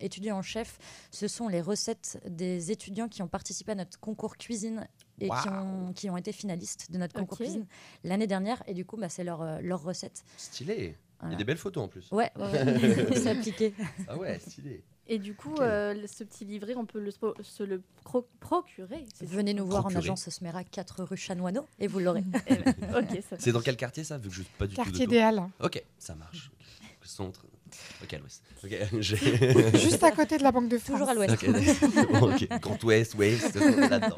étudiant 0.00 0.38
en 0.38 0.42
chef. 0.42 0.78
Ce 1.10 1.28
sont 1.28 1.48
les 1.48 1.57
recettes 1.60 2.20
des 2.26 2.70
étudiants 2.70 3.08
qui 3.08 3.22
ont 3.22 3.28
participé 3.28 3.72
à 3.72 3.74
notre 3.74 3.98
concours 4.00 4.36
cuisine 4.36 4.86
et 5.20 5.28
qui, 5.28 5.48
ont, 5.48 5.92
qui 5.92 6.10
ont 6.10 6.16
été 6.16 6.32
finalistes 6.32 6.90
de 6.90 6.98
notre 6.98 7.14
concours 7.14 7.38
cuisine 7.38 7.66
l'année 8.04 8.26
dernière. 8.26 8.62
Et 8.66 8.74
du 8.74 8.84
coup, 8.84 8.96
bah, 8.96 9.08
c'est 9.08 9.24
leur, 9.24 9.42
euh, 9.42 9.58
leur 9.60 9.82
recette. 9.82 10.24
Stylé. 10.36 10.96
Il 11.24 11.30
y 11.30 11.34
a 11.34 11.36
des 11.36 11.44
belles 11.44 11.56
photos 11.58 11.82
en 11.84 11.88
plus. 11.88 12.08
Ouais, 12.12 12.30
ouais, 12.36 12.52
ouais. 12.52 13.06
c'est 13.16 13.30
appliqué. 13.30 13.74
Ah 14.06 14.16
ouais, 14.16 14.38
stylé. 14.38 14.84
Et 15.10 15.18
du 15.18 15.34
coup, 15.34 15.56
euh, 15.56 15.94
le- 15.94 16.06
ce 16.06 16.22
petit 16.22 16.44
livret, 16.44 16.74
on 16.76 16.84
peut 16.84 17.00
le, 17.00 17.10
se 17.42 17.62
le 17.62 17.82
pro- 18.04 18.28
procurer. 18.40 19.04
Venez 19.22 19.54
nous 19.54 19.66
voir 19.66 19.86
en 19.86 19.94
agence 19.94 20.28
Smera 20.28 20.62
4 20.64 21.02
rue 21.04 21.16
Chanoineau 21.16 21.66
et 21.80 21.86
vous 21.86 21.98
l'aurez. 21.98 22.22
Eh 22.46 22.56
ben, 22.56 22.74
ok, 22.94 23.22
ça 23.28 23.36
C'est 23.38 23.52
dans 23.52 23.62
quel 23.62 23.76
quartier 23.76 24.04
ça 24.04 24.18
Vu 24.18 24.28
que 24.28 24.34
je 24.34 24.42
suis 24.42 24.50
pas 24.58 24.66
du 24.66 24.76
Quartier 24.76 25.06
tout 25.06 25.10
des 25.10 25.18
Halles, 25.18 25.42
Ok, 25.60 25.82
ça 25.98 26.14
marche. 26.14 26.50
Centre. 27.02 27.46
Ok, 28.02 28.14
à 28.14 28.18
l'ouest. 28.18 28.42
Juste 29.78 30.02
à 30.02 30.10
côté 30.10 30.38
de 30.38 30.42
la 30.42 30.52
Banque 30.52 30.68
de 30.68 30.78
France. 30.78 31.00
Toujours 31.00 31.08
à 31.08 31.14
l'ouest. 31.14 31.32
Ok, 31.32 32.22
ok. 32.22 32.60
Grand 32.60 32.84
Ouest, 32.84 33.14
Ouest, 33.14 33.54
là-dedans. 33.54 34.16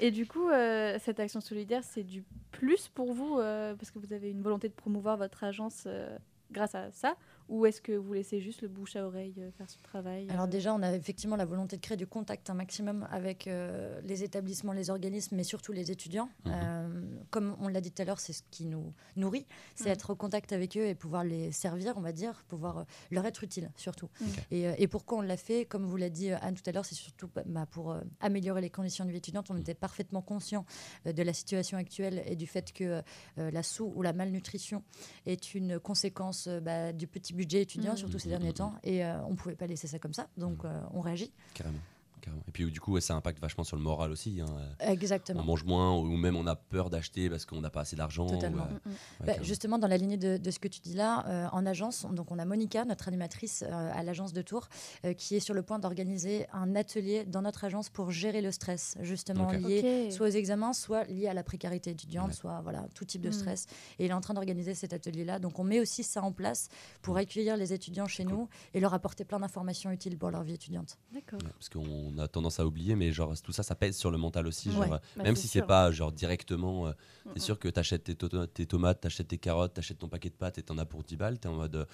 Et 0.00 0.10
du 0.10 0.26
coup, 0.26 0.48
euh, 0.48 0.98
cette 1.04 1.20
action 1.20 1.40
solidaire, 1.40 1.82
c'est 1.84 2.02
du 2.02 2.24
plus 2.52 2.88
pour 2.88 3.12
vous 3.12 3.38
euh, 3.38 3.74
parce 3.74 3.90
que 3.90 3.98
vous 3.98 4.12
avez 4.12 4.30
une 4.30 4.42
volonté 4.42 4.68
de 4.68 4.74
promouvoir 4.74 5.16
votre 5.16 5.44
agence 5.44 5.84
euh, 5.86 6.16
grâce 6.50 6.74
à 6.74 6.90
ça 6.92 7.16
Ou 7.48 7.66
est-ce 7.66 7.80
que 7.80 7.92
vous 7.92 8.12
laissez 8.12 8.40
juste 8.40 8.62
le 8.62 8.68
bouche 8.68 8.96
à 8.96 9.06
oreille 9.06 9.34
euh, 9.38 9.50
faire 9.56 9.68
son 9.70 9.80
travail 9.82 10.26
Alors 10.30 10.44
euh, 10.44 10.48
déjà, 10.48 10.74
on 10.74 10.82
a 10.82 10.92
effectivement 10.92 11.36
la 11.36 11.44
volonté 11.46 11.76
de 11.76 11.80
créer 11.80 11.96
du 11.96 12.06
contact 12.06 12.50
un 12.50 12.54
maximum 12.54 13.08
avec 13.10 13.46
euh, 13.46 14.00
les 14.04 14.22
établissements, 14.22 14.72
les 14.72 14.90
organismes, 14.90 15.36
mais 15.36 15.44
surtout 15.44 15.72
les 15.72 15.90
étudiants. 15.90 16.28
Mhm. 16.44 16.52
Euh, 16.54 16.88
comme 17.30 17.56
on 17.60 17.68
l'a 17.68 17.80
dit 17.80 17.90
tout 17.90 18.02
à 18.02 18.04
l'heure, 18.04 18.20
c'est 18.20 18.32
ce 18.32 18.42
qui 18.50 18.66
nous 18.66 18.92
nourrit, 19.16 19.46
c'est 19.74 19.86
Mhm. 19.86 19.92
être 19.92 20.10
au 20.10 20.16
contact 20.16 20.52
avec 20.52 20.76
eux 20.76 20.86
et 20.86 20.94
pouvoir 20.94 21.24
les 21.24 21.50
servir, 21.52 21.94
on 21.96 22.00
va 22.00 22.12
dire, 22.12 22.44
pouvoir 22.48 22.84
leur 23.10 23.24
être 23.26 23.42
utile 23.44 23.70
surtout. 23.76 24.08
Et, 24.50 24.64
et 24.76 24.86
pourquoi 24.88 25.18
on 25.18 25.22
l'a 25.22 25.36
fait? 25.36 25.64
Comme 25.64 25.84
vous 25.86 25.96
l'a 25.96 26.10
dit 26.10 26.30
Anne 26.30 26.54
tout 26.54 26.68
à 26.68 26.72
l'heure, 26.72 26.84
c'est 26.84 26.94
surtout 26.94 27.28
bah, 27.46 27.66
pour 27.70 27.92
euh, 27.92 28.00
améliorer 28.20 28.60
les 28.60 28.70
conditions 28.70 29.04
de 29.04 29.10
vie 29.10 29.16
étudiante. 29.18 29.50
On 29.50 29.56
était 29.56 29.74
parfaitement 29.74 30.22
conscient 30.22 30.64
euh, 31.06 31.12
de 31.12 31.22
la 31.22 31.32
situation 31.32 31.78
actuelle 31.78 32.22
et 32.26 32.36
du 32.36 32.46
fait 32.46 32.72
que 32.72 33.02
euh, 33.38 33.50
la 33.50 33.62
sous 33.62 33.92
ou 33.94 34.02
la 34.02 34.12
malnutrition 34.12 34.82
est 35.26 35.54
une 35.54 35.78
conséquence 35.80 36.46
euh, 36.48 36.60
bah, 36.60 36.92
du 36.92 37.06
petit 37.06 37.32
budget 37.38 37.62
étudiant, 37.62 37.92
Mhm. 37.92 37.96
surtout 37.98 38.18
ces 38.18 38.28
derniers 38.28 38.52
temps. 38.52 38.74
Et 38.84 39.02
euh, 39.04 39.22
on 39.24 39.30
ne 39.30 39.36
pouvait 39.36 39.54
pas 39.56 39.66
laisser 39.66 39.86
ça 39.86 39.98
comme 39.98 40.12
ça, 40.12 40.26
donc 40.36 40.64
euh, 40.64 40.80
on 40.92 41.00
réagit. 41.00 41.32
Carrément. 41.54 41.78
Carrément. 42.20 42.42
Et 42.48 42.50
puis 42.52 42.70
du 42.70 42.80
coup, 42.80 42.92
ouais, 42.92 43.00
ça 43.00 43.14
impacte 43.14 43.40
vachement 43.40 43.64
sur 43.64 43.76
le 43.76 43.82
moral 43.82 44.10
aussi. 44.10 44.40
hein. 44.40 44.46
Exactement. 44.80 45.40
On 45.40 45.44
mange 45.44 45.64
moins 45.64 45.94
ou 45.96 46.04
même 46.16 46.36
on 46.36 46.46
a 46.46 46.56
peur 46.56 46.90
d'acheter 46.90 47.28
parce 47.30 47.44
qu'on 47.46 47.60
n'a 47.60 47.70
pas 47.70 47.80
assez 47.82 47.96
d'argent. 47.96 48.26
Totalement. 48.26 48.64
ou, 48.64 48.66
euh, 48.66 48.78
Mm, 48.86 48.90
mm. 48.90 48.92
ouais, 49.28 49.36
Bah, 49.38 49.42
justement, 49.42 49.78
dans 49.78 49.88
la 49.88 49.96
lignée 49.96 50.16
de, 50.16 50.36
de 50.36 50.50
ce 50.50 50.58
que 50.58 50.68
tu 50.68 50.80
dis 50.80 50.94
là, 50.94 51.24
euh, 51.28 51.48
en 51.52 51.66
agence, 51.66 52.06
donc 52.12 52.30
on 52.30 52.38
a 52.38 52.44
Monica, 52.44 52.84
notre 52.84 53.08
animatrice 53.08 53.64
euh, 53.66 53.90
à 53.94 54.02
l'agence 54.02 54.32
de 54.32 54.42
Tours, 54.42 54.68
euh, 55.04 55.12
qui 55.14 55.36
est 55.36 55.40
sur 55.40 55.54
le 55.54 55.62
point 55.62 55.78
d'organiser 55.78 56.46
un 56.52 56.74
atelier 56.76 57.24
dans 57.24 57.42
notre 57.42 57.64
agence 57.64 57.88
pour 57.90 58.10
gérer 58.10 58.40
le 58.42 58.50
stress, 58.52 58.96
justement 59.00 59.48
Ok. 59.48 59.54
lié 59.54 60.10
soit 60.10 60.26
aux 60.28 60.30
examens, 60.30 60.72
soit 60.72 61.04
lié 61.04 61.28
à 61.28 61.34
la 61.34 61.42
précarité 61.42 61.90
étudiante, 61.90 62.28
Ouais. 62.28 62.34
soit 62.34 62.60
voilà 62.62 62.86
tout 62.94 63.04
type 63.04 63.20
de 63.22 63.28
Mm. 63.28 63.32
stress. 63.32 63.66
Et 63.98 64.04
il 64.06 64.10
est 64.10 64.14
en 64.14 64.20
train 64.20 64.34
d'organiser 64.34 64.74
cet 64.74 64.92
atelier-là. 64.92 65.38
Donc 65.38 65.58
on 65.58 65.64
met 65.64 65.80
aussi 65.80 66.02
ça 66.02 66.22
en 66.22 66.32
place 66.32 66.68
pour 67.02 67.16
accueillir 67.16 67.56
les 67.56 67.72
étudiants 67.72 68.06
chez 68.06 68.24
cool. 68.24 68.32
nous 68.32 68.48
et 68.74 68.80
leur 68.80 68.94
apporter 68.94 69.24
plein 69.24 69.40
d'informations 69.40 69.90
utiles 69.90 70.16
pour 70.18 70.30
leur 70.30 70.42
vie 70.42 70.54
étudiante. 70.54 70.98
D'accord. 71.12 71.40
Ouais, 71.42 71.50
parce 71.52 71.68
qu'on 71.68 72.07
a 72.16 72.28
tendance 72.28 72.58
à 72.60 72.64
oublier, 72.66 72.96
mais 72.96 73.12
genre 73.12 73.34
tout 73.42 73.52
ça, 73.52 73.62
ça 73.62 73.74
pèse 73.74 73.96
sur 73.96 74.10
le 74.10 74.16
mental 74.16 74.46
aussi. 74.46 74.70
Genre, 74.70 74.80
Ouais. 74.82 74.92
euh, 74.92 74.98
Bah, 75.16 75.24
même 75.24 75.36
si 75.36 75.48
c'est 75.48 75.60
pas 75.62 75.90
genre 75.90 76.10
directement, 76.12 76.86
euh, 76.86 76.90
Mm, 77.26 77.30
c'est 77.34 77.38
mm. 77.40 77.40
sûr 77.42 77.58
que 77.58 77.68
t'achètes 77.68 78.04
tes, 78.04 78.14
to- 78.14 78.46
tes 78.46 78.64
tomates, 78.64 79.00
t'achètes 79.02 79.28
tes 79.28 79.36
carottes, 79.38 79.74
t'achètes 79.74 79.98
ton 79.98 80.08
paquet 80.08 80.30
de 80.30 80.34
pâtes 80.34 80.56
et 80.56 80.62
t'en 80.62 80.78
as 80.78 80.86
pour 80.86 81.02
10 81.02 81.16
balles, 81.16 81.38
t'es 81.38 81.48
en 81.48 81.54
mode 81.56 81.76
euh, 81.76 81.84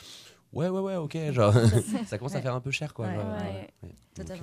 ouais, 0.53 0.68
ouais, 0.68 0.81
ouais, 0.81 0.94
ok, 0.96 1.16
genre 1.33 1.53
ça 2.07 2.18
commence 2.18 2.37
à 2.37 2.42
faire 2.42 2.55
un 2.55 2.61
peu 2.61 2.70
cher 2.70 2.94
quoi. 2.94 3.09
Ouais, 3.09 3.14
genre. 3.14 3.27
Donc. 4.16 4.38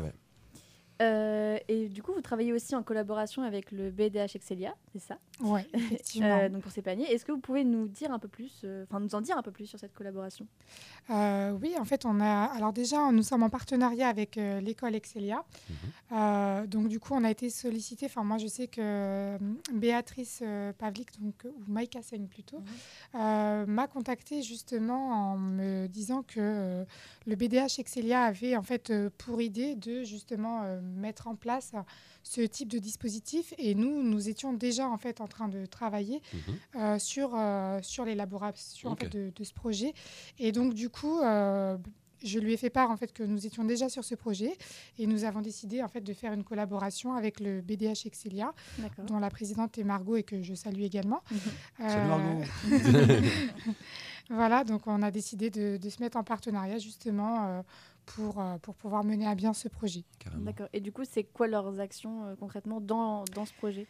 Euh, 1.02 1.58
et 1.68 1.90
du 1.90 2.04
coup, 2.04 2.14
vous 2.14 2.22
travaillez 2.22 2.54
aussi 2.54 2.76
en 2.76 2.84
collaboration 2.84 3.42
avec 3.42 3.72
le 3.72 3.90
BDH 3.90 4.36
Excelia, 4.36 4.76
c'est 4.94 5.00
ça? 5.00 5.18
Ouais, 5.44 5.66
effectivement. 5.74 6.28
Euh, 6.40 6.50
Donc 6.50 6.62
pour 6.64 6.72
ces 6.72 6.82
paniers, 6.82 7.12
est-ce 7.12 7.26
que 7.26 7.32
vous 7.32 7.40
pouvez 7.40 7.64
nous 7.64 7.88
dire 7.88 8.12
un 8.12 8.20
peu 8.20 8.28
plus, 8.28 8.62
euh, 8.64 8.84
enfin 8.88 9.00
nous 9.00 9.16
en 9.16 9.22
dire 9.22 9.38
un 9.38 9.42
peu 9.42 9.52
plus 9.52 9.66
sur 9.66 9.80
cette 9.80 9.94
collaboration? 9.94 10.46
Euh, 11.10 11.52
oui, 11.62 11.74
en 11.80 11.86
fait, 11.86 12.06
on 12.06 12.20
a. 12.22 12.46
Alors 12.56 12.74
déjà, 12.74 13.12
nous 13.12 13.24
sommes 13.24 13.44
en 13.44 13.50
partenariat 13.50 14.08
avec 14.08 14.38
euh, 14.38 14.60
l'école 14.62 14.96
Excelia. 14.96 15.44
Mhm. 15.70 15.76
Euh, 16.14 16.68
donc 16.68 16.88
du 16.88 17.00
coup, 17.00 17.14
on 17.14 17.24
a 17.24 17.32
été 17.32 17.50
sollicité. 17.50 18.06
Enfin, 18.06 18.24
moi, 18.24 18.38
je 18.38 18.48
sais 18.48 18.68
que 18.68 18.82
euh, 18.82 19.38
Béatrice 19.74 20.40
euh, 20.44 20.74
Pavlik, 20.74 21.20
donc 21.22 21.36
ou 21.46 21.72
Maïka 21.72 22.02
Seigne 22.02 22.28
plutôt, 22.28 22.60
Mhm. 22.60 22.66
euh, 23.22 23.66
m'a 23.66 23.88
contacté 23.88 24.42
justement 24.42 25.10
en 25.34 25.38
me 25.38 25.88
disant 25.88 26.24
que 26.24 26.40
euh, 26.40 26.86
le 27.26 27.36
BDH 27.36 27.80
Excelia 27.80 28.22
avait 28.24 28.56
en 28.56 28.62
fait 28.64 28.90
euh, 28.90 29.10
pour 29.18 29.42
idée 29.42 29.76
de 29.76 30.04
justement 30.04 30.62
euh, 30.64 30.80
mettre 30.82 31.28
en 31.28 31.36
place 31.36 31.72
ce 32.24 32.42
type 32.42 32.70
de 32.70 32.80
dispositif. 32.80 33.54
Et 33.58 33.76
nous, 33.76 34.04
nous 34.04 34.30
étions 34.30 34.54
déjà 34.54 34.88
en 34.90 34.98
fait 34.98 35.22
en 35.22 35.28
train 35.28 35.48
de 35.48 35.66
travailler 35.66 36.22
Mhm. 36.34 36.40
euh, 36.82 37.00
sur, 37.00 37.32
euh, 37.36 37.80
sur 37.82 38.06
l'élaboration 38.06 38.92
en 38.92 38.96
fait, 38.96 39.10
de, 39.10 39.32
de 39.36 39.44
ce 39.44 39.54
projet. 39.54 39.94
Et 40.40 40.52
donc, 40.52 40.74
du 40.74 40.90
coup, 40.90 41.20
euh, 41.20 41.78
je 42.24 42.38
lui 42.38 42.54
ai 42.54 42.58
fait 42.58 42.70
part 42.70 42.92
en 42.92 42.98
fait, 42.98 43.12
que 43.14 43.24
nous 43.24 43.48
étions 43.48 43.64
déjà 43.64 43.90
sur 43.90 44.04
ce 44.04 44.14
projet 44.14 44.56
et 45.00 45.08
nous 45.08 45.24
avons 45.24 45.42
décidé 45.42 45.82
en 45.82 45.88
fait, 45.88 46.02
de 46.02 46.14
faire 46.14 46.34
une 46.34 46.44
collaboration 46.44 47.14
avec 47.16 47.40
le 47.40 47.62
BDH 47.62 48.06
Excelia, 48.06 48.54
dont 49.08 49.18
la 49.18 49.30
présidente 49.32 49.78
est 49.80 49.84
Margot 49.84 50.18
et 50.18 50.24
que 50.24 50.44
je 50.44 50.54
salue 50.54 50.82
également. 50.82 51.22
Mhm. 51.32 51.90
Salut 51.90 52.08
Margot. 52.08 52.44
voilà, 54.30 54.64
donc 54.64 54.88
on 54.88 55.02
a 55.02 55.12
décidé 55.12 55.50
de, 55.50 55.78
de 55.78 55.90
se 55.90 56.00
mettre 56.02 56.18
en 56.18 56.24
partenariat 56.24 56.78
justement 56.78 57.46
euh, 57.48 57.62
pour, 58.06 58.40
euh, 58.40 58.58
pour 58.58 58.76
pouvoir 58.76 59.04
mener 59.04 59.28
à 59.28 59.36
bien 59.36 59.54
ce 59.54 59.68
projet. 59.68 60.04
D'accord. 60.38 60.68
Et 60.74 60.80
du 60.80 60.92
coup, 60.92 61.04
c'est 61.10 61.24
quoi 61.24 61.48
leurs 61.48 61.80
actions 61.80 62.26
euh, 62.26 62.36
concrètement 62.36 62.82
dans, 62.82 63.24
dans 63.36 63.46
ce 63.46 63.54
projet? 63.54 63.88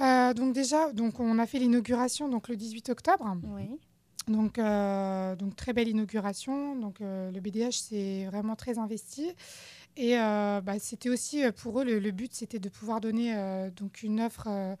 Euh, 0.00 0.34
donc 0.34 0.54
déjà, 0.54 0.92
donc 0.92 1.20
on 1.20 1.38
a 1.38 1.46
fait 1.46 1.58
l'inauguration 1.58 2.28
donc 2.28 2.48
le 2.48 2.56
18 2.56 2.88
octobre. 2.90 3.36
Oui. 3.44 3.78
Donc, 4.26 4.58
euh, 4.58 5.36
donc 5.36 5.54
très 5.56 5.72
belle 5.72 5.88
inauguration. 5.88 6.76
Donc 6.76 7.00
euh, 7.00 7.30
le 7.30 7.40
BDH 7.40 7.72
s'est 7.72 8.26
vraiment 8.26 8.56
très 8.56 8.78
investi. 8.78 9.32
Et 9.96 10.18
euh, 10.18 10.60
bah, 10.60 10.78
c'était 10.78 11.10
aussi 11.10 11.42
pour 11.56 11.80
eux 11.80 11.84
le, 11.84 11.98
le 12.00 12.10
but, 12.10 12.34
c'était 12.34 12.58
de 12.58 12.68
pouvoir 12.68 13.00
donner 13.00 13.36
euh, 13.36 13.70
donc 13.70 14.02
une 14.02 14.20
offre 14.20 14.76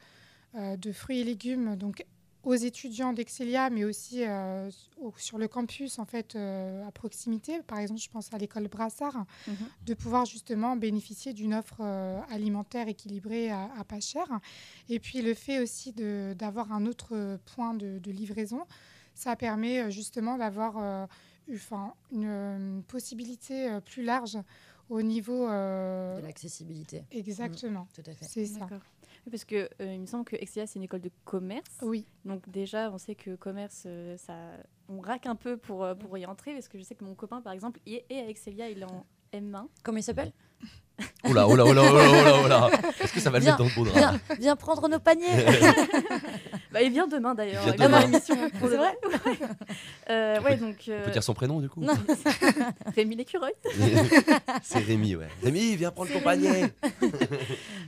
de 0.54 0.92
fruits 0.92 1.18
et 1.18 1.24
légumes 1.24 1.74
donc 1.74 2.04
aux 2.44 2.54
étudiants 2.54 3.12
d'Excelia, 3.12 3.70
mais 3.70 3.84
aussi 3.84 4.22
euh, 4.24 4.70
au- 5.00 5.12
sur 5.16 5.38
le 5.38 5.48
campus 5.48 5.98
en 5.98 6.04
fait 6.04 6.36
euh, 6.36 6.86
à 6.86 6.90
proximité. 6.92 7.62
Par 7.66 7.78
exemple, 7.78 8.00
je 8.00 8.08
pense 8.10 8.32
à 8.34 8.38
l'école 8.38 8.68
Brassard, 8.68 9.24
Mhm. 9.48 9.56
de 9.86 9.94
pouvoir 9.94 10.26
justement 10.26 10.76
bénéficier 10.76 11.32
d'une 11.32 11.54
offre 11.54 11.78
euh, 11.80 12.20
alimentaire 12.30 12.86
équilibrée 12.88 13.50
à, 13.50 13.70
à 13.78 13.84
pas 13.84 14.00
cher. 14.00 14.26
Et 14.88 15.00
puis 15.00 15.22
le 15.22 15.34
fait 15.34 15.58
aussi 15.60 15.92
de- 15.92 16.34
d'avoir 16.38 16.72
un 16.72 16.86
autre 16.86 17.38
point 17.54 17.74
de, 17.74 17.98
de 17.98 18.10
livraison, 18.10 18.62
ça 19.14 19.36
permet 19.36 19.90
justement 19.90 20.36
d'avoir 20.36 20.74
euh, 20.78 21.06
enfin, 21.54 21.94
une, 22.12 22.82
possibilité 22.88 23.78
plus 23.84 24.02
large 24.02 24.38
au 24.90 25.00
niveau... 25.02 25.48
euh, 25.48 26.16
De 26.20 26.22
l'accessibilité. 26.26 27.04
exactement, 27.10 27.86
Tout 27.94 28.02
à 28.06 28.12
fait. 28.12 28.24
c'est 28.26 28.44
ça. 28.46 28.66
Parce 29.30 29.44
que 29.44 29.68
euh, 29.80 29.92
il 29.94 30.00
me 30.00 30.06
semble 30.06 30.24
que 30.24 30.36
Excelia 30.36 30.66
c'est 30.66 30.78
une 30.78 30.84
école 30.84 31.00
de 31.00 31.10
commerce. 31.24 31.78
Oui, 31.82 32.06
Donc 32.24 32.48
déjà, 32.48 32.90
on 32.90 32.98
sait 32.98 33.14
que 33.14 33.36
commerce, 33.36 33.84
euh, 33.86 34.16
ça, 34.16 34.34
on 34.88 35.00
raque 35.00 35.26
un 35.26 35.36
peu 35.36 35.56
pour, 35.56 35.84
euh, 35.84 35.94
pour 35.94 36.16
y 36.18 36.26
entrer, 36.26 36.52
parce 36.52 36.68
que 36.68 36.78
je 36.78 36.82
sais 36.82 36.94
que 36.94 37.04
mon 37.04 37.14
copain, 37.14 37.40
par 37.40 37.52
exemple, 37.52 37.80
est 37.86 38.04
est 38.10 38.20
à 38.20 38.28
Excelia, 38.28 38.68
il 38.68 38.82
est 38.82 38.84
en 38.84 39.06
M1. 39.34 39.66
Comment 39.82 39.98
il 39.98 40.02
s'appelle? 40.02 40.32
Oula, 41.24 41.48
oula, 41.48 41.64
oula, 41.64 41.82
oula, 41.82 42.08
oula, 42.08 42.42
oula. 42.44 42.70
Est-ce 43.00 43.12
que 43.12 43.20
ça 43.20 43.30
va 43.30 43.38
le 43.38 43.44
Viens, 43.44 43.58
mettre 43.58 43.64
dans 43.64 43.68
le 43.68 43.74
beau 43.74 43.84
drap? 43.84 43.96
Viens, 43.98 44.20
viens 44.38 44.56
prendre 44.56 44.88
nos 44.88 45.00
paniers 45.00 45.26
Bah, 46.72 46.82
il 46.82 46.92
vient 46.92 47.06
demain 47.06 47.34
d'ailleurs. 47.34 47.62
Il 47.66 47.72
vient 47.74 48.00
l'émission. 48.00 48.36
pour 48.58 48.68
C'est 48.68 48.74
de 48.74 48.78
vrai? 48.78 48.98
Ouais. 49.26 49.38
Euh, 50.10 50.40
ouais, 50.42 50.56
donc. 50.56 50.76
On 50.88 50.92
euh, 50.92 51.04
peut 51.04 51.10
dire 51.10 51.22
son 51.22 51.34
prénom 51.34 51.60
du 51.60 51.68
coup? 51.68 51.80
Non. 51.80 51.94
Rémi 52.94 53.16
l'écureuil. 53.16 53.54
C'est 54.62 54.80
Rémi, 54.80 55.16
ouais. 55.16 55.28
Rémi, 55.42 55.76
viens 55.76 55.90
prendre 55.90 56.12
ton 56.12 56.20
panier. 56.20 56.66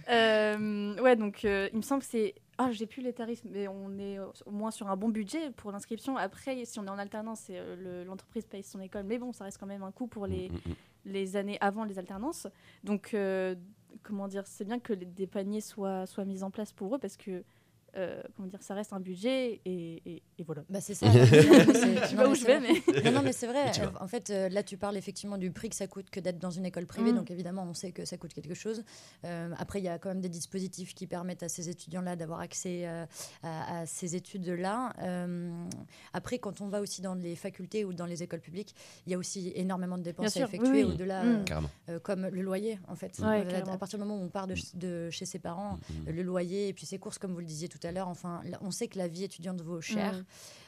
Euh, 0.09 1.01
ouais, 1.01 1.17
donc 1.17 1.45
euh, 1.45 1.69
il 1.73 1.79
me 1.79 1.83
semble 1.83 2.03
que 2.03 2.09
c'est. 2.11 2.35
Ah, 2.59 2.73
j'ai 2.73 2.87
plus 2.87 3.03
les 3.03 3.13
tarifs, 3.13 3.43
mais 3.45 3.69
on 3.69 3.99
est 3.99 4.19
au 4.47 4.51
moins 4.51 4.71
sur 4.71 4.89
un 4.89 4.97
bon 4.97 5.11
budget 5.11 5.51
pour 5.51 5.73
l'inscription. 5.73 6.17
Après, 6.17 6.65
si 6.65 6.79
on 6.79 6.87
est 6.87 6.91
en 6.91 6.99
alternance, 6.99 7.49
euh, 7.51 7.77
le- 7.77 8.05
l'entreprise 8.05 8.47
paye 8.47 8.63
son 8.63 8.81
école, 8.81 9.05
mais 9.05 9.19
bon, 9.19 9.33
ça 9.33 9.45
reste 9.45 9.59
quand 9.59 9.67
même 9.67 9.83
un 9.83 9.93
coût 9.93 10.07
pour 10.07 10.27
les, 10.27 10.49
Mm, 10.49 10.53
mm, 10.55 10.71
mm. 10.71 10.75
les 11.07 11.37
années 11.37 11.59
avant 11.61 11.85
les 11.85 11.99
alternances. 11.99 12.47
Donc, 12.83 13.13
euh, 13.13 13.55
comment 14.03 14.27
dire, 14.27 14.47
c'est 14.47 14.65
bien 14.65 14.79
que 14.79 14.95
les- 14.95 15.05
des 15.05 15.27
paniers 15.27 15.61
soient, 15.61 16.07
soient 16.07 16.25
mis 16.25 16.43
en 16.43 16.51
place 16.51 16.73
pour 16.73 16.95
eux 16.95 16.99
parce 16.99 17.19
que, 17.19 17.45
euh, 17.97 18.23
comment 18.37 18.49
dire, 18.49 18.63
ça 18.63 18.75
reste 18.75 18.93
un 18.93 19.01
budget 19.01 19.61
et, 19.65 20.03
et- 20.07 20.23
et 20.39 20.43
voilà. 20.45 20.63
Bah, 20.69 20.81
c'est 20.81 20.95
ça. 20.95 21.07
Je 21.13 21.25
sais 21.25 22.17
pas 22.17 22.25
mais 22.25 22.29
où 22.29 22.35
je 22.35 22.45
vais, 22.45 22.61
mais. 22.61 23.03
Non, 23.05 23.13
non, 23.13 23.23
mais 23.23 23.33
c'est 23.33 23.47
vrai. 23.47 23.71
En 24.01 24.09
fait, 24.09 24.31
euh, 24.31 24.49
là, 24.49 24.63
tu 24.63 24.77
parles 24.77 24.97
effectivement 24.97 25.39
du 25.39 25.51
prix 25.51 25.69
que 25.71 25.77
ça 25.77 25.87
coûte 25.87 26.11
que 26.11 26.21
d'être 26.21 26.39
dans 26.39 26.51
une 26.51 26.67
école 26.67 26.87
privée. 26.87 27.13
Mm. 27.13 27.17
Donc, 27.17 27.31
évidemment, 27.31 27.65
on 27.69 27.75
sait 27.75 27.93
que 27.93 28.05
ça 28.05 28.17
coûte 28.17 28.33
quelque 28.35 28.55
chose. 28.55 28.85
Euh, 29.25 29.51
après, 29.59 29.81
il 29.81 29.85
y 29.85 29.89
a 29.89 29.99
quand 29.99 30.09
même 30.11 30.21
des 30.21 30.29
dispositifs 30.29 30.95
qui 30.95 31.07
permettent 31.07 31.43
à 31.43 31.49
ces 31.49 31.69
étudiants-là 31.69 32.17
d'avoir 32.17 32.41
accès 32.41 32.87
euh, 32.87 33.07
à, 33.43 33.81
à 33.81 33.87
ces 33.87 34.15
études-là. 34.17 34.93
Euh, 35.03 35.51
après, 36.13 36.39
quand 36.39 36.61
on 36.61 36.69
va 36.69 36.81
aussi 36.81 37.01
dans 37.03 37.15
les 37.15 37.37
facultés 37.37 37.85
ou 37.85 37.93
dans 37.93 38.07
les 38.07 38.23
écoles 38.23 38.41
publiques, 38.41 38.75
il 39.07 39.13
y 39.13 39.15
a 39.15 39.19
aussi 39.19 39.53
énormément 39.55 39.97
de 39.99 40.03
dépenses 40.03 40.33
sûr, 40.33 40.43
à 40.43 40.45
effectuer 40.49 40.71
oui, 40.71 40.85
oui. 40.85 40.93
au-delà, 40.93 41.23
Mm. 41.25 41.45
comme 42.03 42.27
le 42.27 42.43
loyer, 42.43 42.79
en 42.89 42.95
fait. 42.95 43.19
Ouais, 43.21 43.45
Euh, 43.47 43.65
à 43.73 43.79
partir 43.79 43.99
du 43.99 44.05
moment 44.05 44.21
où 44.21 44.25
on 44.25 44.29
part 44.29 44.47
de, 44.47 44.55
de 44.75 45.11
chez 45.11 45.25
ses 45.25 45.39
parents, 45.39 45.79
Mm, 45.91 46.11
mm. 46.11 46.13
le 46.15 46.23
loyer 46.23 46.69
et 46.69 46.73
puis 46.73 46.87
ses 46.87 46.99
courses, 46.99 47.19
comme 47.19 47.33
vous 47.33 47.41
le 47.41 47.47
disiez 47.47 47.69
tout 47.69 47.79
à 47.83 47.86
l'heure. 47.93 48.09
Enfin, 48.09 48.43
on 48.61 48.71
sait 48.71 48.89
que 48.89 48.99
la 48.99 49.09
vie 49.09 49.25
étudiante 49.25 49.61
vaut 49.63 49.81
cher, 49.81 50.15
Mm. 50.15 50.25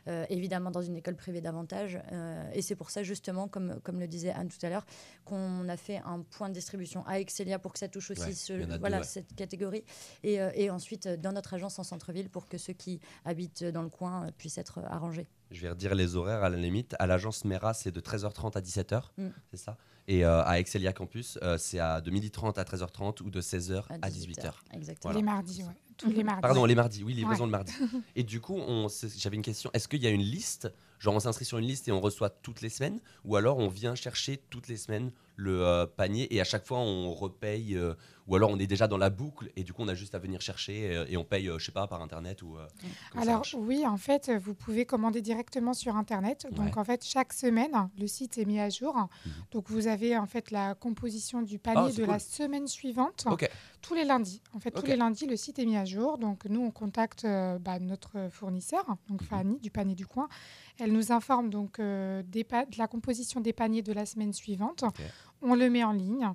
euh, 0.09 0.27
évidemment 0.31 0.71
dans 0.71 0.83
une 0.83 0.97
école 0.97 1.17
privée 1.17 1.41
davantage. 1.41 1.99
euh, 2.13 2.51
et 2.53 2.63
c'est 2.63 2.77
pour 2.77 2.91
ça, 2.91 3.03
justement, 3.03 3.49
comme, 3.49 3.81
comme 3.83 4.01
le 4.01 4.07
disait 4.09 4.31
Anne 4.31 4.49
tout 4.49 4.65
à 4.65 4.69
l'heure, 4.71 4.87
qu'on 5.25 5.69
a 5.69 5.77
fait 5.77 6.01
un 6.05 6.21
point 6.23 6.49
de 6.49 6.55
distribution 6.55 7.07
à 7.07 7.21
Excelia 7.21 7.59
pour 7.59 7.73
que 7.73 7.79
ça 7.79 7.89
touche 7.89 8.11
aussi 8.11 8.21
Ouais, 8.23 8.33
ce- 8.33 8.53
deux, 8.65 8.79
ouais. 8.79 9.03
cette 9.03 9.35
catégorie. 9.35 9.85
Et, 10.23 10.41
euh, 10.41 10.51
et 10.55 10.71
ensuite, 10.71 11.09
dans 11.09 11.33
notre 11.33 11.55
agence 11.55 11.79
en 11.79 11.85
centre-ville, 11.85 12.29
pour 12.31 12.49
que 12.49 12.59
ceux 12.59 12.73
qui 12.73 13.01
habitent 13.25 13.65
dans 13.65 13.83
le 13.83 13.91
coin 13.91 14.27
euh, 14.27 14.31
puissent 14.37 14.59
être 14.59 14.81
arrangés. 14.85 15.27
Je 15.51 15.63
vais 15.63 15.71
redire 15.71 15.95
les 15.95 16.15
horaires 16.17 16.43
à 16.45 16.51
la 16.51 16.57
limite. 16.59 16.95
À 16.99 17.07
l'agence 17.07 17.45
Mera, 17.45 17.73
c'est 17.75 17.91
de 17.91 18.01
13h30 18.01 18.57
à 18.57 18.61
17h. 18.61 19.03
Mm. 19.17 19.29
C'est 19.51 19.57
ça? 19.57 19.77
Et 20.09 20.25
euh, 20.25 20.43
à 20.45 20.59
Excelia 20.59 20.93
Campus, 20.95 21.39
euh, 21.43 21.59
c'est 21.59 21.79
à 21.79 22.01
de 22.01 22.11
12h30 22.11 22.59
à 22.59 22.65
13h30 22.65 23.23
ou 23.23 23.31
de 23.31 23.41
16h 23.43 23.85
à 24.03 24.09
18h. 24.09 24.53
Exactement. 24.73 25.13
les 25.13 25.23
mardis, 25.23 25.63
ouais. 25.63 25.75
Tous 25.99 26.11
les 26.11 26.25
mardis. 26.25 26.41
Pardon, 26.41 26.65
les 26.65 26.75
mardis. 26.75 27.05
Oui, 27.05 27.13
livraison 27.13 27.45
Ouais. 27.45 27.47
le 27.47 27.53
mardi. 27.53 27.73
Et 28.17 28.23
du 28.23 28.41
coup, 28.41 28.59
j'avais 29.17 29.37
une 29.37 29.43
question. 29.43 29.71
Est-ce 29.75 29.87
qu'il 29.87 30.03
y 30.03 30.07
a 30.07 30.11
une 30.11 30.23
liste 30.23 30.73
Genre 30.99 31.15
on 31.15 31.21
s'inscrit 31.21 31.45
sur 31.45 31.59
une 31.59 31.67
liste 31.67 31.87
et 31.87 31.93
on 31.93 32.01
reçoit 32.01 32.29
toutes 32.31 32.61
les 32.61 32.69
semaines 32.71 33.01
Ou 33.25 33.37
alors 33.37 33.59
on 33.59 33.69
vient 33.69 33.95
chercher 33.95 34.43
toutes 34.51 34.67
les 34.67 34.77
semaines 34.77 35.13
le 35.37 35.65
euh, 35.65 35.87
panier 35.87 36.35
et 36.35 36.41
à 36.41 36.45
chaque 36.45 36.67
fois 36.67 36.79
on 36.79 37.13
repaye 37.15 37.77
euh, 37.77 37.95
Ou 38.29 38.37
alors 38.37 38.51
on 38.51 38.59
est 38.59 38.67
déjà 38.67 38.87
dans 38.89 38.99
la 38.99 39.11
boucle 39.11 39.51
et 39.57 39.65
du 39.65 39.73
coup 39.73 39.83
on 39.83 39.89
a 39.89 39.95
juste 39.95 40.15
à 40.15 40.19
venir 40.19 40.41
chercher 40.41 40.95
euh, 40.97 41.07
et 41.09 41.17
on 41.17 41.25
paye, 41.25 41.49
euh, 41.49 41.59
je 41.59 41.65
sais 41.67 41.73
pas, 41.73 41.87
par 41.87 42.03
internet 42.03 42.43
ou... 42.43 42.57
euh, 42.59 42.67
Alors 43.17 43.43
oui, 43.57 43.87
en 43.87 43.97
fait, 43.97 44.31
vous 44.31 44.55
pouvez 44.55 44.85
commander 44.85 45.23
directement 45.23 45.73
sur 45.75 45.97
Internet. 45.97 46.47
Donc 46.53 46.67
Ouais. 46.67 46.79
en 46.79 46.85
fait, 46.85 47.05
chaque 47.05 47.33
semaine, 47.33 47.89
le 47.99 48.07
site 48.07 48.37
est 48.39 48.45
mis 48.45 48.61
à 48.61 48.69
jour. 48.69 48.95
Donc 49.53 49.69
vous 49.71 49.87
avez 49.87 50.17
en 50.19 50.27
fait 50.27 50.51
la 50.51 50.75
composition 50.75 51.43
du 51.43 51.59
panier 51.59 51.79
Mhm. 51.79 51.87
Ah, 51.89 51.93
c'est 51.95 52.03
de 52.03 52.07
la 52.07 52.19
semaine 52.19 52.67
suivante. 52.67 53.27
Tous 53.81 53.95
les 53.95 54.05
lundis. 54.05 54.43
En 54.55 54.61
fait, 54.61 54.73
tous 54.73 54.85
les 54.87 54.97
lundis, 54.97 55.27
le 55.27 55.37
site 55.37 55.59
est 55.59 55.65
mis 55.67 55.77
à 55.77 55.85
jour. 55.85 56.19
Donc 56.19 56.45
nous, 56.47 56.61
on 56.61 56.71
contacte 56.71 57.25
euh, 57.25 57.59
bah, 57.59 57.79
notre 57.79 58.29
fournisseur, 58.31 58.85
donc 59.09 59.23
Mhm. 59.23 59.29
Fanny 59.29 59.59
du 59.61 59.71
panier 59.71 59.95
du 59.95 60.07
coin. 60.07 60.29
Elle 60.79 60.93
nous 60.93 61.13
informe 61.13 61.49
donc 61.51 61.79
euh, 61.79 62.23
des 62.27 62.43
de 62.45 62.79
la 62.79 62.87
composition 62.89 63.41
des 63.41 63.53
paniers 63.53 63.83
de 63.83 63.93
la 63.93 64.05
semaine 64.07 64.33
suivante. 64.33 64.85
On 65.43 65.55
le 65.55 65.71
met 65.71 65.85
en 65.85 65.93
ligne. 65.93 66.29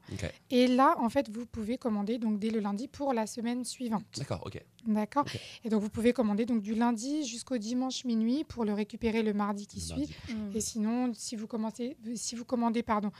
Et 0.49 0.67
là, 0.67 0.95
en 0.99 1.09
fait, 1.09 1.29
vous 1.29 1.45
pouvez 1.45 1.77
commander 1.77 2.17
donc 2.17 2.39
dès 2.39 2.49
le 2.49 2.59
lundi 2.59 2.87
pour 2.87 3.13
la 3.13 3.27
semaine 3.27 3.65
suivante. 3.65 4.03
D'accord, 4.17 4.41
ok. 4.45 4.61
D'accord. 4.85 5.25
Et 5.63 5.69
donc 5.69 5.81
vous 5.81 5.89
pouvez 5.89 6.13
commander 6.13 6.45
donc 6.45 6.61
du 6.61 6.73
lundi 6.73 7.25
jusqu'au 7.25 7.57
dimanche 7.57 8.05
minuit 8.05 8.43
pour 8.43 8.65
le 8.65 8.73
récupérer 8.73 9.23
le 9.23 9.33
mardi 9.33 9.67
qui 9.67 9.77
Le 9.79 9.81
suit. 10.05 10.15
mardi. 10.35 10.57
Et 10.57 10.61
sinon, 10.61 11.11
si 11.13 11.35
vous 11.35 11.47
commencez, 11.47 11.97
si 12.15 12.35
vous 12.35 12.45
commandez 12.45 12.83
pardon, 12.83 13.11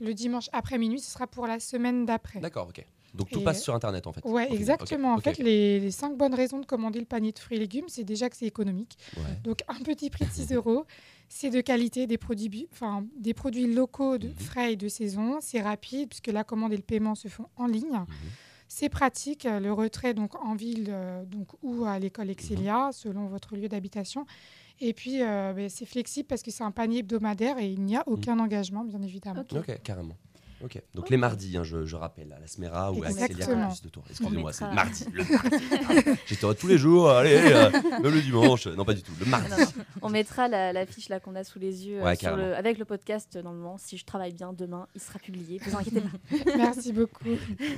le 0.00 0.14
dimanche 0.14 0.48
après 0.52 0.78
minuit, 0.78 1.00
ce 1.00 1.10
sera 1.12 1.26
pour 1.26 1.46
la 1.46 1.60
semaine 1.60 2.06
d'après. 2.06 2.40
D'accord, 2.40 2.68
ok. 2.68 2.84
Donc 3.14 3.28
tout 3.30 3.40
Et- 3.40 3.44
passe 3.44 3.62
sur 3.62 3.74
internet 3.74 4.06
en 4.06 4.12
fait. 4.12 4.22
Final. 4.22 4.52
exactement. 4.52 5.14
En 5.14 5.18
fait, 5.20 5.38
les, 5.38 5.80
les 5.80 5.90
cinq 5.90 6.16
bonnes 6.16 6.34
raisons 6.34 6.58
de 6.60 6.66
commander 6.66 6.98
le 6.98 7.04
panier 7.06 7.32
de 7.32 7.38
fruits 7.38 7.56
et 7.58 7.60
légumes, 7.60 7.84
c'est 7.88 8.04
déjà 8.04 8.30
que 8.30 8.36
c'est 8.36 8.46
économique. 8.46 8.96
Ouais. 9.16 9.22
Donc 9.44 9.60
un 9.68 9.82
petit 9.82 10.08
prix 10.10 10.24
de 10.26 10.30
6 10.30 10.52
euros, 10.54 10.86
c'est 11.28 11.50
de 11.50 11.60
qualité, 11.60 12.06
des 12.06 12.18
produits, 12.18 12.68
enfin, 12.72 13.04
des 13.18 13.34
produits 13.34 13.66
locaux, 13.72 14.18
de, 14.18 14.28
Mhm. 14.28 14.34
frais 14.36 14.72
et 14.72 14.76
de 14.76 14.88
saison. 14.88 15.38
C'est 15.40 15.60
rapide 15.60 16.08
puisque 16.08 16.28
la 16.28 16.44
commande 16.44 16.72
et 16.72 16.76
le 16.76 16.82
paiement 16.82 17.14
se 17.14 17.28
font 17.28 17.46
en 17.56 17.66
ligne. 17.66 17.90
Mhm. 17.92 18.06
C'est 18.68 18.88
pratique, 18.88 19.44
le 19.44 19.70
retrait 19.72 20.14
donc 20.14 20.34
en 20.42 20.54
ville 20.54 20.86
euh, 20.88 21.24
donc, 21.26 21.48
ou 21.62 21.84
à 21.84 21.98
l'école 21.98 22.30
Excelia, 22.30 22.86
Mhm. 22.86 22.92
selon 22.92 23.26
votre 23.26 23.54
lieu 23.56 23.68
d'habitation. 23.68 24.24
Et 24.80 24.94
puis, 24.94 25.22
euh, 25.22 25.52
ben, 25.52 25.68
c'est 25.68 25.84
flexible 25.84 26.26
parce 26.26 26.42
que 26.42 26.50
c'est 26.50 26.64
un 26.64 26.70
panier 26.70 27.00
hebdomadaire 27.00 27.58
et 27.58 27.70
il 27.70 27.82
n'y 27.82 27.96
a 27.96 28.02
aucun 28.06 28.38
engagement, 28.38 28.82
bien 28.84 29.02
évidemment. 29.02 29.42
Ok. 29.42 29.58
Ok, 29.68 29.80
carrément. 29.84 30.14
Ok. 30.64 30.80
Donc 30.94 31.10
les 31.10 31.16
mardis, 31.16 31.56
hein, 31.56 31.64
je, 31.64 31.84
je 31.84 31.96
rappelle, 31.96 32.32
à 32.32 32.38
la 32.38 32.46
Smera 32.46 32.92
ou 32.92 33.02
à 33.02 33.08
Exactement. 33.10 33.68
plus 33.68 33.82
de 33.82 33.88
tour. 33.88 34.04
Excusez-moi, 34.10 34.52
c'est 34.52 34.72
mardi. 34.72 35.04
Le 35.12 35.24
mardi. 35.24 36.18
J'étais 36.26 36.54
tous 36.54 36.66
les 36.66 36.78
jours, 36.78 37.10
allez, 37.10 37.36
euh, 37.36 37.70
même 38.02 38.12
le 38.14 38.20
dimanche. 38.22 38.66
Non, 38.68 38.84
pas 38.84 38.94
du 38.94 39.02
tout, 39.02 39.12
le 39.18 39.26
mardi. 39.26 39.50
Non, 39.50 39.56
non. 39.58 39.66
On 40.02 40.08
mettra 40.10 40.48
la, 40.48 40.72
la 40.72 40.86
fiche 40.86 41.08
là 41.08 41.20
qu'on 41.20 41.34
a 41.34 41.44
sous 41.44 41.58
les 41.58 41.86
yeux 41.86 42.00
euh, 42.00 42.04
Ouais, 42.04 42.16
sur 42.16 42.36
le, 42.36 42.54
avec 42.54 42.78
le 42.78 42.84
podcast. 42.84 43.36
Normalement, 43.36 43.76
si 43.78 43.96
je 43.96 44.04
travaille 44.04 44.32
bien 44.32 44.52
demain, 44.52 44.86
il 44.94 45.00
sera 45.00 45.18
publié. 45.18 45.60
Vous 45.64 45.76
inquiétez 45.76 46.00
pas. 46.00 46.36
Merci 46.56 46.92
beaucoup. 46.92 47.24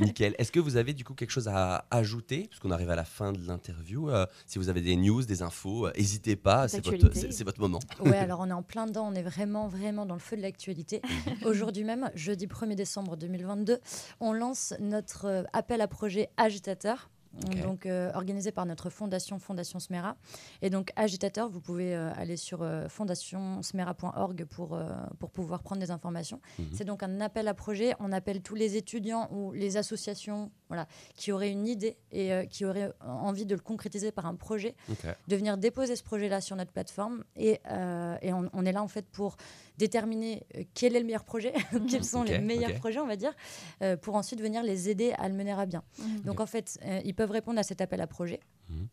Nickel. 0.00 0.34
Est-ce 0.38 0.52
que 0.52 0.60
vous 0.60 0.76
avez 0.76 0.92
du 0.92 1.04
coup 1.04 1.14
quelque 1.14 1.30
chose 1.30 1.48
à 1.48 1.86
ajouter? 1.90 2.46
Puisqu'on 2.48 2.70
arrive 2.70 2.90
à 2.90 2.96
la 2.96 3.04
fin 3.04 3.32
de 3.32 3.38
l'interview. 3.46 4.10
euh, 4.10 4.26
si 4.46 4.58
vous 4.58 4.68
avez 4.68 4.80
des 4.80 4.96
news, 4.96 5.22
des 5.24 5.42
infos, 5.42 5.86
euh, 5.86 5.92
n'hésitez 5.96 6.36
pas, 6.36 6.68
c'est 6.68 6.84
votre, 6.84 7.44
votre 7.44 7.60
moment. 7.60 7.78
Ouais, 8.00 8.16
alors 8.18 8.40
on 8.40 8.48
est 8.48 8.52
en 8.52 8.62
plein 8.62 8.86
dedans, 8.86 9.08
on 9.10 9.14
est 9.14 9.22
vraiment, 9.22 9.68
vraiment 9.68 10.06
dans 10.06 10.14
le 10.14 10.20
feu 10.20 10.36
de 10.36 10.42
l'actualité. 10.42 11.00
Aujourd'hui 11.44 11.84
même, 11.84 12.10
jeudi 12.14 12.46
1er 12.46 12.73
décembre 12.74 13.16
2022, 13.16 13.78
on 14.20 14.32
lance 14.32 14.74
notre 14.80 15.26
euh, 15.26 15.42
appel 15.52 15.80
à 15.80 15.88
projet 15.88 16.28
Agitateur. 16.36 17.10
Donc 17.62 17.86
euh, 17.86 18.10
organisé 18.14 18.52
par 18.52 18.66
notre 18.66 18.90
fondation 18.90 19.38
Fondation 19.38 19.78
Smera 19.80 20.16
et 20.62 20.70
donc 20.70 20.92
agitateur 20.96 21.48
vous 21.48 21.60
pouvez 21.60 21.94
euh, 21.94 22.10
aller 22.14 22.36
sur 22.36 22.62
euh, 22.62 22.88
fondationsmera.org 22.88 24.44
pour 24.44 24.74
euh, 24.74 24.88
pour 25.18 25.30
pouvoir 25.30 25.62
prendre 25.62 25.80
des 25.80 25.90
informations 25.90 26.40
Mhm. 26.58 26.66
c'est 26.74 26.84
donc 26.84 27.02
un 27.02 27.20
appel 27.20 27.48
à 27.48 27.54
projet 27.54 27.94
on 28.00 28.12
appelle 28.12 28.40
tous 28.42 28.54
les 28.54 28.76
étudiants 28.76 29.28
ou 29.32 29.52
les 29.52 29.76
associations 29.76 30.50
voilà 30.68 30.86
qui 31.16 31.32
auraient 31.32 31.50
une 31.50 31.66
idée 31.66 31.96
et 32.12 32.32
euh, 32.32 32.44
qui 32.44 32.64
auraient 32.64 32.92
envie 33.00 33.46
de 33.46 33.54
le 33.54 33.60
concrétiser 33.60 34.12
par 34.12 34.26
un 34.26 34.34
projet 34.34 34.74
de 35.28 35.36
venir 35.36 35.56
déposer 35.58 35.96
ce 35.96 36.02
projet-là 36.02 36.40
sur 36.40 36.56
notre 36.56 36.72
plateforme. 36.72 37.24
Et, 37.36 37.60
euh, 37.70 38.16
et 38.22 38.32
on, 38.32 38.48
on 38.52 38.64
est 38.64 38.72
là, 38.72 38.82
en 38.82 38.88
fait, 38.88 39.06
pour 39.06 39.36
déterminer 39.78 40.46
quel 40.74 40.96
est 40.96 41.00
le 41.00 41.04
meilleur 41.06 41.24
projet, 41.24 41.52
quels 41.90 42.04
sont 42.04 42.22
les 42.22 42.38
meilleurs 42.38 42.74
projets, 42.74 43.00
on 43.00 43.06
va 43.06 43.16
dire, 43.16 43.32
euh, 43.82 43.96
pour 43.96 44.14
ensuite 44.16 44.40
venir 44.40 44.62
les 44.62 44.88
aider 44.88 45.12
à 45.18 45.28
le 45.28 45.34
mener 45.34 45.52
à 45.52 45.66
bien. 45.66 45.82
Mhm. 45.98 46.20
Donc, 46.22 46.40
en 46.40 46.46
fait, 46.46 46.78
euh, 46.84 47.00
ils 47.04 47.14
peuvent 47.14 47.23
répondre 47.32 47.58
à 47.58 47.62
cet 47.62 47.80
appel 47.80 48.00
à 48.00 48.06
projet. 48.06 48.40
Mhm. 48.68 48.88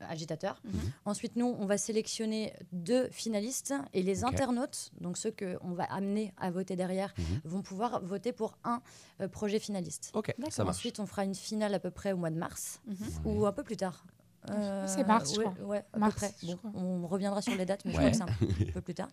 agitateur. 0.00 0.60
Mhm. 0.64 0.72
Ensuite, 1.04 1.36
nous, 1.36 1.46
on 1.46 1.66
va 1.66 1.76
sélectionner 1.78 2.52
deux 2.72 3.08
finalistes 3.10 3.74
et 3.92 4.02
les 4.02 4.24
internautes, 4.24 4.90
donc 5.00 5.16
ceux 5.18 5.30
qu'on 5.30 5.72
va 5.72 5.84
amener 5.84 6.32
à 6.38 6.50
voter 6.50 6.74
derrière, 6.74 7.14
Mhm. 7.18 7.40
vont 7.44 7.62
pouvoir 7.62 8.02
voter 8.02 8.32
pour 8.32 8.56
un 8.64 8.80
euh, 9.20 9.28
projet 9.28 9.58
finaliste. 9.60 10.10
Ok, 10.14 10.34
ça 10.50 10.64
marche. 10.64 10.78
Ensuite, 10.78 10.98
on 11.00 11.06
fera 11.06 11.22
une 11.24 11.34
finale 11.34 11.74
à 11.74 11.78
peu 11.78 11.90
près 11.90 12.12
au 12.12 12.16
mois 12.16 12.30
de 12.30 12.38
mars 12.38 12.80
Mhm. 12.86 12.96
ou 13.26 13.46
un 13.46 13.52
peu 13.52 13.62
plus 13.62 13.76
tard. 13.76 14.04
Euh, 14.50 14.84
C'est 14.86 15.06
mars, 15.06 15.32
je 15.34 15.38
ouais, 15.40 15.44
crois. 15.46 15.66
ouais, 15.66 15.84
à 15.92 15.98
Mars, 15.98 16.14
peu 16.14 16.20
près. 16.20 16.34
je 16.42 16.46
Bon, 16.52 16.56
crois. 16.56 16.70
on 16.74 17.06
reviendra 17.06 17.40
sur 17.42 17.54
les 17.56 17.64
dates, 17.64 17.84
mais 17.84 17.96
Ouais. 17.96 18.12
je 18.12 18.18
crois 18.18 18.26
que 18.26 18.38
c'est 18.38 18.66
un 18.68 18.72
peu 18.72 18.80
plus 18.80 18.94
tard. 18.94 19.08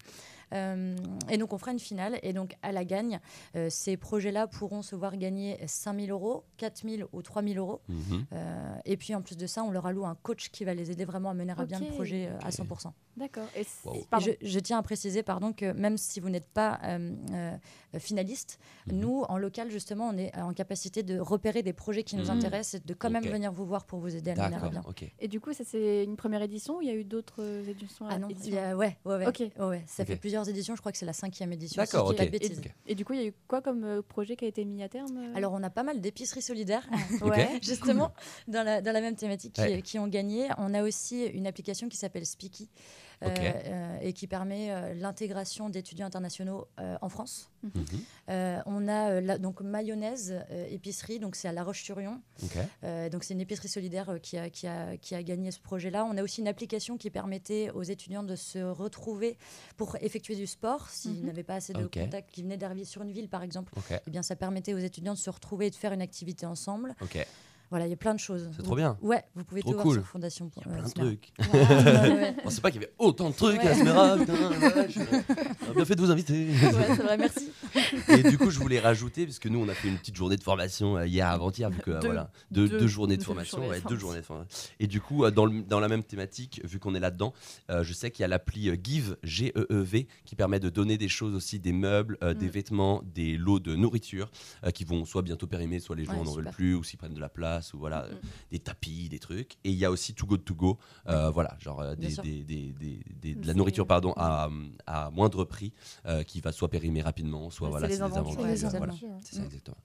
Euh, 0.54 0.96
et 1.30 1.38
donc, 1.38 1.54
on 1.54 1.58
fera 1.58 1.72
une 1.72 1.80
finale. 1.80 2.20
Et 2.24 2.34
donc, 2.34 2.58
à 2.62 2.72
la 2.72 2.84
gagne, 2.84 3.20
euh, 3.56 3.70
ces 3.70 3.96
projets-là 3.98 4.48
pourront 4.48 4.82
se 4.82 4.96
voir 4.96 5.16
gagner 5.18 5.58
5 5.68 6.00
000 6.02 6.08
euros, 6.12 6.44
4 6.58 6.82
000 6.84 7.10
ou 7.14 7.22
3 7.22 7.42
000 7.44 7.56
euros. 7.56 7.82
Mhm. 7.88 8.26
Euh, 8.34 8.76
et 8.86 8.98
puis, 8.98 9.16
en 9.16 9.22
plus 9.22 9.38
de 9.38 9.48
ça, 9.48 9.64
on 9.64 9.72
leur 9.72 9.86
alloue 9.86 10.06
un 10.06 10.16
coach 10.16 10.50
qui 10.52 10.66
va 10.66 10.74
les 10.74 10.92
aider 10.92 11.06
vraiment 11.06 11.30
à 11.30 11.34
mener 11.34 11.54
à 11.58 11.66
bien 11.66 11.80
le 11.80 11.88
projet 11.88 12.28
euh, 12.28 12.38
à 12.44 12.48
Ok. 12.50 12.54
100%. 12.54 12.92
D'accord. 13.18 13.48
Et 13.56 13.64
c- 13.64 13.70
Wow. 13.86 13.96
Et 13.96 14.06
pardon. 14.10 14.26
je, 14.42 14.48
je 14.48 14.60
tiens 14.60 14.78
à 14.78 14.82
préciser 14.84 15.24
pardon, 15.24 15.54
que 15.54 15.72
même 15.74 15.98
si 15.98 16.20
vous 16.20 16.30
n'êtes 16.30 16.48
pas 16.48 16.80
euh, 16.84 17.14
euh, 17.34 18.00
finaliste, 18.00 18.60
Mhm. 18.88 19.00
nous, 19.00 19.22
en 19.28 19.38
local, 19.38 19.70
justement, 19.70 20.10
on 20.14 20.18
est 20.18 20.36
en 20.38 20.54
capacité 20.54 21.04
de 21.04 21.20
repérer 21.20 21.62
des 21.64 21.74
projets 21.74 22.04
qui 22.04 22.16
nous 22.16 22.26
Mhm. 22.26 22.38
intéressent 22.38 22.82
et 22.82 22.88
de 22.88 22.94
quand 22.94 23.10
même 23.10 23.24
venir 23.26 23.52
vous 23.52 23.66
voir 23.66 23.86
pour 23.86 24.00
vous 24.00 24.16
aider 24.16 24.32
à 24.32 24.36
le 24.36 24.42
mener 24.42 24.56
à 24.56 24.70
bien. 24.70 24.84
Et 25.20 25.28
du 25.28 25.40
coup, 25.40 25.54
ça 25.54 25.64
c'est 25.66 26.04
une 26.04 26.16
première 26.16 26.42
édition 26.42 26.78
ou 26.78 26.82
il 26.82 26.88
y 26.88 26.92
a 26.92 26.96
eu 26.96 27.04
d'autres 27.04 27.42
euh, 27.44 27.68
éditions 27.68 28.06
Ah 28.10 28.18
non, 28.18 28.30
éditions 28.30 28.56
y 28.56 28.58
a- 28.58 28.76
ouais, 28.76 28.98
ouais, 29.06 29.16
ouais. 29.18 29.28
Ok. 29.28 29.40
Ouais, 29.40 29.66
ouais, 29.66 29.84
ça 29.88 30.06
fait 30.06 30.16
plusieurs 30.16 30.48
éditions, 30.50 30.76
je 30.76 30.80
crois 30.82 30.92
que 30.92 30.98
c'est 30.98 31.06
la 31.06 31.14
cinquième 31.14 31.52
édition. 31.54 31.84
si 31.84 31.92
D'accord, 31.92 32.08
je 32.08 32.14
dis 32.14 32.18
pas 32.18 32.24
ok. 32.24 32.32
de 32.32 32.38
bêtises. 32.38 32.60
Ok. 32.60 32.72
Et 32.88 32.96
du 32.96 33.06
coup, 33.06 33.14
il 33.14 33.20
y 33.22 33.24
a 33.24 33.28
eu 33.28 33.34
quoi 33.48 33.62
comme 33.62 33.84
euh, 33.84 34.02
projet 34.02 34.36
qui 34.36 34.46
a 34.46 34.48
été 34.48 34.64
mis 34.66 34.82
à 34.84 34.90
terme 34.90 35.18
euh 35.18 35.36
Alors, 35.36 35.54
on 35.54 35.62
a 35.64 35.70
pas 35.70 35.84
mal 35.84 36.00
d'épiceries 36.02 36.42
solidaires, 36.42 36.88
ouais. 37.22 37.60
justement, 37.62 38.12
dans 38.48 38.64
la, 38.64 38.82
dans 38.82 38.92
la 38.94 39.02
même 39.02 39.16
thématique, 39.16 39.54
qui, 39.54 39.82
qui 39.84 40.00
ont 40.00 40.08
gagné. 40.08 40.48
On 40.58 40.74
a 40.74 40.84
aussi 40.84 41.26
une 41.26 41.46
application 41.48 41.90
qui 41.90 41.98
s'appelle 41.98 42.26
Speaky 42.26 42.70
euh, 43.24 43.28
euh, 43.30 43.98
et 44.02 44.14
qui 44.14 44.28
permet 44.28 44.72
euh, 44.72 44.94
l'intégration 44.94 45.70
d'étudiants 45.70 46.08
internationaux 46.08 46.68
euh, 46.80 46.98
en 47.02 47.10
France. 47.10 47.50
Mhm. 47.64 47.72
Euh, 48.30 48.60
on 48.66 48.88
a 48.88 49.12
euh, 49.12 49.22
la- 49.22 49.38
donc 49.38 49.62
mayonnaise 49.62 50.34
euh, 50.52 50.66
épicerie, 50.70 51.20
donc 51.20 51.36
c'est 51.36 51.48
à 51.48 51.52
La 51.52 51.64
Roche-sur-Yon. 51.64 52.20
Euh, 52.84 53.10
donc 53.10 53.24
c'est 53.24 53.34
une 53.34 53.42
épicerie 53.42 53.68
solidaire 53.70 54.10
euh, 54.10 54.18
qui, 54.18 54.38
a, 54.38 54.50
qui, 54.50 54.66
a, 54.68 54.98
qui 54.98 55.14
a 55.16 55.22
gagné 55.24 55.52
ce 55.52 55.60
projet-là. 55.60 56.06
On 56.06 56.18
a 56.18 56.24
aussi 56.24 56.42
une 56.42 56.48
application 56.48 56.98
qui 56.98 57.10
permettait 57.10 57.70
aux 57.72 57.84
étudiants 57.84 58.24
de 58.24 58.36
se 58.36 58.60
retrouver 58.60 59.38
pour 59.78 59.96
effectuer 60.02 60.36
du 60.36 60.48
sport 60.48 60.90
s'ils 60.90 61.20
Mhm. 61.20 61.26
n'avaient 61.28 61.44
pas 61.44 61.56
assez 61.56 61.74
de 61.74 61.86
contacts, 62.06 62.32
qui 62.32 62.42
venaient 62.44 62.58
d'arriver 62.58 62.86
sur 62.86 63.02
une 63.04 63.12
ville 63.12 63.30
par 63.30 63.44
exemple. 63.44 63.72
Eh 64.08 64.10
bien, 64.10 64.24
ça 64.24 64.36
permettait 64.36 64.74
aux 64.74 64.80
étudiants 64.80 65.14
de 65.14 65.20
se 65.20 65.30
retrouver 65.30 65.68
et 65.68 65.70
de 65.70 65.76
faire 65.76 65.94
une 65.94 66.02
activité 66.02 66.46
ensemble. 66.46 66.96
Voilà, 67.72 67.88
il 67.88 67.90
y 67.90 67.94
a 67.94 67.98
plein 67.98 68.14
de 68.14 68.20
choses. 68.20 68.50
C'est 68.56 68.62
trop 68.64 68.76
bien. 68.76 68.98
Ouais, 69.02 69.24
vous 69.34 69.44
pouvez 69.44 69.62
Trop 69.62 69.72
tout 69.72 69.78
cool. 69.80 69.94
voir 69.94 70.04
sur 70.04 70.08
Fondation. 70.12 70.52
Il 70.58 70.60
y 70.60 70.70
a 70.70 70.78
plein 70.78 70.84
de 70.88 70.92
trucs. 70.94 71.32
On 72.46 72.50
sait 72.50 72.62
pas 72.62 72.70
qu'il 72.70 72.82
y 72.82 72.84
avait 72.84 72.94
autant 73.00 73.30
de 73.30 73.36
trucs 73.36 73.60
à. 73.62 73.74
Smera, 73.74 74.18
putain, 74.18 74.34
la 74.34 74.70
vache. 74.70 74.98
On 75.68 75.72
a 75.72 75.74
bien 75.74 75.86
fait 75.86 75.96
de 75.96 76.02
vous 76.02 76.12
inviter. 76.12 76.48
Ouais, 76.50 76.56
c'est 76.88 77.02
vrai, 77.02 77.18
merci. 77.18 77.50
Et 78.10 78.24
du 78.24 78.38
coup, 78.38 78.50
je 78.52 78.60
voulais 78.60 78.80
rajouter, 78.80 79.26
parce 79.26 79.40
que 79.40 79.48
nous, 79.50 79.60
on 79.60 79.70
a 79.70 79.74
fait 79.74 79.88
une 79.88 79.98
petite 79.98 80.16
journée 80.16 80.36
de 80.36 80.44
formation 80.44 80.98
euh, 80.98 81.08
hier 81.08 81.28
avant-hier, 81.30 81.70
vu 81.70 81.80
que 81.80 81.92
euh, 81.92 82.00
Deux. 82.00 82.08
voilà, 82.08 82.32
deux, 82.52 82.68
Deux. 82.68 82.80
deux 82.80 82.88
journées 82.88 83.18
de 83.18 83.24
formation, 83.24 83.58
journées 83.60 83.80
de 83.80 83.84
ouais, 83.84 83.90
deux 83.90 83.98
journées 83.98 84.20
de 84.20 84.26
formation. 84.26 84.70
Et 84.80 84.88
du 84.88 85.00
coup, 85.02 85.24
euh, 85.24 85.32
dans, 85.32 85.46
le- 85.46 85.62
dans 85.62 85.80
la 85.80 85.88
même 85.88 86.04
thématique, 86.04 86.62
vu 86.66 86.80
qu'on 86.80 86.94
est 86.96 87.00
là-dedans, 87.00 87.34
euh, 87.70 87.84
je 87.84 87.94
sais 87.94 88.12
qu'il 88.12 88.24
y 88.24 88.26
a 88.26 88.28
l'appli 88.28 88.70
Give, 88.84 89.16
G-E-E-V, 89.24 90.08
qui 90.26 90.36
permet 90.36 90.60
de 90.60 90.70
donner 90.70 90.98
des 90.98 91.08
choses 91.10 91.34
aussi, 91.36 91.60
des 91.60 91.72
meubles, 91.74 92.18
euh, 92.24 92.34
des 92.34 92.48
Mm. 92.48 92.50
vêtements, 92.50 93.02
des 93.16 93.38
lots 93.38 93.60
de 93.60 93.76
nourriture, 93.76 94.30
euh, 94.66 94.72
qui 94.72 94.84
vont 94.84 95.06
soit 95.06 95.22
bientôt 95.22 95.48
périmer, 95.48 95.80
soit 95.80 95.96
les 95.96 96.04
gens 96.06 96.12
Ouais, 96.20 96.26
n'en 96.26 96.34
veulent 96.34 96.50
plus, 96.52 96.76
ou 96.76 96.84
s'ils 96.84 97.00
prennent 97.00 97.14
de 97.14 97.20
la 97.22 97.30
place, 97.30 97.61
ou 97.74 97.78
voilà, 97.80 98.02
Mm. 98.02 98.12
euh, 98.14 98.16
des 98.52 98.60
tapis, 98.60 99.10
des 99.10 99.20
trucs. 99.20 99.54
Et 99.64 99.70
il 99.70 99.78
y 99.78 99.86
a 99.86 99.92
aussi 99.92 100.14
Too 100.14 100.26
Good 100.26 100.44
To 100.46 100.54
Go, 100.56 100.78
euh, 101.08 101.30
voilà, 101.30 101.56
genre 101.60 101.82
euh, 101.82 101.96
des, 101.96 102.16
des- 102.24 102.44
des- 102.44 102.74
des- 102.80 103.00
des- 103.22 103.36
de 103.36 103.48
la 103.48 103.54
nourriture, 103.54 103.86
pardon, 103.88 104.14
à, 104.18 104.50
à 104.88 105.10
moindre 105.12 105.44
prix, 105.46 105.72
euh, 106.06 106.24
qui 106.24 106.42
va 106.42 106.52
soit 106.52 106.70
périmer 106.70 107.02
rapidement, 107.02 107.50
soit 107.50 107.68
Ouais, 107.68 107.72
voilà, 107.72 107.88
c'est 107.88 107.94
des 107.94 108.00
voilà. 108.00 108.18
aventures, 108.18 108.42
ouais. 108.44 108.56
C'est 109.24 109.36
ça, 109.36 109.42
Mm. 109.42 109.46
exactement. 109.46 109.78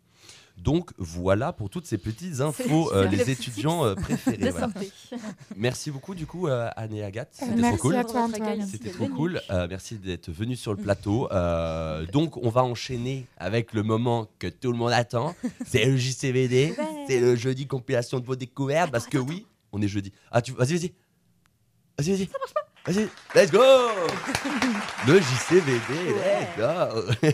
Donc 0.56 0.92
voilà 0.96 1.52
pour 1.52 1.68
toutes 1.68 1.84
ces 1.86 1.98
petites 1.98 2.40
infos, 2.40 2.90
euh, 2.94 3.06
les 3.08 3.30
étudiants 3.30 3.84
euh, 3.84 3.94
préférés. 3.94 4.50
voilà. 4.50 4.70
Merci 5.56 5.90
beaucoup 5.90 6.14
du 6.14 6.26
coup 6.26 6.48
euh, 6.48 6.70
Anne 6.76 6.94
et 6.94 7.04
Agathe, 7.04 7.28
c'était 7.32 7.60
trop 7.60 7.76
cool. 7.76 7.94
C'était 8.64 8.84
d'être 8.84 8.94
trop 8.94 9.04
venu. 9.04 9.14
cool. 9.14 9.40
Euh, 9.50 9.66
merci 9.68 9.96
d'être 9.98 10.30
venu 10.30 10.56
sur 10.56 10.72
le 10.72 10.82
plateau. 10.82 11.30
Euh, 11.30 12.06
donc 12.06 12.38
on 12.38 12.48
va 12.48 12.64
enchaîner 12.64 13.26
avec 13.36 13.74
le 13.74 13.82
moment 13.82 14.28
que 14.38 14.46
tout 14.46 14.72
le 14.72 14.78
monde 14.78 14.92
attend. 14.92 15.34
C'est 15.66 15.84
le 15.84 15.96
JCVD. 15.98 16.74
C'est 17.06 17.20
le 17.20 17.36
jeudi 17.36 17.66
compilation 17.66 18.20
de 18.20 18.26
vos 18.26 18.36
découvertes 18.36 18.90
parce 18.90 19.06
que 19.06 19.18
oui, 19.18 19.46
on 19.72 19.80
est 19.82 19.88
jeudi. 19.88 20.12
Ah 20.30 20.42
tu 20.42 20.52
vas-y 20.52 20.76
vas-y. 20.76 20.92
Vas-y 21.98 22.10
vas-y. 22.12 22.26
Ça 22.26 22.38
marche 22.38 22.54
pas. 22.54 22.65
Vas-y, 22.86 23.08
let's 23.34 23.50
go 23.50 23.58
Le 25.08 25.18
JCVD, 25.18 26.14
let's 26.14 26.56
go 26.56 27.32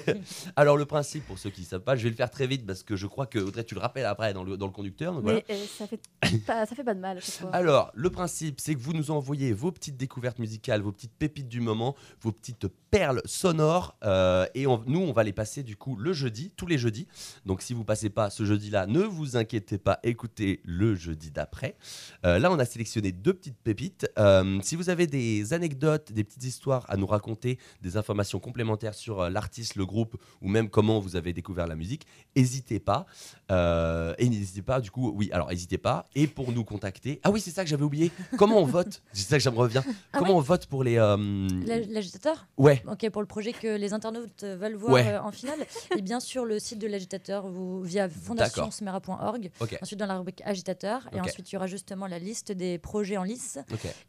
Alors 0.56 0.78
le 0.78 0.86
principe, 0.86 1.26
pour 1.26 1.38
ceux 1.38 1.50
qui 1.50 1.60
ne 1.60 1.66
savent 1.66 1.82
pas, 1.82 1.94
je 1.94 2.04
vais 2.04 2.08
le 2.10 2.16
faire 2.16 2.30
très 2.30 2.46
vite 2.46 2.64
parce 2.66 2.82
que 2.82 2.96
je 2.96 3.06
crois 3.06 3.26
que 3.26 3.38
Audrey, 3.38 3.62
tu 3.64 3.74
le 3.74 3.80
rappelles 3.80 4.06
après 4.06 4.32
dans 4.32 4.44
le, 4.44 4.56
dans 4.56 4.64
le 4.66 4.72
conducteur. 4.72 5.12
donc 5.12 5.24
voilà. 5.24 5.40
Mais 5.46 5.54
euh, 5.54 5.64
ça, 5.78 5.86
fait 5.86 6.00
pas, 6.46 6.64
ça 6.64 6.74
fait 6.74 6.84
pas 6.84 6.94
de 6.94 7.00
mal. 7.00 7.18
Alors, 7.52 7.90
le 7.94 8.08
principe, 8.08 8.60
c'est 8.60 8.74
que 8.74 8.80
vous 8.80 8.94
nous 8.94 9.10
envoyez 9.10 9.52
vos 9.52 9.70
petites 9.72 9.98
découvertes 9.98 10.38
musicales, 10.38 10.80
vos 10.80 10.92
petites 10.92 11.12
pépites 11.18 11.48
du 11.48 11.60
moment, 11.60 11.94
vos 12.22 12.32
petites 12.32 12.66
perles 12.90 13.20
sonores, 13.26 13.96
euh, 14.04 14.46
et 14.54 14.66
on- 14.66 14.82
nous, 14.86 15.00
on 15.00 15.12
va 15.12 15.22
les 15.22 15.32
passer 15.34 15.62
du 15.62 15.76
coup 15.76 15.96
le 15.96 16.14
jeudi, 16.14 16.50
tous 16.56 16.66
les 16.66 16.78
jeudis. 16.78 17.06
Donc, 17.44 17.60
si 17.60 17.74
vous 17.74 17.84
passez 17.84 18.08
pas 18.08 18.30
ce 18.30 18.44
jeudi-là, 18.46 18.86
ne 18.86 19.00
vous 19.02 19.36
inquiétez 19.36 19.76
pas, 19.76 19.98
écoutez 20.02 20.60
le 20.64 20.94
jeudi 20.94 21.30
d'après. 21.30 21.76
Euh, 22.24 22.38
là, 22.38 22.50
on 22.50 22.58
a 22.58 22.64
sélectionné 22.64 23.12
deux 23.12 23.34
petites 23.34 23.58
pépites. 23.58 24.06
Euh, 24.18 24.58
si 24.62 24.76
vous 24.76 24.88
avez 24.88 25.06
des 25.06 25.41
anecdotes, 25.52 26.12
des 26.12 26.24
petites 26.24 26.44
histoires 26.44 26.84
à 26.88 26.96
nous 26.96 27.06
raconter, 27.06 27.58
des 27.80 27.96
informations 27.96 28.38
complémentaires 28.38 28.94
sur 28.94 29.20
euh, 29.22 29.30
l'artiste, 29.30 29.74
le 29.76 29.84
groupe, 29.86 30.16
ou 30.40 30.48
même 30.48 30.68
comment 30.70 31.00
vous 31.00 31.16
avez 31.16 31.32
découvert 31.32 31.66
la 31.66 31.74
musique, 31.74 32.06
n'hésitez 32.36 32.78
pas. 32.80 33.06
Euh, 33.50 34.14
et 34.18 34.28
n'hésitez 34.28 34.62
pas, 34.62 34.80
du 34.80 34.90
coup, 34.90 35.12
oui, 35.14 35.28
alors 35.32 35.48
n'hésitez 35.50 35.78
pas. 35.78 36.06
Et 36.14 36.26
pour 36.26 36.52
nous 36.52 36.64
contacter, 36.64 37.20
ah 37.24 37.30
oui, 37.30 37.40
c'est 37.40 37.50
ça 37.50 37.64
que 37.64 37.70
j'avais 37.70 37.84
oublié. 37.84 38.10
Comment 38.38 38.58
on 38.58 38.64
vote? 38.66 39.02
C'est 39.12 39.28
ça 39.28 39.36
que 39.36 39.42
j'aimerais 39.42 39.62
revient. 39.62 39.82
Ah 40.12 40.18
Comment 40.18 40.36
on 40.36 40.40
vote 40.40 40.66
pour 40.66 40.84
les. 40.84 40.96
euh, 40.98 41.16
L'ag- 41.66 41.90
L'agitateur? 41.90 42.46
Ouais. 42.56 42.82
Ok, 42.90 43.08
pour 43.10 43.20
le 43.22 43.26
projet 43.28 43.52
que 43.52 43.76
les 43.76 43.92
internautes 43.92 44.44
veulent 44.44 44.74
voir 44.76 44.92
Ouais. 44.94 45.08
euh, 45.08 45.22
en 45.22 45.32
finale, 45.32 45.58
et 45.96 46.02
bien 46.02 46.20
sûr 46.20 46.44
le 46.44 46.58
site 46.58 46.78
de 46.78 46.86
l'agitateur 46.86 47.46
vous, 47.48 47.82
via 47.82 48.08
fondationsmera.org. 48.08 49.50
Ok. 49.60 49.78
Ensuite 49.82 49.98
dans 49.98 50.06
la 50.06 50.18
rubrique 50.18 50.42
agitateur, 50.44 51.08
et 51.12 51.20
ensuite 51.20 51.50
il 51.50 51.54
y 51.54 51.56
aura 51.56 51.66
justement 51.66 52.06
la 52.06 52.18
liste 52.18 52.52
des 52.52 52.78
projets 52.78 53.16
en 53.16 53.22
lice, 53.24 53.58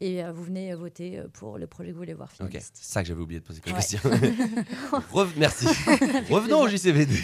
et 0.00 0.22
vous 0.24 0.44
venez 0.44 0.74
voter 0.74 1.20
pour 1.32 1.58
le 1.58 1.66
projet 1.66 1.88
que 1.90 1.94
vous 1.94 2.00
voulez 2.00 2.14
voir 2.14 2.30
finaliste. 2.30 2.72
c'est 2.74 2.92
ça 2.92 3.02
que 3.02 3.08
j'avais 3.08 3.20
oublié 3.20 3.40
de 3.40 3.44
poser 3.44 3.60
comme 3.60 3.72
Ouais. 3.72 3.80
question. 3.80 4.00
Merci. 5.36 5.66
Revenons 6.30 6.60
au 6.62 6.68
JCVD. 6.68 7.14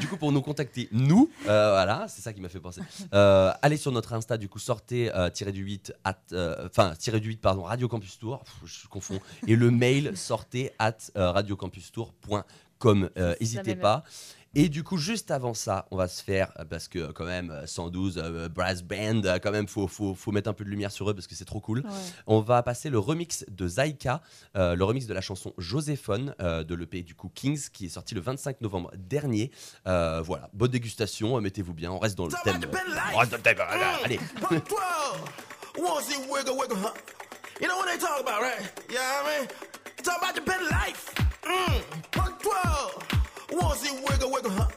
Du 0.00 0.06
coup, 0.08 0.16
pour 0.16 0.32
nous 0.32 0.40
contacter, 0.42 0.88
nous, 0.92 1.30
euh, 1.48 1.70
voilà, 1.72 2.06
c'est 2.08 2.22
ça 2.22 2.32
qui 2.32 2.40
m'a 2.40 2.48
fait 2.48 2.60
penser. 2.60 2.80
Euh, 3.14 3.52
allez 3.62 3.76
sur 3.76 3.92
notre 3.92 4.12
Insta, 4.12 4.36
du 4.38 4.48
coup, 4.48 4.58
sortez 4.58 5.14
euh, 5.14 5.30
tiré 5.30 5.52
du 5.52 5.62
8, 5.62 5.92
at, 6.04 6.18
euh, 6.32 6.66
enfin, 6.66 6.94
tiré 6.98 7.20
du 7.20 7.28
8, 7.28 7.40
pardon, 7.40 7.62
Radio 7.62 7.88
Campus 7.88 8.18
Tour, 8.18 8.42
Pff, 8.44 8.82
je 8.82 8.88
confonds, 8.88 9.20
et 9.46 9.56
le 9.56 9.70
mail 9.70 10.16
sortez 10.16 10.70
at 10.78 10.96
radiocampustour.com. 11.14 13.10
N'hésitez 13.40 13.74
pas. 13.76 14.04
Et 14.58 14.70
du 14.70 14.82
coup, 14.82 14.96
juste 14.96 15.30
avant 15.30 15.52
ça, 15.52 15.86
on 15.90 15.98
va 15.98 16.08
se 16.08 16.22
faire, 16.22 16.50
euh, 16.58 16.64
parce 16.64 16.88
que 16.88 16.98
euh, 16.98 17.12
quand 17.12 17.26
même, 17.26 17.50
euh, 17.50 17.66
112 17.66 18.16
euh, 18.16 18.48
Brass 18.48 18.82
Band, 18.82 19.20
quand 19.42 19.50
même, 19.50 19.68
faut, 19.68 19.86
faut, 19.86 20.14
faut 20.14 20.32
mettre 20.32 20.48
un 20.48 20.54
peu 20.54 20.64
de 20.64 20.70
lumière 20.70 20.90
sur 20.90 21.10
eux 21.10 21.14
parce 21.14 21.26
que 21.26 21.34
c'est 21.34 21.44
trop 21.44 21.60
cool. 21.60 21.80
Ouais. 21.80 21.90
On 22.26 22.40
va 22.40 22.62
passer 22.62 22.88
le 22.88 22.98
remix 22.98 23.44
de 23.50 23.68
Zaika, 23.68 24.22
euh, 24.56 24.74
le 24.74 24.82
remix 24.82 25.06
de 25.06 25.12
la 25.12 25.20
chanson 25.20 25.52
Joséphone 25.58 26.34
euh, 26.40 26.64
de 26.64 26.74
l'EP 26.74 27.02
du 27.02 27.14
coup 27.14 27.28
Kings 27.34 27.68
qui 27.70 27.84
est 27.84 27.90
sorti 27.90 28.14
le 28.14 28.22
25 28.22 28.62
novembre 28.62 28.90
dernier. 28.96 29.50
Euh, 29.86 30.22
voilà, 30.22 30.48
bonne 30.54 30.70
dégustation, 30.70 31.36
euh, 31.36 31.42
mettez-vous 31.42 31.74
bien, 31.74 31.90
on 31.92 31.98
reste 31.98 32.16
dans 32.16 32.24
le 32.24 32.32
thème. 32.42 32.62
on 33.12 33.18
reste 33.18 33.32
dans 33.32 33.36
le 33.36 33.42
thème, 33.42 33.58
allez. 34.04 34.18
Punk 34.40 34.70
12. 34.70 34.78
Want 35.76 35.98
to 35.98 36.02
see 36.06 36.16
wiggle, 36.32 36.56
wiggle, 36.58 36.76
huh? 36.76 36.94
You 37.60 37.68
know 37.68 37.76
what 37.76 37.88
they 37.92 37.98
talk 37.98 38.20
about, 38.20 38.40
right? 38.40 38.72
Yeah, 38.90 39.00
I 39.22 39.40
mean, 39.40 39.48
talk 40.02 40.16
about 40.16 40.42
better 40.46 40.64
life. 40.64 41.14
Mm. 41.44 42.10
Punk 42.10 42.40
12. 42.40 43.15
To 43.48 43.74
see 43.76 43.94
wiggle, 44.08 44.32
wiggle, 44.32 44.50
huh? 44.50 44.68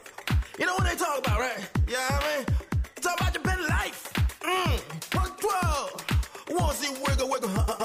You 0.58 0.66
know 0.66 0.74
what 0.74 0.84
they 0.84 0.94
talk 0.94 1.18
about, 1.18 1.40
right? 1.40 1.58
Yeah, 1.88 2.06
I 2.08 2.36
mean, 2.36 2.46
talk 3.00 3.20
about 3.20 3.34
your 3.34 3.42
better 3.42 3.62
life. 3.62 4.12
Mm. 4.42 5.10
Punk 5.10 5.40
12. 5.40 6.50
Want 6.50 6.76
to 6.76 6.76
see 6.76 7.02
wiggle, 7.04 7.28
wiggle, 7.28 7.48
huh? 7.48 7.79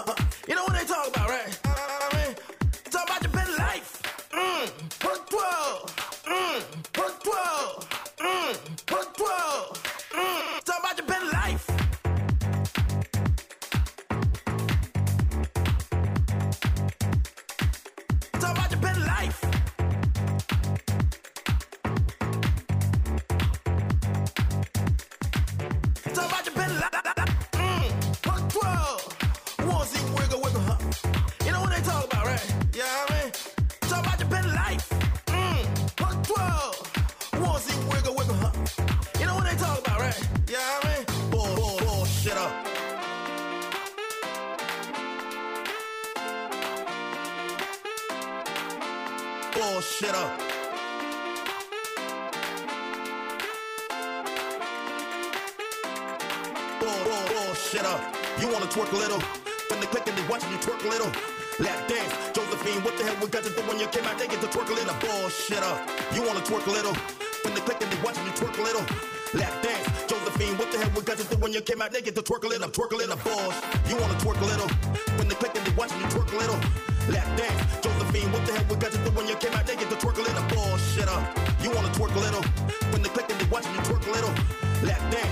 Twerk 58.75 58.91
a 58.91 58.99
little? 58.99 59.21
When 59.71 59.79
they 59.79 59.87
click 59.87 60.03
and 60.03 60.17
they 60.17 60.27
watching 60.27 60.51
you 60.51 60.59
twerk 60.59 60.83
a 60.83 60.89
little. 60.91 61.07
Lap 61.63 61.87
dance, 61.87 62.11
Josephine, 62.35 62.83
what 62.83 62.97
the 62.97 63.07
hell 63.07 63.15
we 63.23 63.27
got 63.31 63.47
to 63.47 63.49
do 63.49 63.63
when 63.71 63.79
you 63.79 63.87
came 63.87 64.03
out? 64.03 64.19
They 64.19 64.27
get 64.27 64.43
to 64.43 64.51
twerk 64.51 64.67
a 64.67 64.75
little. 64.75 64.91
Bullshit 64.99 65.63
up. 65.63 65.79
You 66.11 66.21
wanna 66.27 66.43
twerk 66.43 66.67
a 66.67 66.71
little? 66.75 66.91
When 67.47 67.55
they 67.55 67.63
click 67.63 67.79
and 67.79 67.87
they 67.87 67.99
watching 68.03 68.27
you 68.27 68.35
twerk 68.35 68.59
a 68.59 68.63
little. 68.67 68.83
Lap 69.31 69.55
dance, 69.63 69.87
Josephine, 70.11 70.59
what 70.59 70.71
the 70.75 70.77
hell 70.79 70.91
we 70.91 71.01
got 71.07 71.15
to 71.17 71.23
do 71.23 71.39
when 71.39 71.53
you 71.53 71.61
came 71.61 71.81
out? 71.81 71.93
They 71.95 72.01
get 72.01 72.15
to 72.15 72.21
twerk 72.21 72.43
a 72.43 72.47
little, 72.51 72.67
twerk 72.67 72.91
a 72.91 72.99
little. 72.99 73.15
Balls. 73.23 73.55
You 73.87 73.95
wanna 73.95 74.19
twerk 74.19 74.43
a 74.43 74.47
little? 74.51 74.67
When 75.15 75.31
they 75.31 75.35
click 75.39 75.55
and 75.55 75.63
they 75.65 75.71
watching 75.79 75.99
you 76.03 76.07
twerk 76.11 76.35
a 76.35 76.37
little. 76.43 76.59
Lap 77.07 77.27
dance, 77.39 77.59
Josephine, 77.79 78.27
what 78.35 78.43
the 78.43 78.51
hell 78.59 78.65
we 78.67 78.75
got 78.75 78.91
to 78.91 78.99
do 78.99 79.09
when 79.15 79.23
you 79.31 79.39
came 79.39 79.55
out? 79.55 79.63
They 79.63 79.79
get 79.79 79.87
to 79.87 79.95
twerk 79.95 80.19
a 80.19 80.23
little. 80.27 80.43
Bullshit 80.51 81.07
up. 81.07 81.23
You 81.63 81.71
wanna 81.71 81.95
twerk 81.95 82.11
a 82.11 82.19
little? 82.19 82.43
When 82.91 82.99
they 82.99 83.09
click 83.15 83.31
and 83.31 83.39
they 83.39 83.47
watching 83.47 83.71
you 83.71 83.83
twerk 83.87 84.03
a 84.03 84.11
little. 84.11 84.35
Lap 84.83 84.99
dance, 85.07 85.31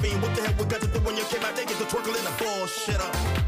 Josephine, 0.00 0.22
what 0.22 0.34
the 0.34 0.42
hell 0.42 0.54
we 0.58 0.64
got 0.64 0.80
to 0.80 0.86
do 0.86 0.98
when 1.00 1.16
you 1.16 1.24
came 1.24 1.44
out? 1.44 1.54
They 1.54 1.64
get 1.64 1.76
to 1.76 1.84
twerk 1.84 2.06
a 2.06 2.10
little. 2.10 2.32
Bullshit 2.38 3.00
up. 3.00 3.39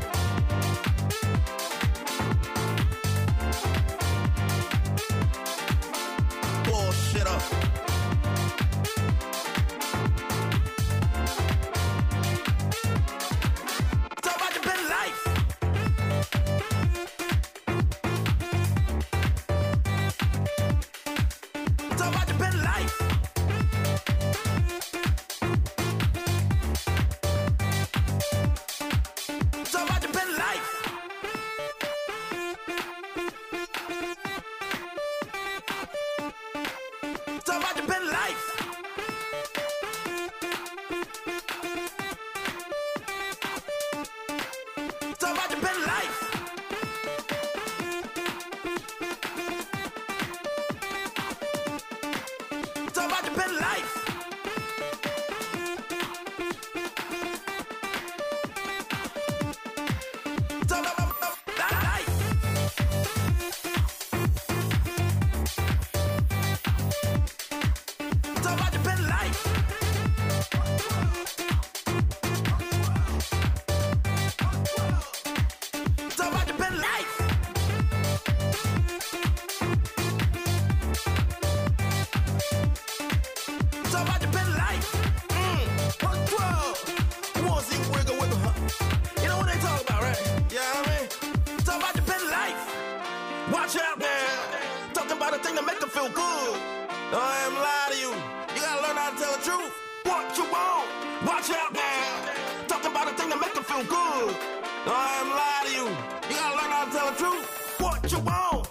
What 108.13 108.21
you 108.21 108.27
want? 108.27 108.62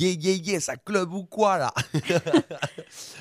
Yeah, 0.00 0.12
yeah, 0.18 0.36
yeah, 0.42 0.60
ça 0.60 0.76
club 0.76 1.12
ou 1.12 1.24
quoi 1.24 1.58
là? 1.58 1.74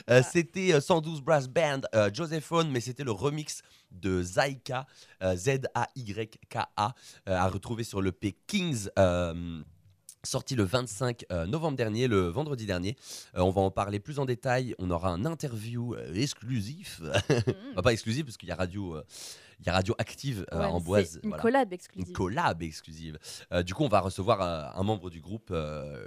Euh, 0.10 0.24
C'était 0.24 0.74
euh, 0.74 0.82
112 0.82 1.22
Brass 1.22 1.48
Band, 1.48 1.82
euh, 1.94 2.10
Josephone, 2.12 2.72
mais 2.72 2.80
c'était 2.80 3.04
le 3.04 3.12
remix 3.12 3.62
de 4.00 4.22
Zaika, 4.24 4.86
euh, 5.24 5.36
Z-A-Y-K-A, 5.36 6.94
euh, 7.28 7.36
à 7.36 7.48
retrouver 7.48 7.84
sur 7.84 8.02
le 8.02 8.12
P 8.12 8.36
Kings. 8.48 8.88
euh, 8.98 9.62
Sorti 10.22 10.56
le 10.56 10.64
25 10.64 11.24
euh, 11.32 11.46
novembre 11.46 11.78
dernier, 11.78 12.10
le 12.10 12.28
vendredi 12.28 12.66
dernier. 12.66 12.98
Euh, 13.38 13.42
on 13.42 13.52
va 13.52 13.62
en 13.62 13.72
parler 13.72 14.02
plus 14.02 14.20
en 14.20 14.26
détail. 14.26 14.76
On 14.78 14.92
aura 14.92 15.12
un 15.12 15.24
interview 15.24 15.96
exclusif. 16.14 17.02
Enfin, 17.72 17.82
pas 17.82 17.94
exclusif, 17.94 18.26
parce 18.26 18.36
qu'il 18.36 18.50
y 18.50 18.52
a 18.52 18.56
radio, 18.56 18.98
euh, 18.98 19.04
il 19.62 19.68
y 19.68 19.70
a 19.70 19.74
radio 19.74 19.96
active 19.98 20.46
euh, 20.52 20.60
Ouais, 20.60 20.66
en 20.66 20.82
boise. 20.82 21.22
Une 21.24 21.30
voilà. 21.30 21.42
collab 21.42 21.68
Une 21.70 21.74
exclusive. 21.74 22.12
collab 22.14 22.62
exclusive. 22.62 23.18
Du 23.66 23.74
coup, 23.74 23.84
on 23.86 23.88
va 23.88 24.02
recevoir 24.02 24.42
un 24.78 24.84
membre 24.84 25.10
du 25.10 25.22
groupe 25.22 25.52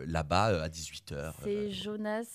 là-bas 0.06 0.62
à 0.62 0.68
18h. 0.68 1.32
C'est 1.42 1.70
Jonas 1.70 2.26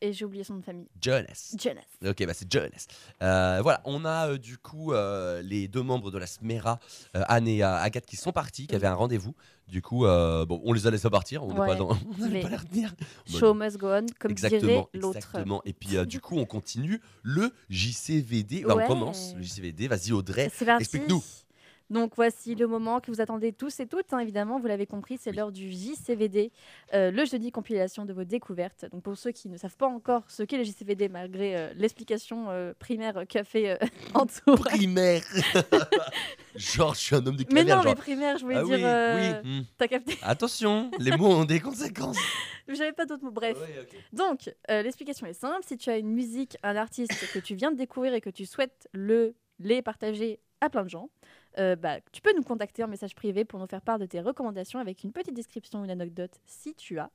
et 0.00 0.12
j'ai 0.12 0.24
oublié 0.24 0.44
son 0.44 0.54
nom 0.54 0.58
de 0.60 0.64
famille. 0.64 0.88
Jonas. 1.00 1.54
Jonas. 1.62 1.80
Ok, 2.10 2.24
bah 2.26 2.32
c'est 2.34 2.50
Jonas. 2.50 2.86
Euh, 3.22 3.60
voilà, 3.62 3.80
on 3.84 4.04
a 4.04 4.28
euh, 4.30 4.38
du 4.38 4.58
coup 4.58 4.92
euh, 4.92 5.42
les 5.42 5.68
deux 5.68 5.82
membres 5.82 6.10
de 6.10 6.18
la 6.18 6.26
Smera, 6.26 6.78
euh, 7.16 7.22
Anne 7.28 7.48
et 7.48 7.62
Agathe, 7.62 8.06
qui 8.06 8.16
sont 8.16 8.32
partis, 8.32 8.66
qui 8.66 8.74
avaient 8.74 8.86
un 8.86 8.94
rendez-vous. 8.94 9.34
Du 9.68 9.82
coup, 9.82 10.02
bon, 10.04 10.60
on 10.64 10.72
les 10.72 10.86
a 10.86 10.90
laissés 10.92 11.10
partir, 11.10 11.42
on 11.42 11.52
n'est 11.52 11.58
Ouais, 11.58 11.66
pas 11.70 11.74
dans. 11.74 11.88
On 11.90 12.28
pas 12.28 12.28
les 12.28 12.56
retenir. 12.56 12.94
Show 13.28 13.52
must 13.52 13.78
go 13.78 13.88
on, 13.88 14.06
comme 14.18 14.30
exactement, 14.30 14.88
l'autre. 14.94 15.16
exactement. 15.16 15.60
Et 15.64 15.72
puis, 15.72 15.96
du 16.06 16.20
coup, 16.20 16.36
on 16.38 16.44
continue 16.44 17.00
le 17.24 17.52
JCVD. 17.68 18.62
Bah, 18.62 18.76
Ouais. 18.76 18.84
On 18.84 18.86
commence 18.88 19.34
le 19.34 19.42
JCVD. 19.42 19.88
Vas-y, 19.88 20.12
Audrey, 20.12 20.50
explique-nous. 20.78 21.22
Donc 21.88 22.14
voici 22.16 22.54
le 22.54 22.66
moment 22.66 23.00
que 23.00 23.10
vous 23.10 23.20
attendez 23.20 23.52
tous 23.52 23.78
et 23.80 23.86
toutes, 23.86 24.12
hein, 24.12 24.18
évidemment, 24.18 24.58
vous 24.58 24.66
l'avez 24.66 24.86
compris, 24.86 25.18
c'est 25.20 25.32
l'heure 25.32 25.52
du 25.52 25.70
JCVD, 25.70 26.50
euh, 26.94 27.10
le 27.12 27.24
jeudi 27.24 27.52
compilation 27.52 28.04
de 28.04 28.12
vos 28.12 28.24
découvertes. 28.24 28.86
Donc 28.90 29.02
pour 29.04 29.16
ceux 29.16 29.30
qui 29.30 29.48
ne 29.48 29.56
savent 29.56 29.76
pas 29.76 29.86
encore 29.86 30.24
ce 30.28 30.42
qu'est 30.42 30.56
le 30.58 30.64
JCVD, 30.64 31.08
malgré 31.08 31.56
euh, 31.56 31.72
l'explication 31.76 32.50
euh, 32.50 32.72
primaire 32.78 33.24
qu'a 33.28 33.44
fait 33.44 33.78
Antoine. 34.14 34.56
Primaire. 34.58 35.22
genre, 36.56 36.94
je 36.94 37.00
suis 37.00 37.14
un 37.14 37.24
homme 37.26 37.36
de 37.36 37.44
Mais 37.52 37.62
non, 37.64 37.76
mais 37.78 37.82
genre. 37.84 37.94
primaire, 37.94 38.36
je 38.38 38.44
voulais 38.44 38.56
Ah 38.56 38.64
dire... 38.64 39.44
oui, 39.44 39.50
oui. 39.50 39.60
hmm. 39.60 39.64
T'as 39.78 39.88
capté? 39.88 40.18
Attention, 40.22 40.90
les 40.98 41.16
mots 41.16 41.28
ont 41.32 41.44
des 41.44 41.60
conséquences. 41.60 42.18
J'avais 42.68 42.92
pas 42.92 43.06
d'autres 43.06 43.22
mots. 43.22 43.30
Bref. 43.30 43.56
Ouais. 43.60 43.86
Donc, 44.12 44.52
l'explication 44.68 45.26
est 45.28 45.34
simple. 45.34 45.60
Si 45.64 45.76
tu 45.76 45.88
as 45.90 45.98
une 45.98 46.10
musique, 46.10 46.56
un 46.64 46.74
artiste 46.74 47.30
que 47.32 47.38
tu 47.38 47.54
viens 47.54 47.70
de 47.70 47.76
découvrir 47.76 48.12
et 48.14 48.20
que 48.20 48.30
tu 48.30 48.44
souhaites 48.44 48.88
le, 48.92 49.34
les 49.60 49.82
partager 49.82 50.40
à 50.60 50.68
plein 50.68 50.82
de 50.82 50.88
gens, 50.88 51.10
euh, 51.58 51.76
bah, 51.76 51.98
tu 52.12 52.20
peux 52.20 52.32
nous 52.36 52.42
contacter 52.42 52.82
en 52.84 52.88
message 52.88 53.14
privé 53.14 53.44
pour 53.44 53.58
nous 53.60 53.66
faire 53.66 53.80
part 53.80 53.98
de 53.98 54.06
tes 54.06 54.20
recommandations 54.20 54.78
avec 54.78 55.04
une 55.04 55.12
petite 55.12 55.34
description 55.34 55.80
ou 55.80 55.84
une 55.84 55.90
anecdote 55.90 56.32
si 56.46 56.74
tu 56.74 56.98
as. 56.98 57.10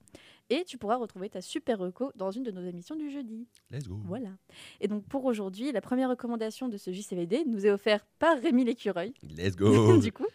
Et 0.50 0.64
tu 0.66 0.78
pourras 0.78 0.98
retrouver 0.98 1.30
ta 1.30 1.42
super 1.42 1.80
reco 1.80 2.12
dans 2.16 2.32
une 2.32 2.44
de 2.44 2.52
nos 2.52 2.62
émissions 2.62 2.96
du 2.96 3.10
jeudi. 3.10 3.48
Let's 3.70 3.88
go. 3.88 3.98
Voilà. 4.06 4.30
Et 4.82 4.88
donc 4.88 5.06
pour 5.06 5.24
aujourd'hui, 5.26 5.72
la 5.72 5.82
première 5.82 6.10
recommandation 6.10 6.68
de 6.68 6.78
ce 6.78 6.92
JCVD 6.92 7.46
nous 7.46 7.66
est 7.66 7.72
offerte 7.72 8.06
par 8.20 8.38
Rémi 8.42 8.66
Lécureuil. 8.66 9.14
Let's 9.24 9.56
go. 9.56 9.98
du 10.02 10.12
coup. 10.12 10.28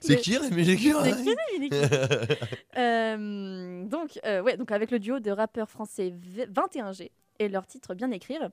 C'est 0.00 0.14
le- 0.14 0.16
qui 0.20 0.36
Rémi 0.36 0.62
Lécureuil? 0.64 1.12
C'est 1.12 1.22
qui 1.24 1.34
Rémi 1.52 1.68
Lécureuil? 1.70 2.36
Euh, 2.76 3.84
donc, 3.86 4.18
euh, 4.24 4.42
ouais, 4.42 4.56
donc 4.56 4.70
avec 4.70 4.90
le 4.90 4.98
duo 4.98 5.18
de 5.18 5.30
rappeurs 5.30 5.68
français 5.68 6.14
V- 6.16 6.46
21G 6.46 7.10
et 7.40 7.48
leur 7.48 7.66
titre 7.66 7.94
Bien 7.94 8.10
écrire. 8.12 8.50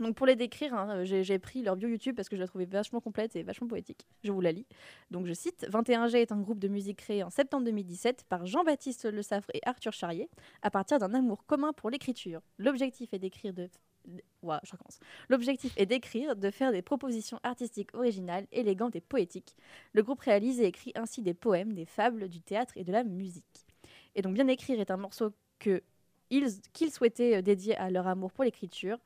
Donc 0.00 0.14
pour 0.14 0.26
les 0.26 0.36
décrire, 0.36 0.74
hein, 0.74 0.98
euh, 0.98 1.04
j'ai 1.04 1.38
pris 1.38 1.62
leur 1.62 1.76
bio 1.76 1.88
YouTube 1.88 2.14
parce 2.14 2.28
que 2.28 2.36
je 2.36 2.40
la 2.40 2.46
trouvais 2.46 2.66
vachement 2.66 3.00
complète 3.00 3.34
et 3.36 3.42
vachement 3.42 3.66
poétique. 3.66 4.06
Je 4.22 4.32
vous 4.32 4.40
la 4.40 4.52
lis. 4.52 4.66
Donc 5.10 5.26
je 5.26 5.32
cite 5.32 5.66
21G 5.70 6.16
est 6.16 6.32
un 6.32 6.40
groupe 6.40 6.58
de 6.58 6.68
musique 6.68 6.98
créé 6.98 7.22
en 7.22 7.30
septembre 7.30 7.64
2017 7.64 8.24
par 8.28 8.46
Jean-Baptiste 8.46 9.10
Le 9.10 9.22
Saffre 9.22 9.50
et 9.54 9.60
Arthur 9.64 9.92
Charrier 9.92 10.28
à 10.62 10.70
partir 10.70 10.98
d'un 10.98 11.14
amour 11.14 11.44
commun 11.46 11.72
pour 11.72 11.90
l'écriture. 11.90 12.40
L'objectif 12.58 13.12
est 13.12 13.18
d'écrire 13.18 13.52
de 16.36 16.50
faire 16.50 16.72
des 16.72 16.82
propositions 16.82 17.40
artistiques 17.42 17.94
originales, 17.94 18.46
élégantes 18.52 18.96
et 18.96 19.00
poétiques. 19.00 19.56
Le 19.92 20.02
groupe 20.02 20.20
réalise 20.20 20.60
et 20.60 20.66
écrit 20.66 20.92
ainsi 20.94 21.22
des 21.22 21.34
poèmes, 21.34 21.72
des 21.74 21.86
fables, 21.86 22.28
du 22.28 22.40
théâtre 22.40 22.74
et 22.76 22.84
de 22.84 22.92
la 22.92 23.04
musique. 23.04 23.66
Et 24.14 24.22
donc 24.22 24.34
Bien 24.34 24.48
écrire 24.48 24.80
est 24.80 24.90
un 24.90 24.96
morceau 24.96 25.32
qu'ils 25.58 25.82
souhaitaient 26.92 27.36
euh, 27.36 27.42
dédier 27.42 27.76
à 27.76 27.90
leur 27.90 28.06
amour 28.06 28.32
pour 28.32 28.44
l'écriture, 28.44 28.98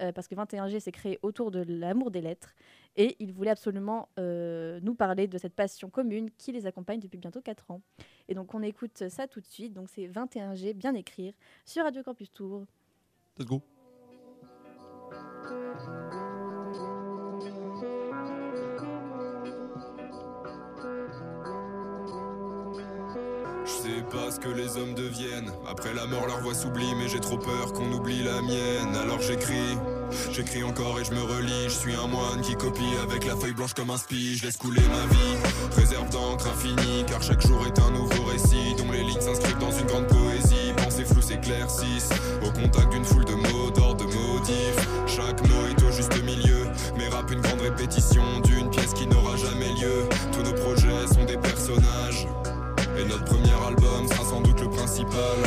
euh, 0.00 0.12
parce 0.12 0.28
que 0.28 0.34
21G 0.34 0.80
s'est 0.80 0.92
créé 0.92 1.18
autour 1.22 1.50
de 1.50 1.64
l'amour 1.66 2.10
des 2.10 2.20
lettres, 2.20 2.54
et 2.96 3.16
ils 3.18 3.32
voulaient 3.32 3.50
absolument 3.50 4.08
euh, 4.18 4.80
nous 4.82 4.94
parler 4.94 5.26
de 5.26 5.38
cette 5.38 5.54
passion 5.54 5.90
commune 5.90 6.30
qui 6.38 6.52
les 6.52 6.66
accompagne 6.66 7.00
depuis 7.00 7.18
bientôt 7.18 7.40
4 7.40 7.70
ans. 7.70 7.80
Et 8.28 8.34
donc 8.34 8.54
on 8.54 8.62
écoute 8.62 9.08
ça 9.08 9.26
tout 9.26 9.40
de 9.40 9.46
suite, 9.46 9.72
donc 9.72 9.88
c'est 9.88 10.06
21G, 10.06 10.74
Bien 10.74 10.94
écrire, 10.94 11.34
sur 11.64 11.84
Radio 11.84 12.02
Campus 12.02 12.32
Tour. 12.32 12.64
Let's 13.38 13.46
go. 13.46 13.62
Je 23.64 23.70
sais 23.70 24.02
pas 24.10 24.30
ce 24.30 24.40
que 24.40 24.48
les 24.48 24.76
hommes 24.76 24.94
deviennent. 24.94 25.50
Après 25.66 25.94
la 25.94 26.06
mort, 26.06 26.26
leur 26.26 26.40
voix 26.40 26.54
s'oublie, 26.54 26.94
mais 26.96 27.08
j'ai 27.08 27.20
trop 27.20 27.38
peur 27.38 27.72
qu'on 27.72 27.90
oublie 27.92 28.22
la 28.22 28.40
mienne. 28.42 28.96
Alors 28.96 29.20
j'écris, 29.20 29.76
j'écris 30.32 30.62
encore 30.62 30.98
et 31.00 31.04
je 31.04 31.12
me 31.12 31.22
relis. 31.22 31.64
Je 31.64 31.74
suis 31.74 31.94
un 31.94 32.06
moine 32.06 32.40
qui 32.42 32.54
copie 32.54 32.94
avec 33.02 33.26
la 33.26 33.36
feuille 33.36 33.52
blanche 33.52 33.74
comme 33.74 33.90
un 33.90 33.96
spi. 33.96 34.36
Je 34.36 34.46
laisse 34.46 34.56
couler 34.56 34.82
ma 34.82 35.14
vie, 35.14 35.36
réserve 35.76 36.10
d'encre 36.10 36.48
infinie. 36.48 37.04
Car 37.06 37.22
chaque 37.22 37.46
jour 37.46 37.64
est 37.66 37.78
un 37.78 37.90
nouveau 37.90 38.24
récit 38.24 38.74
dont 38.78 38.90
les 38.92 39.02
lignes 39.02 39.20
s'inscrivent 39.20 39.58
dans 39.58 39.72
une 39.72 39.86
grande 39.86 40.06
poésie. 40.06 40.72
Pensées 40.76 41.04
floues 41.04 41.22
s'éclaircissent 41.22 42.12
au 42.44 42.50
contact 42.50 42.90
d'une 42.92 43.04
foule 43.04 43.24
de 43.24 43.34
mots 43.34 43.70
d'or 43.70 43.94
de 43.96 44.04
motifs. 44.04 44.88
Chaque 45.06 45.40
mot 45.48 45.66
est 45.70 45.82
au 45.82 45.92
juste 45.92 46.22
milieu. 46.22 46.66
Mes 46.96 47.08
rap 47.08 47.30
une 47.30 47.40
grande 47.40 47.60
répétition 47.60 48.22
d'une 48.44 48.70
pièce 48.70 48.92
qui 48.94 49.06
n'aura 49.06 49.36
jamais 49.36 49.72
lieu. 49.80 50.08
Tous 50.32 50.42
nos 50.42 50.54
projets 50.54 51.06
sont 51.14 51.24
des 51.24 51.36
personnages. 51.36 52.26
Et 52.98 53.04
notre 53.04 53.24
premier 53.24 53.52
album 53.66 54.08
sera 54.08 54.24
sans 54.24 54.40
doute 54.40 54.60
le 54.60 54.68
principal. 54.68 55.38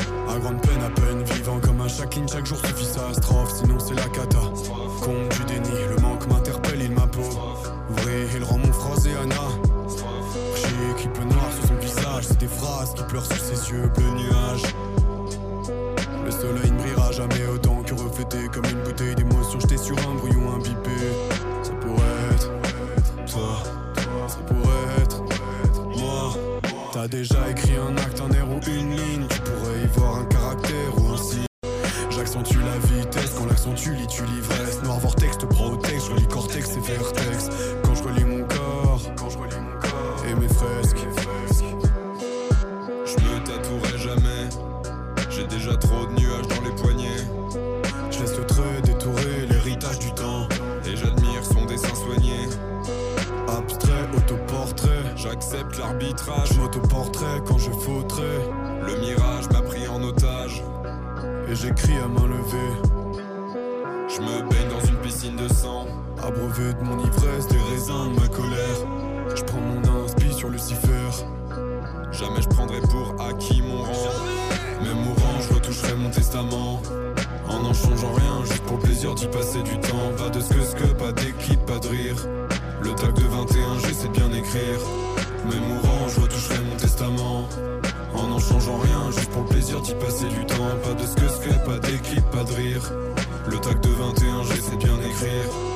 Chaque 1.96 2.16
ligne, 2.16 2.28
chaque 2.28 2.46
jour 2.46 2.58
suffit 2.58 2.86
sa 2.86 3.14
strophe, 3.14 3.52
sinon 3.54 3.80
c'est 3.80 3.94
la 3.94 4.08
cata. 4.10 4.39
Compte 5.02 5.30
du 5.30 5.44
déni, 5.46 5.70
le 5.89 6.02
manque 6.02 6.28
m'interpelle, 6.28 6.82
il 6.82 6.91
m'impose. 6.91 7.38
Vrai, 7.89 8.28
il 8.36 8.44
rend 8.44 8.58
mon 8.58 8.74
phrasé 8.74 9.12
Anna. 9.22 9.36
J'ai 10.56 10.91
équipe 10.91 11.18
noire 11.20 11.52
sur 11.54 11.68
son 11.68 11.76
visage. 11.76 12.26
cieux 13.56 13.91
bleu 13.96 14.10
nuage. 14.12 14.64
Le 16.26 16.32
soleil 16.32 16.72
ne 16.72 16.78
brillera 16.78 17.12
jamais 17.12 17.46
autant 17.54 17.84
que 17.84 17.94
reflété 17.94 18.38
comme 18.52 18.66
une 18.66 18.84
bouteille 18.84 19.16
d'émotion 19.16 19.60
jetée 19.60 19.78
sur 19.78 19.98
un 20.10 20.16
brouillon 20.16 20.56
imbibé. 20.56 20.98
Ça 21.62 21.74
pourrait 21.74 22.34
être 22.34 22.52
toi, 23.32 23.64
ça 24.28 24.38
pourrait 24.48 25.02
être 25.02 25.22
moi. 25.98 26.34
T'as 26.91 27.08
déjà 27.08 27.50
écrit 27.50 27.76
un 27.76 27.96
acte, 27.98 28.22
un 28.22 28.32
air 28.32 28.50
ou 28.50 28.60
une 28.68 28.96
ligne. 28.96 29.28
J'accentue 32.34 32.62
la 32.66 32.80
vitesse 32.88 33.36
quand 33.38 33.46
l'accent 33.46 33.74
tu 33.76 33.94
lis, 33.94 34.08
tu 34.08 34.24
l'ivresse. 34.26 34.82
Noir 34.82 35.00
vortex 35.00 35.38
te 35.38 35.46
texte, 35.46 36.08
je 36.08 36.14
relis 36.14 36.28
cortex 36.28 36.78
et 36.78 36.80
vertex. 36.80 37.50
Quand 37.84 37.94
je 37.94 38.04
relis 38.04 38.24
mon 38.24 38.44
corps, 38.48 39.02
quand 39.16 39.30
je 39.30 39.38
relis 39.38 39.56
mon 39.56 39.80
corps 39.80 40.26
et 40.28 40.34
mes 40.34 40.48
fresques. 40.48 41.06
Je 43.06 43.14
me 43.14 43.46
tatouerai 43.46 43.98
jamais. 44.00 44.50
J'ai 45.30 45.46
déjà 45.46 45.78
trop 45.78 46.08
de 46.08 46.20
nuages 46.20 46.48
dans 46.48 46.62
les 46.64 46.72
poignets. 46.82 47.24
Je 48.10 48.22
laisse 48.22 48.36
le 48.36 48.48
trait 48.48 48.82
détourer 48.84 49.46
l'héritage 49.48 50.00
du 50.00 50.12
temps. 50.14 50.48
Et 50.88 50.96
j'admire 50.96 51.46
son 51.46 51.66
dessin 51.66 51.94
soigné. 51.94 52.50
Abstrait, 53.48 54.10
autoportrait. 54.18 55.04
J'accepte 55.16 55.78
l'arbitrage. 55.78 56.50
Je 56.52 56.60
m'autoportrait 56.60 57.44
quand 57.46 57.60
je 57.60 57.70
fautrais. 57.70 58.40
Le 58.88 59.00
mirage 59.02 59.48
m'a 59.52 59.62
pris 59.62 59.88
en 59.88 60.02
otage. 60.02 60.64
J'écris 61.56 61.97
à 61.97 62.08
main 62.08 62.28
levée. 62.28 62.74
Je 64.10 64.22
me 64.22 64.49
baigne 64.49 64.70
dans 64.70 64.86
une 64.88 64.95
piscine 64.97 65.36
de 65.36 65.47
sang. 65.47 65.86
Abreuvé 66.18 66.74
de 66.74 66.84
mon 66.84 66.97
ivresse, 66.99 67.47
des 67.47 67.60
raisins 67.72 68.12
de 68.12 68.20
ma 68.20 68.28
colère. 68.28 69.36
Je 69.36 69.43
prends 69.43 69.60
mon 69.60 70.04
inspi 70.04 70.34
sur 70.34 70.49
Lucifer. 70.49 71.28
Jamais 72.12 72.41
je 72.41 72.47
prendrai 72.47 72.82
pour 72.82 73.16
acquis 73.24 73.62
mon 73.62 73.84
rang. 73.84 74.10
Même 74.82 74.97
mourant, 74.97 75.41
je 75.47 75.54
retoucherai 75.54 75.95
mon 75.95 76.10
testament. 76.10 76.82
En 77.47 77.62
n'en 77.62 77.74
changeant 77.74 78.14
rien, 78.14 78.45
juste 78.45 78.64
pour 78.64 78.78
le 78.78 78.84
plaisir 78.84 79.14
d'y 79.14 79.28
passer 79.28 79.62
du 79.62 79.78
temps. 79.80 80.12
Pas 80.18 80.30
de 80.30 80.39
ce 80.39 80.54
que 80.54 80.62
ce 80.62 80.76
que, 80.76 80.88
pas 80.93 81.12
d'équipe, 81.12 81.64
pas 81.68 81.78
de 81.78 81.88
rire. 81.88 82.16
Le 82.82 82.95
tag 82.95 83.14
de 83.14 83.22
21, 83.22 83.80
j'essaie 83.86 84.08
de 84.08 84.14
bien 84.14 84.32
écrire. 84.34 84.80
Même 85.45 85.68
mourant, 85.68 86.08
je 86.08 86.20
retoucherai 86.20 86.60
mon 86.68 86.76
testament. 86.78 87.47
En 88.16 88.28
n'en 88.28 88.39
changeant 88.39 88.78
rien, 88.78 89.11
juste 89.11 89.32
pour 89.32 89.43
le 89.43 89.49
plaisir 89.49 89.82
d'y 89.82 89.93
passer 89.95 90.28
du 90.30 90.45
temps. 90.45 90.55
Pas 90.84 90.93
de 90.93 91.05
ce 91.05 91.16
que 91.16 91.28
ce 91.28 91.39
que, 91.39 91.66
pas 91.66 91.80
d'équipe, 91.80 92.26
pas 92.32 92.43
de 92.43 92.53
rire. 92.53 92.91
Le 93.49 93.59
tag 93.59 93.80
de 93.82 93.89
21, 93.89 94.43
j'essaie 94.43 94.72
de 94.72 94.78
bien 94.78 95.01
écrire. 95.01 95.74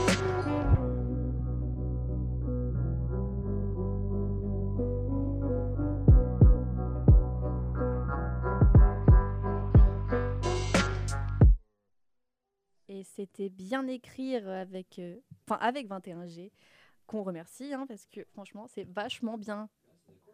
Et 12.90 13.04
c'était 13.04 13.50
bien 13.50 13.88
écrire 13.88 14.48
avec, 14.48 15.00
euh, 15.00 15.18
enfin 15.48 15.60
avec 15.62 15.88
21G, 15.88 16.52
qu'on 17.06 17.24
remercie, 17.24 17.74
hein, 17.74 17.86
parce 17.88 18.06
que 18.06 18.22
franchement, 18.34 18.68
c'est 18.68 18.88
vachement 18.88 19.38
bien. 19.38 19.70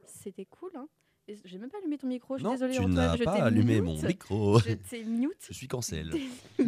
C'était 0.05 0.45
cool. 0.45 0.71
Hein. 0.75 0.87
Et 1.27 1.37
J'ai 1.45 1.57
même 1.57 1.69
pas 1.69 1.77
allumé 1.77 1.97
ton 1.97 2.07
micro, 2.07 2.35
je 2.35 2.39
suis 2.39 2.45
Non, 2.45 2.51
désolée. 2.51 2.75
tu 2.75 2.85
n'as 2.85 3.15
je 3.15 3.23
pas 3.23 3.31
allumé 3.43 3.79
mute. 3.81 4.01
mon 4.01 4.07
micro. 4.07 4.59
Je 4.59 4.73
t'ai 4.73 5.03
mute. 5.03 5.37
Je 5.47 5.53
suis 5.53 5.67
cancel. 5.67 6.11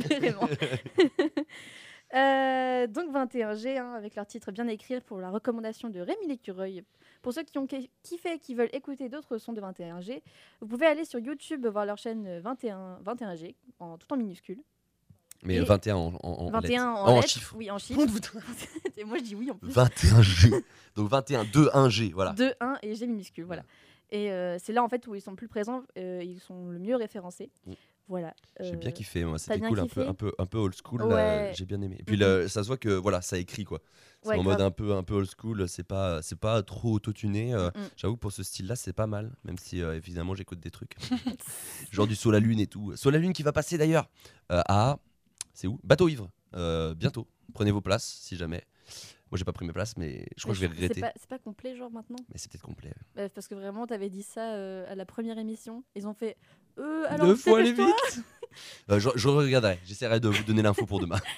Euh, 2.13 2.87
donc 2.87 3.11
21G, 3.11 3.77
hein, 3.77 3.93
avec 3.97 4.15
leur 4.15 4.25
titre 4.27 4.51
Bien 4.51 4.67
écrire 4.67 5.01
pour 5.01 5.19
la 5.19 5.29
recommandation 5.31 5.89
de 5.89 5.99
Rémi 5.99 6.27
Lécureuil. 6.27 6.83
Pour 7.21 7.33
ceux 7.33 7.43
qui 7.43 7.57
ont 7.57 7.65
ki- 7.65 7.89
kiffé 8.03 8.33
et 8.35 8.39
qui 8.39 8.53
veulent 8.55 8.69
écouter 8.73 9.09
d'autres 9.09 9.37
sons 9.39 9.51
de 9.53 9.59
21G, 9.59 10.21
vous 10.61 10.67
pouvez 10.67 10.85
aller 10.85 11.03
sur 11.03 11.19
YouTube 11.19 11.65
voir 11.65 11.85
leur 11.85 11.97
chaîne 11.97 12.25
euh, 12.27 12.39
21, 12.41 12.99
21G, 13.03 13.55
en, 13.79 13.97
tout 13.97 14.13
en 14.13 14.17
minuscule. 14.17 14.59
Mais 15.43 15.55
Et- 15.55 15.61
21 15.61 15.95
en, 15.95 16.13
en, 16.23 16.29
en 16.45 16.51
21 16.51 16.61
lettres. 16.61 17.01
en, 17.03 17.17
en 17.17 17.21
chiffres. 17.23 17.55
Oui, 17.57 17.71
en 17.71 17.79
chiffres. 17.79 17.99
et 18.97 19.03
moi 19.03 19.17
je 19.17 19.23
dis 19.23 19.35
oui 19.35 19.49
en 19.51 19.55
plus. 19.55 19.69
21 19.71 20.21
G. 20.21 20.51
Donc 20.95 21.09
21, 21.09 21.43
2, 21.45 21.69
1 21.73 21.89
G. 21.89 22.11
Voilà. 22.13 22.31
2, 22.33 22.53
1 22.61 22.77
et 22.83 22.95
G 22.95 23.07
minuscule, 23.07 23.43
voilà. 23.45 23.63
Et 24.15 24.31
euh, 24.31 24.57
c'est 24.59 24.71
là 24.71 24.81
en 24.83 24.87
fait 24.87 25.05
où 25.07 25.15
ils 25.15 25.21
sont 25.21 25.35
plus 25.35 25.47
présents, 25.49 25.83
euh, 25.97 26.21
ils 26.23 26.39
sont 26.39 26.69
le 26.69 26.79
mieux 26.79 26.95
référencés. 26.95 27.51
Mm. 27.65 27.73
Voilà. 28.07 28.33
J'ai 28.61 28.73
Euh, 28.73 28.77
bien 28.77 28.91
kiffé, 28.91 29.25
moi. 29.25 29.39
C'était 29.39 29.59
cool, 29.59 29.79
un 29.79 29.87
peu, 29.87 30.07
un, 30.07 30.13
peu, 30.13 30.31
un 30.37 30.45
peu 30.45 30.59
old 30.59 30.75
school. 30.75 31.01
Ouais. 31.01 31.51
J'ai 31.55 31.65
bien 31.65 31.81
aimé. 31.81 31.97
Et 31.99 32.03
puis 32.03 32.15
Mhm. 32.15 32.21
le- 32.23 32.47
ça 32.47 32.61
se 32.61 32.67
voit 32.67 32.77
que 32.77 32.89
voilà, 32.89 33.21
ça 33.21 33.37
écrit 33.37 33.63
quoi. 33.65 33.81
C'est 34.21 34.29
Ouais, 34.29 34.37
en 34.37 34.43
mode 34.43 34.61
un 34.61 34.69
peu, 34.71 34.93
un 34.93 35.03
peu 35.03 35.15
old 35.15 35.27
school. 35.29 35.67
C'est 35.67 35.83
pas, 35.83 36.21
c'est 36.21 36.37
pas 36.39 36.61
trop 36.63 36.93
autotuné. 36.93 37.53
euh, 37.53 37.71
Mhm. 37.75 37.89
J'avoue 37.97 38.15
que 38.15 38.19
pour 38.21 38.31
ce 38.31 38.43
style-là, 38.43 38.75
c'est 38.75 38.93
pas 38.93 39.07
mal. 39.07 39.35
Même 39.43 39.57
si 39.57 39.81
euh, 39.81 39.95
évidemment 39.95 40.33
j'écoute 40.35 40.59
des 40.59 40.71
trucs. 40.71 40.95
Genre 41.91 42.07
du 42.07 42.15
saut 42.15 42.31
la 42.31 42.39
lune 42.39 42.59
et 42.59 42.67
tout. 42.67 42.95
Saut 42.95 43.09
la 43.09 43.17
lune 43.17 43.33
qui 43.33 43.43
va 43.43 43.51
passer 43.51 43.77
d'ailleurs 43.77 44.07
euh, 44.51 44.61
à. 44.67 44.99
C'est 45.53 45.67
où? 45.67 45.79
Bateau 45.83 46.07
ivre. 46.07 46.29
euh, 46.55 46.93
bientôt. 46.93 47.27
Prenez 47.53 47.71
vos 47.71 47.81
places 47.81 48.05
si 48.21 48.37
jamais. 48.37 48.63
Moi 49.31 49.37
j'ai 49.37 49.43
pas 49.43 49.53
pris 49.53 49.65
mes 49.65 49.73
places, 49.73 49.97
mais 49.97 50.27
je 50.37 50.43
crois 50.43 50.53
que 50.53 50.59
je 50.61 50.65
vais 50.65 50.73
c'est 50.75 50.81
regretter. 50.81 51.01
pas- 51.01 51.11
C'est 51.15 51.27
pas 51.29 51.39
complet 51.39 51.75
genre 51.75 51.89
maintenant? 51.91 52.17
Mais 52.31 52.37
c'est 52.37 52.51
peut-être 52.51 52.63
complet. 52.63 52.93
Bah, 53.15 53.27
Parce 53.29 53.47
que 53.47 53.55
vraiment, 53.55 53.87
t'avais 53.87 54.09
dit 54.09 54.23
ça 54.23 54.53
euh, 54.53 54.85
à 54.91 54.95
la 54.95 55.05
première 55.05 55.37
émission. 55.37 55.83
Ils 55.95 56.07
ont 56.07 56.13
fait. 56.13 56.37
Euh, 56.77 57.05
alors, 57.09 57.27
Deux 57.27 57.35
fois 57.35 57.61
les 57.61 57.73
vite. 57.73 57.85
Euh, 58.89 58.99
je, 59.01 59.09
je 59.15 59.27
regarderai. 59.27 59.79
J'essaierai 59.83 60.21
de 60.21 60.29
vous 60.29 60.43
donner 60.45 60.61
l'info 60.61 60.85
pour 60.85 60.99
demain. 61.01 61.19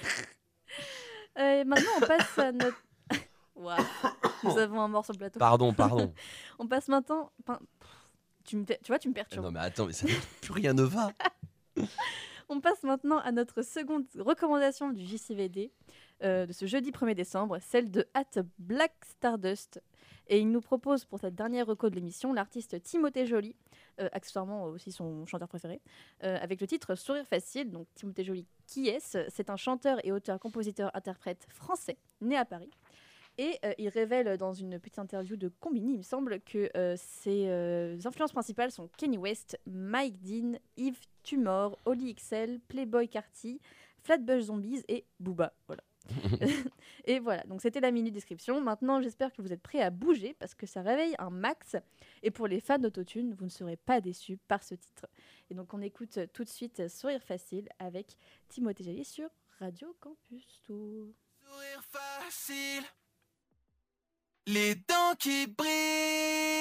Euh, 1.40 1.64
maintenant, 1.66 1.90
on 1.98 2.06
passe 2.06 2.40
à 2.40 2.52
notre. 2.52 2.84
Waouh, 3.56 3.78
nous 4.44 4.58
avons 4.58 4.82
un 4.82 4.88
mort 4.88 5.04
sur 5.06 5.14
le 5.14 5.20
plateau. 5.20 5.38
Pardon, 5.40 5.72
pardon. 5.74 6.14
on 6.60 6.68
passe 6.68 6.88
maintenant. 6.88 7.32
Enfin, 7.44 7.60
tu, 8.44 8.58
me... 8.58 8.66
tu 8.66 8.76
vois, 8.88 8.98
tu 9.00 9.08
me 9.10 9.14
perturbes. 9.14 9.46
non 9.46 9.52
mais 9.52 9.60
attends, 9.60 9.86
mais 9.86 9.94
ça, 9.94 10.08
plus 10.42 10.52
rien 10.52 10.74
ne 10.74 10.82
va. 10.84 11.12
On 12.50 12.62
passe 12.62 12.84
maintenant 12.84 13.18
à 13.20 13.34
notre 13.34 13.62
seconde 13.62 14.06
recommandation 14.18 14.92
du 14.92 15.06
JCVD 15.06 15.70
euh, 16.24 16.46
de 16.46 16.54
ce 16.54 16.66
jeudi 16.66 16.92
1er 16.92 17.14
décembre, 17.14 17.60
celle 17.60 17.92
de 17.92 18.08
At 18.14 18.42
Black 18.58 18.94
Stardust. 19.06 19.82
Et 20.30 20.40
il 20.40 20.50
nous 20.50 20.62
propose 20.62 21.04
pour 21.04 21.20
cette 21.20 21.36
dernière 21.36 21.68
reco 21.68 21.90
de 21.90 21.96
l'émission 21.96 22.32
l'artiste 22.32 22.82
Timothée 22.82 23.26
Joly, 23.26 23.54
euh, 24.00 24.08
accessoirement 24.14 24.64
aussi 24.64 24.94
son 24.94 25.26
chanteur 25.26 25.50
préféré, 25.50 25.82
euh, 26.24 26.38
avec 26.42 26.62
le 26.62 26.68
titre 26.68 26.96
Sourire 26.96 27.28
facile. 27.28 27.70
Donc 27.70 27.88
Timothée 27.96 28.24
Joly, 28.24 28.48
qui 28.66 28.88
est-ce? 28.88 29.26
C'est 29.28 29.50
un 29.50 29.58
chanteur 29.58 30.00
et 30.06 30.14
auteur-compositeur-interprète 30.14 31.46
français, 31.50 31.98
né 32.22 32.38
à 32.38 32.46
Paris. 32.46 32.72
Et 33.38 33.60
euh, 33.64 33.74
il 33.78 33.90
révèle 33.90 34.38
dans 34.38 34.54
une 34.54 34.80
petite 34.80 34.98
interview 34.98 35.36
de 35.36 35.50
Combini, 35.60 35.94
il 35.94 35.98
me 36.00 36.04
semble, 36.04 36.40
que 36.42 36.70
euh, 36.76 36.96
ses 36.98 37.48
euh, 37.48 37.98
influences 38.04 38.32
principales 38.32 38.72
sont 38.72 38.90
Kanye 38.98 39.18
West, 39.18 39.60
Mike 39.68 40.20
Dean, 40.22 40.58
Yves 40.76 41.06
Tumor, 41.22 41.78
Oli 41.86 42.16
XL, 42.16 42.60
Playboy 42.68 43.08
Carty, 43.08 43.60
Flatbush 44.04 44.44
Zombies 44.44 44.84
et 44.88 45.06
Booba. 45.20 45.54
Voilà. 45.68 45.84
et 47.06 47.20
voilà, 47.20 47.44
donc 47.44 47.62
c'était 47.62 47.80
la 47.80 47.92
mini 47.92 48.12
description. 48.12 48.60
Maintenant, 48.60 49.02
j'espère 49.02 49.32
que 49.32 49.42
vous 49.44 49.54
êtes 49.54 49.62
prêts 49.62 49.82
à 49.82 49.92
bouger 49.92 50.34
parce 50.34 50.56
que 50.56 50.66
ça 50.66 50.82
réveille 50.82 51.14
un 51.20 51.30
max. 51.30 51.76
Et 52.24 52.32
pour 52.32 52.48
les 52.48 52.60
fans 52.60 52.80
d'autotune, 52.80 53.36
vous 53.36 53.46
ne 53.46 53.52
serez 53.52 53.76
pas 53.76 54.02
déçus 54.02 54.38
par 54.48 54.64
ce 54.64 54.74
titre. 54.74 55.06
Et 55.52 55.54
donc, 55.54 55.74
on 55.76 55.82
écoute 55.82 56.20
tout 56.34 56.44
de 56.44 56.50
suite 56.50 56.88
Sourire 56.88 57.22
Facile 57.22 57.70
avec 57.78 58.18
Timothée 58.50 58.84
Jallier 58.84 59.04
sur 59.04 59.30
Radio 59.60 59.96
Campus 60.00 60.62
Tour. 60.66 61.14
Sourire 61.40 61.84
facile, 61.84 62.84
les 64.48 64.76
dents 64.76 65.16
qui 65.20 65.46
brillent. 65.46 66.57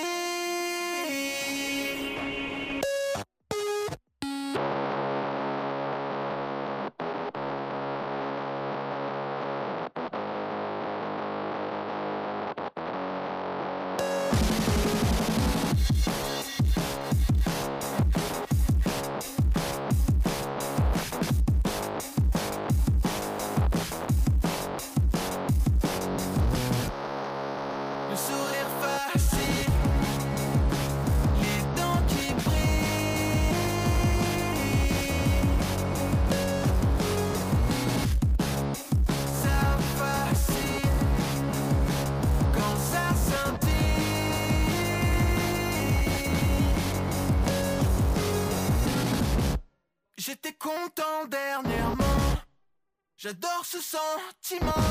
J'adore 53.27 53.64
ce 53.64 53.79
sentiment. 53.81 54.85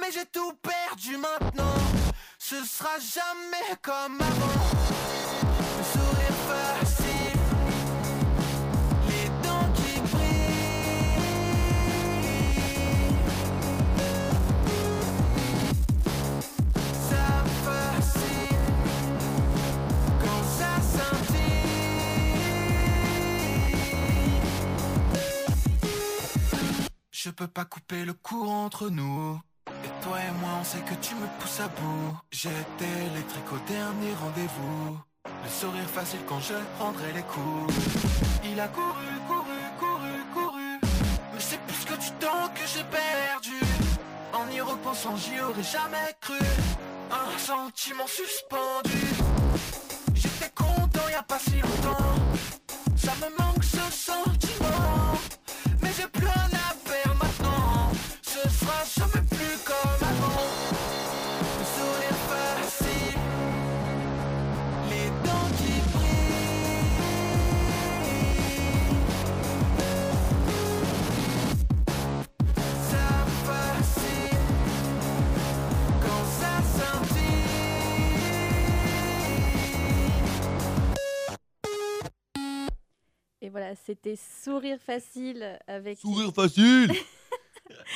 Mais 0.00 0.10
j'ai 0.10 0.24
tout 0.24 0.54
perdu 0.62 1.18
maintenant. 1.18 1.74
Ce 2.38 2.56
sera 2.64 2.98
jamais 2.98 3.76
comme 3.82 4.18
avant. 4.20 4.54
Je 27.24 27.30
peux 27.30 27.48
pas 27.48 27.64
couper 27.64 28.04
le 28.04 28.12
courant 28.12 28.66
entre 28.66 28.90
nous. 28.90 29.40
Et 29.66 30.04
toi 30.04 30.18
et 30.20 30.30
moi, 30.42 30.58
on 30.60 30.64
sait 30.64 30.80
que 30.80 30.92
tu 31.00 31.14
me 31.14 31.26
pousses 31.40 31.58
à 31.58 31.68
bout. 31.68 32.18
J'étais 32.30 32.96
électrique 33.12 33.50
au 33.50 33.56
dernier 33.66 34.12
rendez-vous. 34.20 34.98
Le 35.24 35.48
sourire 35.48 35.88
facile 35.88 36.20
quand 36.28 36.40
je 36.40 36.52
rendrai 36.78 37.14
les 37.14 37.22
coups. 37.22 37.72
Il 38.44 38.60
a 38.60 38.68
couru, 38.68 39.08
couru, 39.26 39.60
couru, 39.78 40.14
couru. 40.34 40.78
Mais 41.32 41.40
c'est 41.40 41.58
plus 41.60 41.84
que 41.86 41.98
du 41.98 42.10
temps 42.20 42.48
que 42.54 42.66
j'ai 42.66 42.84
perdu. 42.84 43.58
En 44.34 44.46
y 44.50 44.60
repensant, 44.60 45.16
j'y 45.16 45.40
aurais 45.40 45.62
jamais 45.62 46.14
cru. 46.20 46.44
Un 47.10 47.38
sentiment 47.38 48.06
suspendu. 48.06 49.00
J'étais 50.14 50.52
content 50.54 51.08
y 51.10 51.14
a 51.14 51.22
pas 51.22 51.38
si 51.38 51.58
longtemps. 51.58 52.16
Ça 52.98 53.12
me 53.14 53.34
manque 53.42 53.64
ce 53.64 53.80
sentiment. 53.90 54.43
Voilà, 83.54 83.76
c'était 83.86 84.18
Sourire 84.42 84.80
facile 84.84 85.60
avec, 85.68 85.98
Sourire 85.98 86.32
facile 86.34 86.90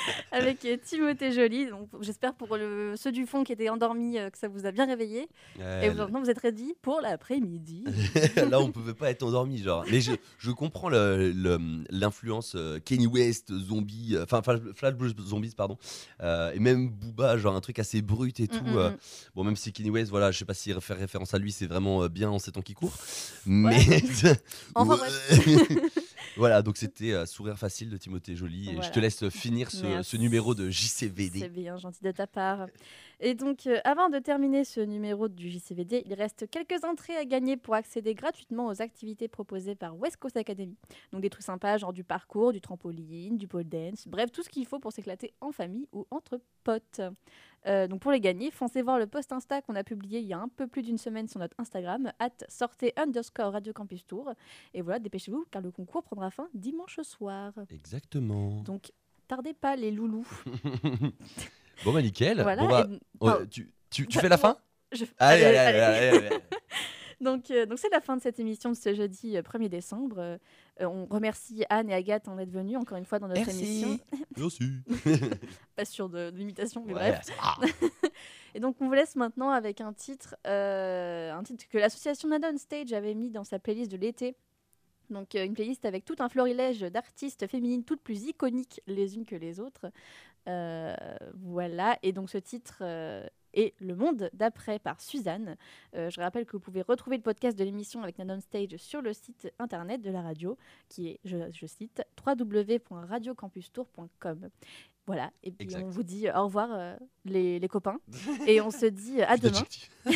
avec 0.32 0.64
euh, 0.64 0.76
Timothée 0.82 1.32
Joly. 1.32 1.66
Donc, 1.66 1.88
j'espère 2.00 2.34
pour 2.34 2.56
le- 2.56 2.94
ceux 2.96 3.12
du 3.12 3.26
fond 3.26 3.44
qui 3.44 3.52
étaient 3.52 3.68
endormis 3.68 4.18
euh, 4.18 4.30
que 4.30 4.38
ça 4.38 4.48
vous 4.48 4.66
a 4.66 4.70
bien 4.72 4.86
réveillé. 4.86 5.28
Et 5.58 5.90
maintenant, 5.90 6.20
vous 6.20 6.30
êtes 6.30 6.38
ready 6.40 6.74
pour 6.82 7.00
l'après-midi. 7.00 7.84
Là, 8.50 8.60
on 8.60 8.70
pouvait 8.70 8.94
pas 8.94 9.10
être 9.10 9.22
endormi, 9.22 9.58
genre. 9.62 9.84
Mais 9.90 10.00
je, 10.00 10.12
je 10.38 10.50
comprends 10.50 10.88
le- 10.88 11.32
le- 11.32 11.58
l'influence 11.90 12.54
euh, 12.56 12.78
Kenny 12.80 13.06
West, 13.06 13.52
zombie, 13.52 14.14
euh, 14.16 14.24
enfin 14.30 14.42
Flash, 14.42 14.94
Zombies, 15.26 15.54
pardon, 15.56 15.78
euh, 16.22 16.52
et 16.52 16.58
même 16.58 16.88
Booba, 16.90 17.36
genre 17.38 17.54
un 17.56 17.60
truc 17.60 17.78
assez 17.78 18.02
brut 18.02 18.38
et 18.40 18.48
tout. 18.48 18.62
mm, 18.64 18.76
euh. 18.76 18.90
mm. 18.90 18.96
Bon, 19.34 19.44
même 19.44 19.56
si 19.56 19.72
Kenny 19.72 19.90
West, 19.90 20.10
voilà, 20.10 20.30
je 20.30 20.38
sais 20.38 20.44
pas 20.44 20.54
s'il 20.54 20.78
fait 20.80 20.94
référence 20.94 21.34
à 21.34 21.38
lui, 21.38 21.52
c'est 21.52 21.66
vraiment 21.66 22.02
euh, 22.02 22.08
bien 22.08 22.30
en 22.30 22.38
ces 22.38 22.52
temps 22.52 22.62
qui 22.62 22.74
courent. 22.74 22.96
Mais 23.46 23.78
Enfin, 24.74 24.96
Ouais. 24.96 25.76
Voilà, 26.38 26.62
donc 26.62 26.76
c'était 26.76 27.12
euh, 27.12 27.26
sourire 27.26 27.58
facile 27.58 27.90
de 27.90 27.96
Timothée 27.96 28.34
Joly. 28.34 28.70
Et 28.70 28.82
je 28.82 28.90
te 28.90 28.98
laisse 28.98 29.28
finir 29.28 29.70
ce, 29.70 29.84
Merci. 29.84 30.10
ce 30.10 30.16
numéro 30.16 30.54
de 30.54 30.70
JCVD. 30.70 31.40
C'est 31.40 31.48
bien 31.48 31.76
gentil 31.76 32.02
de 32.02 32.10
ta 32.10 32.26
part. 32.26 32.66
Et 33.20 33.34
donc, 33.34 33.66
euh, 33.66 33.80
avant 33.84 34.08
de 34.08 34.18
terminer 34.18 34.64
ce 34.64 34.80
numéro 34.80 35.28
du 35.28 35.50
JCVD, 35.50 36.04
il 36.06 36.14
reste 36.14 36.48
quelques 36.48 36.84
entrées 36.84 37.16
à 37.16 37.24
gagner 37.24 37.56
pour 37.56 37.74
accéder 37.74 38.14
gratuitement 38.14 38.68
aux 38.68 38.80
activités 38.80 39.26
proposées 39.26 39.74
par 39.74 39.96
West 39.98 40.18
Coast 40.18 40.36
Academy. 40.36 40.76
Donc, 41.12 41.22
des 41.22 41.30
trucs 41.30 41.44
sympas, 41.44 41.78
genre 41.78 41.92
du 41.92 42.04
parcours, 42.04 42.52
du 42.52 42.60
trampoline, 42.60 43.36
du 43.36 43.48
pole 43.48 43.64
dance, 43.64 44.06
bref, 44.06 44.30
tout 44.30 44.42
ce 44.42 44.48
qu'il 44.48 44.66
faut 44.66 44.78
pour 44.78 44.92
s'éclater 44.92 45.32
en 45.40 45.50
famille 45.50 45.88
ou 45.92 46.06
entre 46.10 46.40
potes. 46.62 47.00
Euh, 47.66 47.86
donc, 47.88 48.00
pour 48.00 48.12
les 48.12 48.20
gagner, 48.20 48.50
foncez 48.50 48.82
voir 48.82 48.98
le 48.98 49.06
post 49.06 49.32
Insta 49.32 49.60
qu'on 49.62 49.74
a 49.74 49.84
publié 49.84 50.20
il 50.20 50.26
y 50.26 50.32
a 50.32 50.38
un 50.38 50.48
peu 50.48 50.66
plus 50.66 50.82
d'une 50.82 50.96
semaine 50.98 51.28
sur 51.28 51.40
notre 51.40 51.58
Instagram, 51.58 52.12
at 52.18 52.30
sortez 52.48 52.92
underscore 52.96 53.52
Radio 53.52 53.72
Campus 53.72 54.06
Tour. 54.06 54.30
Et 54.74 54.80
voilà, 54.82 54.98
dépêchez-vous, 54.98 55.44
car 55.50 55.60
le 55.62 55.70
concours 55.70 56.02
prendra 56.02 56.30
fin 56.30 56.48
dimanche 56.54 57.00
soir. 57.02 57.52
Exactement. 57.70 58.60
Donc, 58.62 58.92
tardez 59.26 59.54
pas, 59.54 59.76
les 59.76 59.90
loulous. 59.90 60.26
Bon, 61.84 61.92
bah 61.92 62.02
nickel. 62.02 62.42
Voilà, 62.42 62.62
Bon, 63.20 63.26
bah, 63.28 63.40
et- 63.42 63.48
tu, 63.48 63.70
tu, 63.90 64.06
tu 64.08 64.16
Bah, 64.16 64.22
fais 64.22 64.28
la 64.28 64.36
fin? 64.38 64.56
Je- 64.90 65.04
Allez, 65.18 65.44
allez, 65.44 65.58
allez, 65.58 65.78
allez, 65.78 66.06
allez. 66.08 66.26
allez. 66.26 66.36
Donc, 67.20 67.50
euh, 67.50 67.66
donc 67.66 67.80
c'est 67.80 67.90
la 67.90 68.00
fin 68.00 68.16
de 68.16 68.22
cette 68.22 68.38
émission 68.38 68.70
de 68.70 68.76
ce 68.76 68.94
jeudi 68.94 69.36
euh, 69.36 69.42
1er 69.42 69.68
décembre. 69.68 70.38
Euh, 70.80 70.86
on 70.86 71.06
remercie 71.06 71.64
Anne 71.70 71.90
et 71.90 71.94
Agathe 71.94 72.26
d'en 72.26 72.38
être 72.38 72.50
venues 72.50 72.76
encore 72.76 72.98
une 72.98 73.04
fois 73.04 73.18
dans 73.18 73.28
notre 73.28 73.40
Merci. 73.40 73.64
émission. 73.64 73.98
Merci. 74.36 74.72
Pas 75.76 75.84
sûr 75.84 76.08
de, 76.08 76.30
de 76.30 76.36
l'imitation, 76.36 76.84
mais 76.86 76.94
Ouais, 76.94 77.10
bref. 77.10 77.72
et 78.54 78.60
donc, 78.60 78.76
on 78.80 78.86
vous 78.86 78.92
laisse 78.92 79.16
maintenant 79.16 79.50
avec 79.50 79.80
un 79.80 79.92
titre, 79.92 80.36
euh, 80.46 81.32
un 81.32 81.42
titre 81.42 81.66
que 81.68 81.78
l'association 81.78 82.28
Nada 82.28 82.50
on 82.52 82.58
Stage 82.58 82.92
avait 82.92 83.14
mis 83.14 83.30
dans 83.30 83.44
sa 83.44 83.58
playlist 83.58 83.90
de 83.90 83.96
l'été. 83.96 84.36
Donc, 85.10 85.34
euh, 85.34 85.44
une 85.44 85.54
playlist 85.54 85.84
avec 85.84 86.04
tout 86.04 86.16
un 86.18 86.28
florilège 86.28 86.80
d'artistes 86.80 87.46
féminines 87.48 87.82
toutes 87.82 88.02
plus 88.02 88.24
iconiques 88.24 88.80
les 88.86 89.16
unes 89.16 89.24
que 89.24 89.36
les 89.36 89.58
autres. 89.58 89.86
Euh, 90.48 90.94
voilà. 91.34 91.98
Et 92.02 92.12
donc, 92.12 92.30
ce 92.30 92.38
titre 92.38 92.82
est 93.54 93.74
Le 93.80 93.94
Monde 93.94 94.28
d'après 94.32 94.78
par 94.78 95.00
Suzanne. 95.00 95.56
Euh, 95.94 96.10
je 96.10 96.20
rappelle 96.20 96.44
que 96.46 96.52
vous 96.52 96.60
pouvez 96.60 96.82
retrouver 96.82 97.16
le 97.16 97.22
podcast 97.22 97.58
de 97.58 97.64
l'émission 97.64 98.02
avec 98.02 98.18
Nada 98.18 98.34
on 98.34 98.40
Stage 98.40 98.76
sur 98.76 99.02
le 99.02 99.12
site 99.12 99.52
internet 99.58 100.02
de 100.02 100.10
la 100.10 100.22
radio, 100.22 100.56
qui 100.88 101.08
est, 101.08 101.20
je 101.24 101.66
cite, 101.66 102.02
www.radiocampustour.com. 102.26 104.50
Voilà, 105.08 105.30
et 105.42 105.50
puis 105.50 105.64
Exact. 105.64 105.82
on 105.84 105.88
vous 105.88 106.02
dit 106.04 106.28
au 106.30 106.44
revoir 106.44 106.68
euh, 106.70 106.94
les, 107.24 107.58
les 107.58 107.68
copains, 107.68 107.96
et 108.46 108.60
on 108.60 108.70
se 108.70 108.86
dit 108.86 109.20
à 109.22 109.36
demain. 109.36 109.64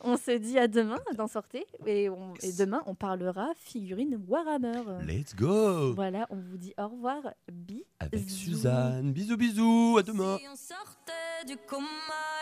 on 0.00 0.16
se 0.16 0.32
dit 0.32 0.58
à 0.58 0.68
demain 0.68 0.98
d'en 1.16 1.28
sortir, 1.28 1.62
et, 1.86 2.08
on- 2.10 2.34
et 2.42 2.52
demain 2.52 2.82
on 2.86 2.94
parlera 2.94 3.52
figurine 3.56 4.20
Warhammer. 4.28 4.82
Let's 5.06 5.34
go 5.34 5.94
Voilà, 5.94 6.26
on 6.30 6.36
vous 6.36 6.56
dit 6.58 6.74
au 6.78 6.88
revoir, 6.88 7.22
bi. 7.50 7.84
Avec 8.00 8.28
Suzanne. 8.28 9.12
Bisous, 9.12 9.36
bisous, 9.36 9.96
à 9.98 10.02
demain. 10.02 10.38
Si 10.38 10.46
on 10.52 10.56
sortait 10.56 11.46
du 11.46 11.56
coma, 11.56 11.86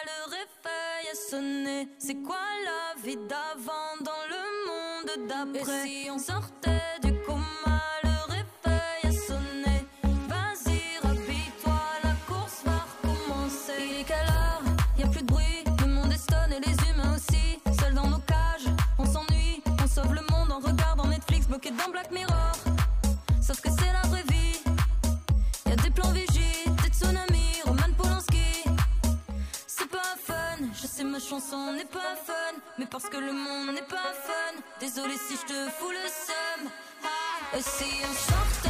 le 0.06 0.30
réveil 0.30 1.10
a 1.12 1.14
sonné. 1.14 1.88
C'est 1.98 2.16
quoi 2.22 2.36
la 2.64 3.02
vie 3.02 3.16
d'avant 3.16 3.96
dans 4.04 4.24
le 4.28 5.18
monde 5.20 5.28
d'après? 5.28 5.86
Et 5.86 6.04
si 6.04 6.10
on 6.10 6.18
sortait 6.18 6.80
du 7.02 7.12
coma, 7.26 7.79
bloqué 21.50 21.70
dans 21.72 21.90
Black 21.90 22.12
Mirror. 22.12 22.52
Sauf 23.42 23.60
que 23.60 23.70
c'est 23.70 23.92
la 23.92 24.08
vraie 24.08 24.22
vie. 24.28 24.60
Y'a 25.66 25.74
des 25.74 25.90
plans 25.90 26.12
vigie, 26.12 26.64
des 26.82 26.90
tsunamis, 26.90 27.60
Roman 27.64 27.92
Polanski. 27.98 28.64
C'est 29.66 29.90
pas 29.90 30.14
fun, 30.28 30.58
je 30.80 30.86
sais 30.86 31.02
ma 31.02 31.18
chanson 31.18 31.72
n'est 31.72 31.92
pas 31.98 32.14
fun, 32.24 32.54
mais 32.78 32.86
parce 32.86 33.08
que 33.08 33.16
le 33.16 33.32
monde 33.32 33.74
n'est 33.74 33.88
pas 33.96 34.12
fun. 34.26 34.52
Désolé 34.78 35.14
si 35.26 35.34
je 35.40 35.46
te 35.52 35.70
fous 35.76 35.90
le 35.90 36.06
seum. 36.26 36.70
Ah, 37.02 37.56
et 37.56 37.62
si 37.62 37.90
on 38.08 38.14
sortait 38.30 38.69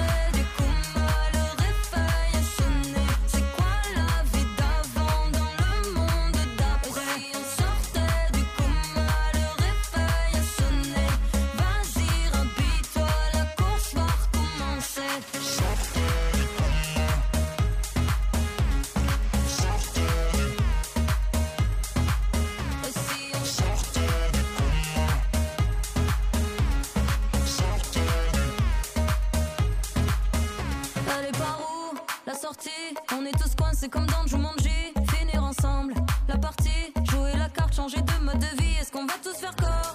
On 33.12 33.24
est 33.24 33.38
tous 33.38 33.54
coincés 33.54 33.88
comme 33.88 34.06
dans 34.06 34.26
Jumanji. 34.26 34.92
Finir 35.14 35.44
ensemble 35.44 35.94
La 36.28 36.36
partie. 36.36 36.92
Jouer 37.08 37.32
la 37.38 37.48
carte 37.48 37.72
Changer 37.74 38.00
de 38.00 38.24
mode 38.24 38.40
de 38.40 38.62
vie. 38.62 38.74
Est-ce 38.80 38.90
qu'on 38.90 39.06
va 39.06 39.14
tous 39.22 39.36
faire 39.36 39.54
corps 39.54 39.94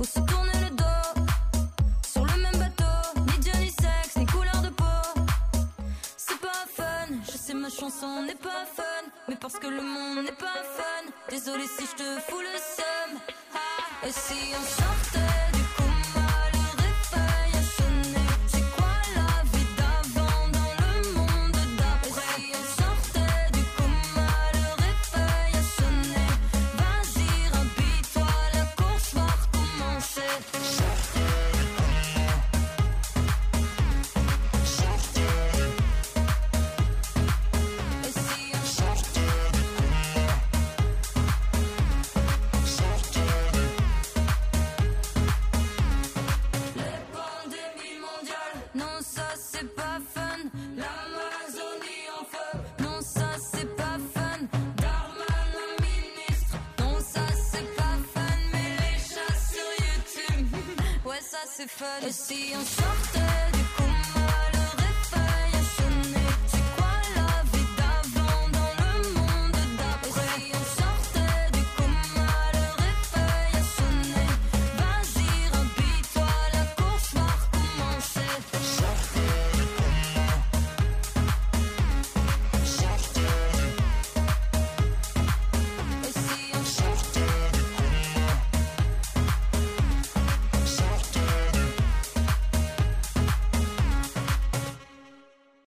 Ou 0.00 0.04
se 0.04 0.18
tourner 0.18 0.58
le 0.64 0.70
dos 0.70 1.22
Sur 2.04 2.24
le 2.24 2.42
même 2.42 2.58
bateau? 2.58 3.20
Ni 3.28 3.38
Dieu 3.38 3.52
ni 3.60 3.70
sexe 3.70 4.16
Ni 4.16 4.26
couleur 4.26 4.60
de 4.62 4.70
peau. 4.70 4.84
C'est 6.16 6.40
pas 6.40 6.66
fun. 6.74 7.06
Je 7.24 7.38
sais 7.38 7.54
ma 7.54 7.68
chanson 7.70 8.24
n'est 8.24 8.34
pas 8.34 8.64
fun. 8.74 8.82
Mais 9.28 9.36
parce 9.36 9.54
que 9.58 9.68
le 9.68 9.80
monde 9.80 10.24
n'est 10.24 10.32
pas 10.32 10.62
fun. 10.76 11.10
Désolé 11.28 11.64
si 11.68 11.84
je 11.86 11.96
te 12.02 12.20
fous 12.28 12.40
le 12.40 12.58
seum. 12.58 13.20
Ah, 13.54 14.06
Et 14.08 14.10
si 14.10 14.52
on 14.58 14.82
sortait 14.82 15.19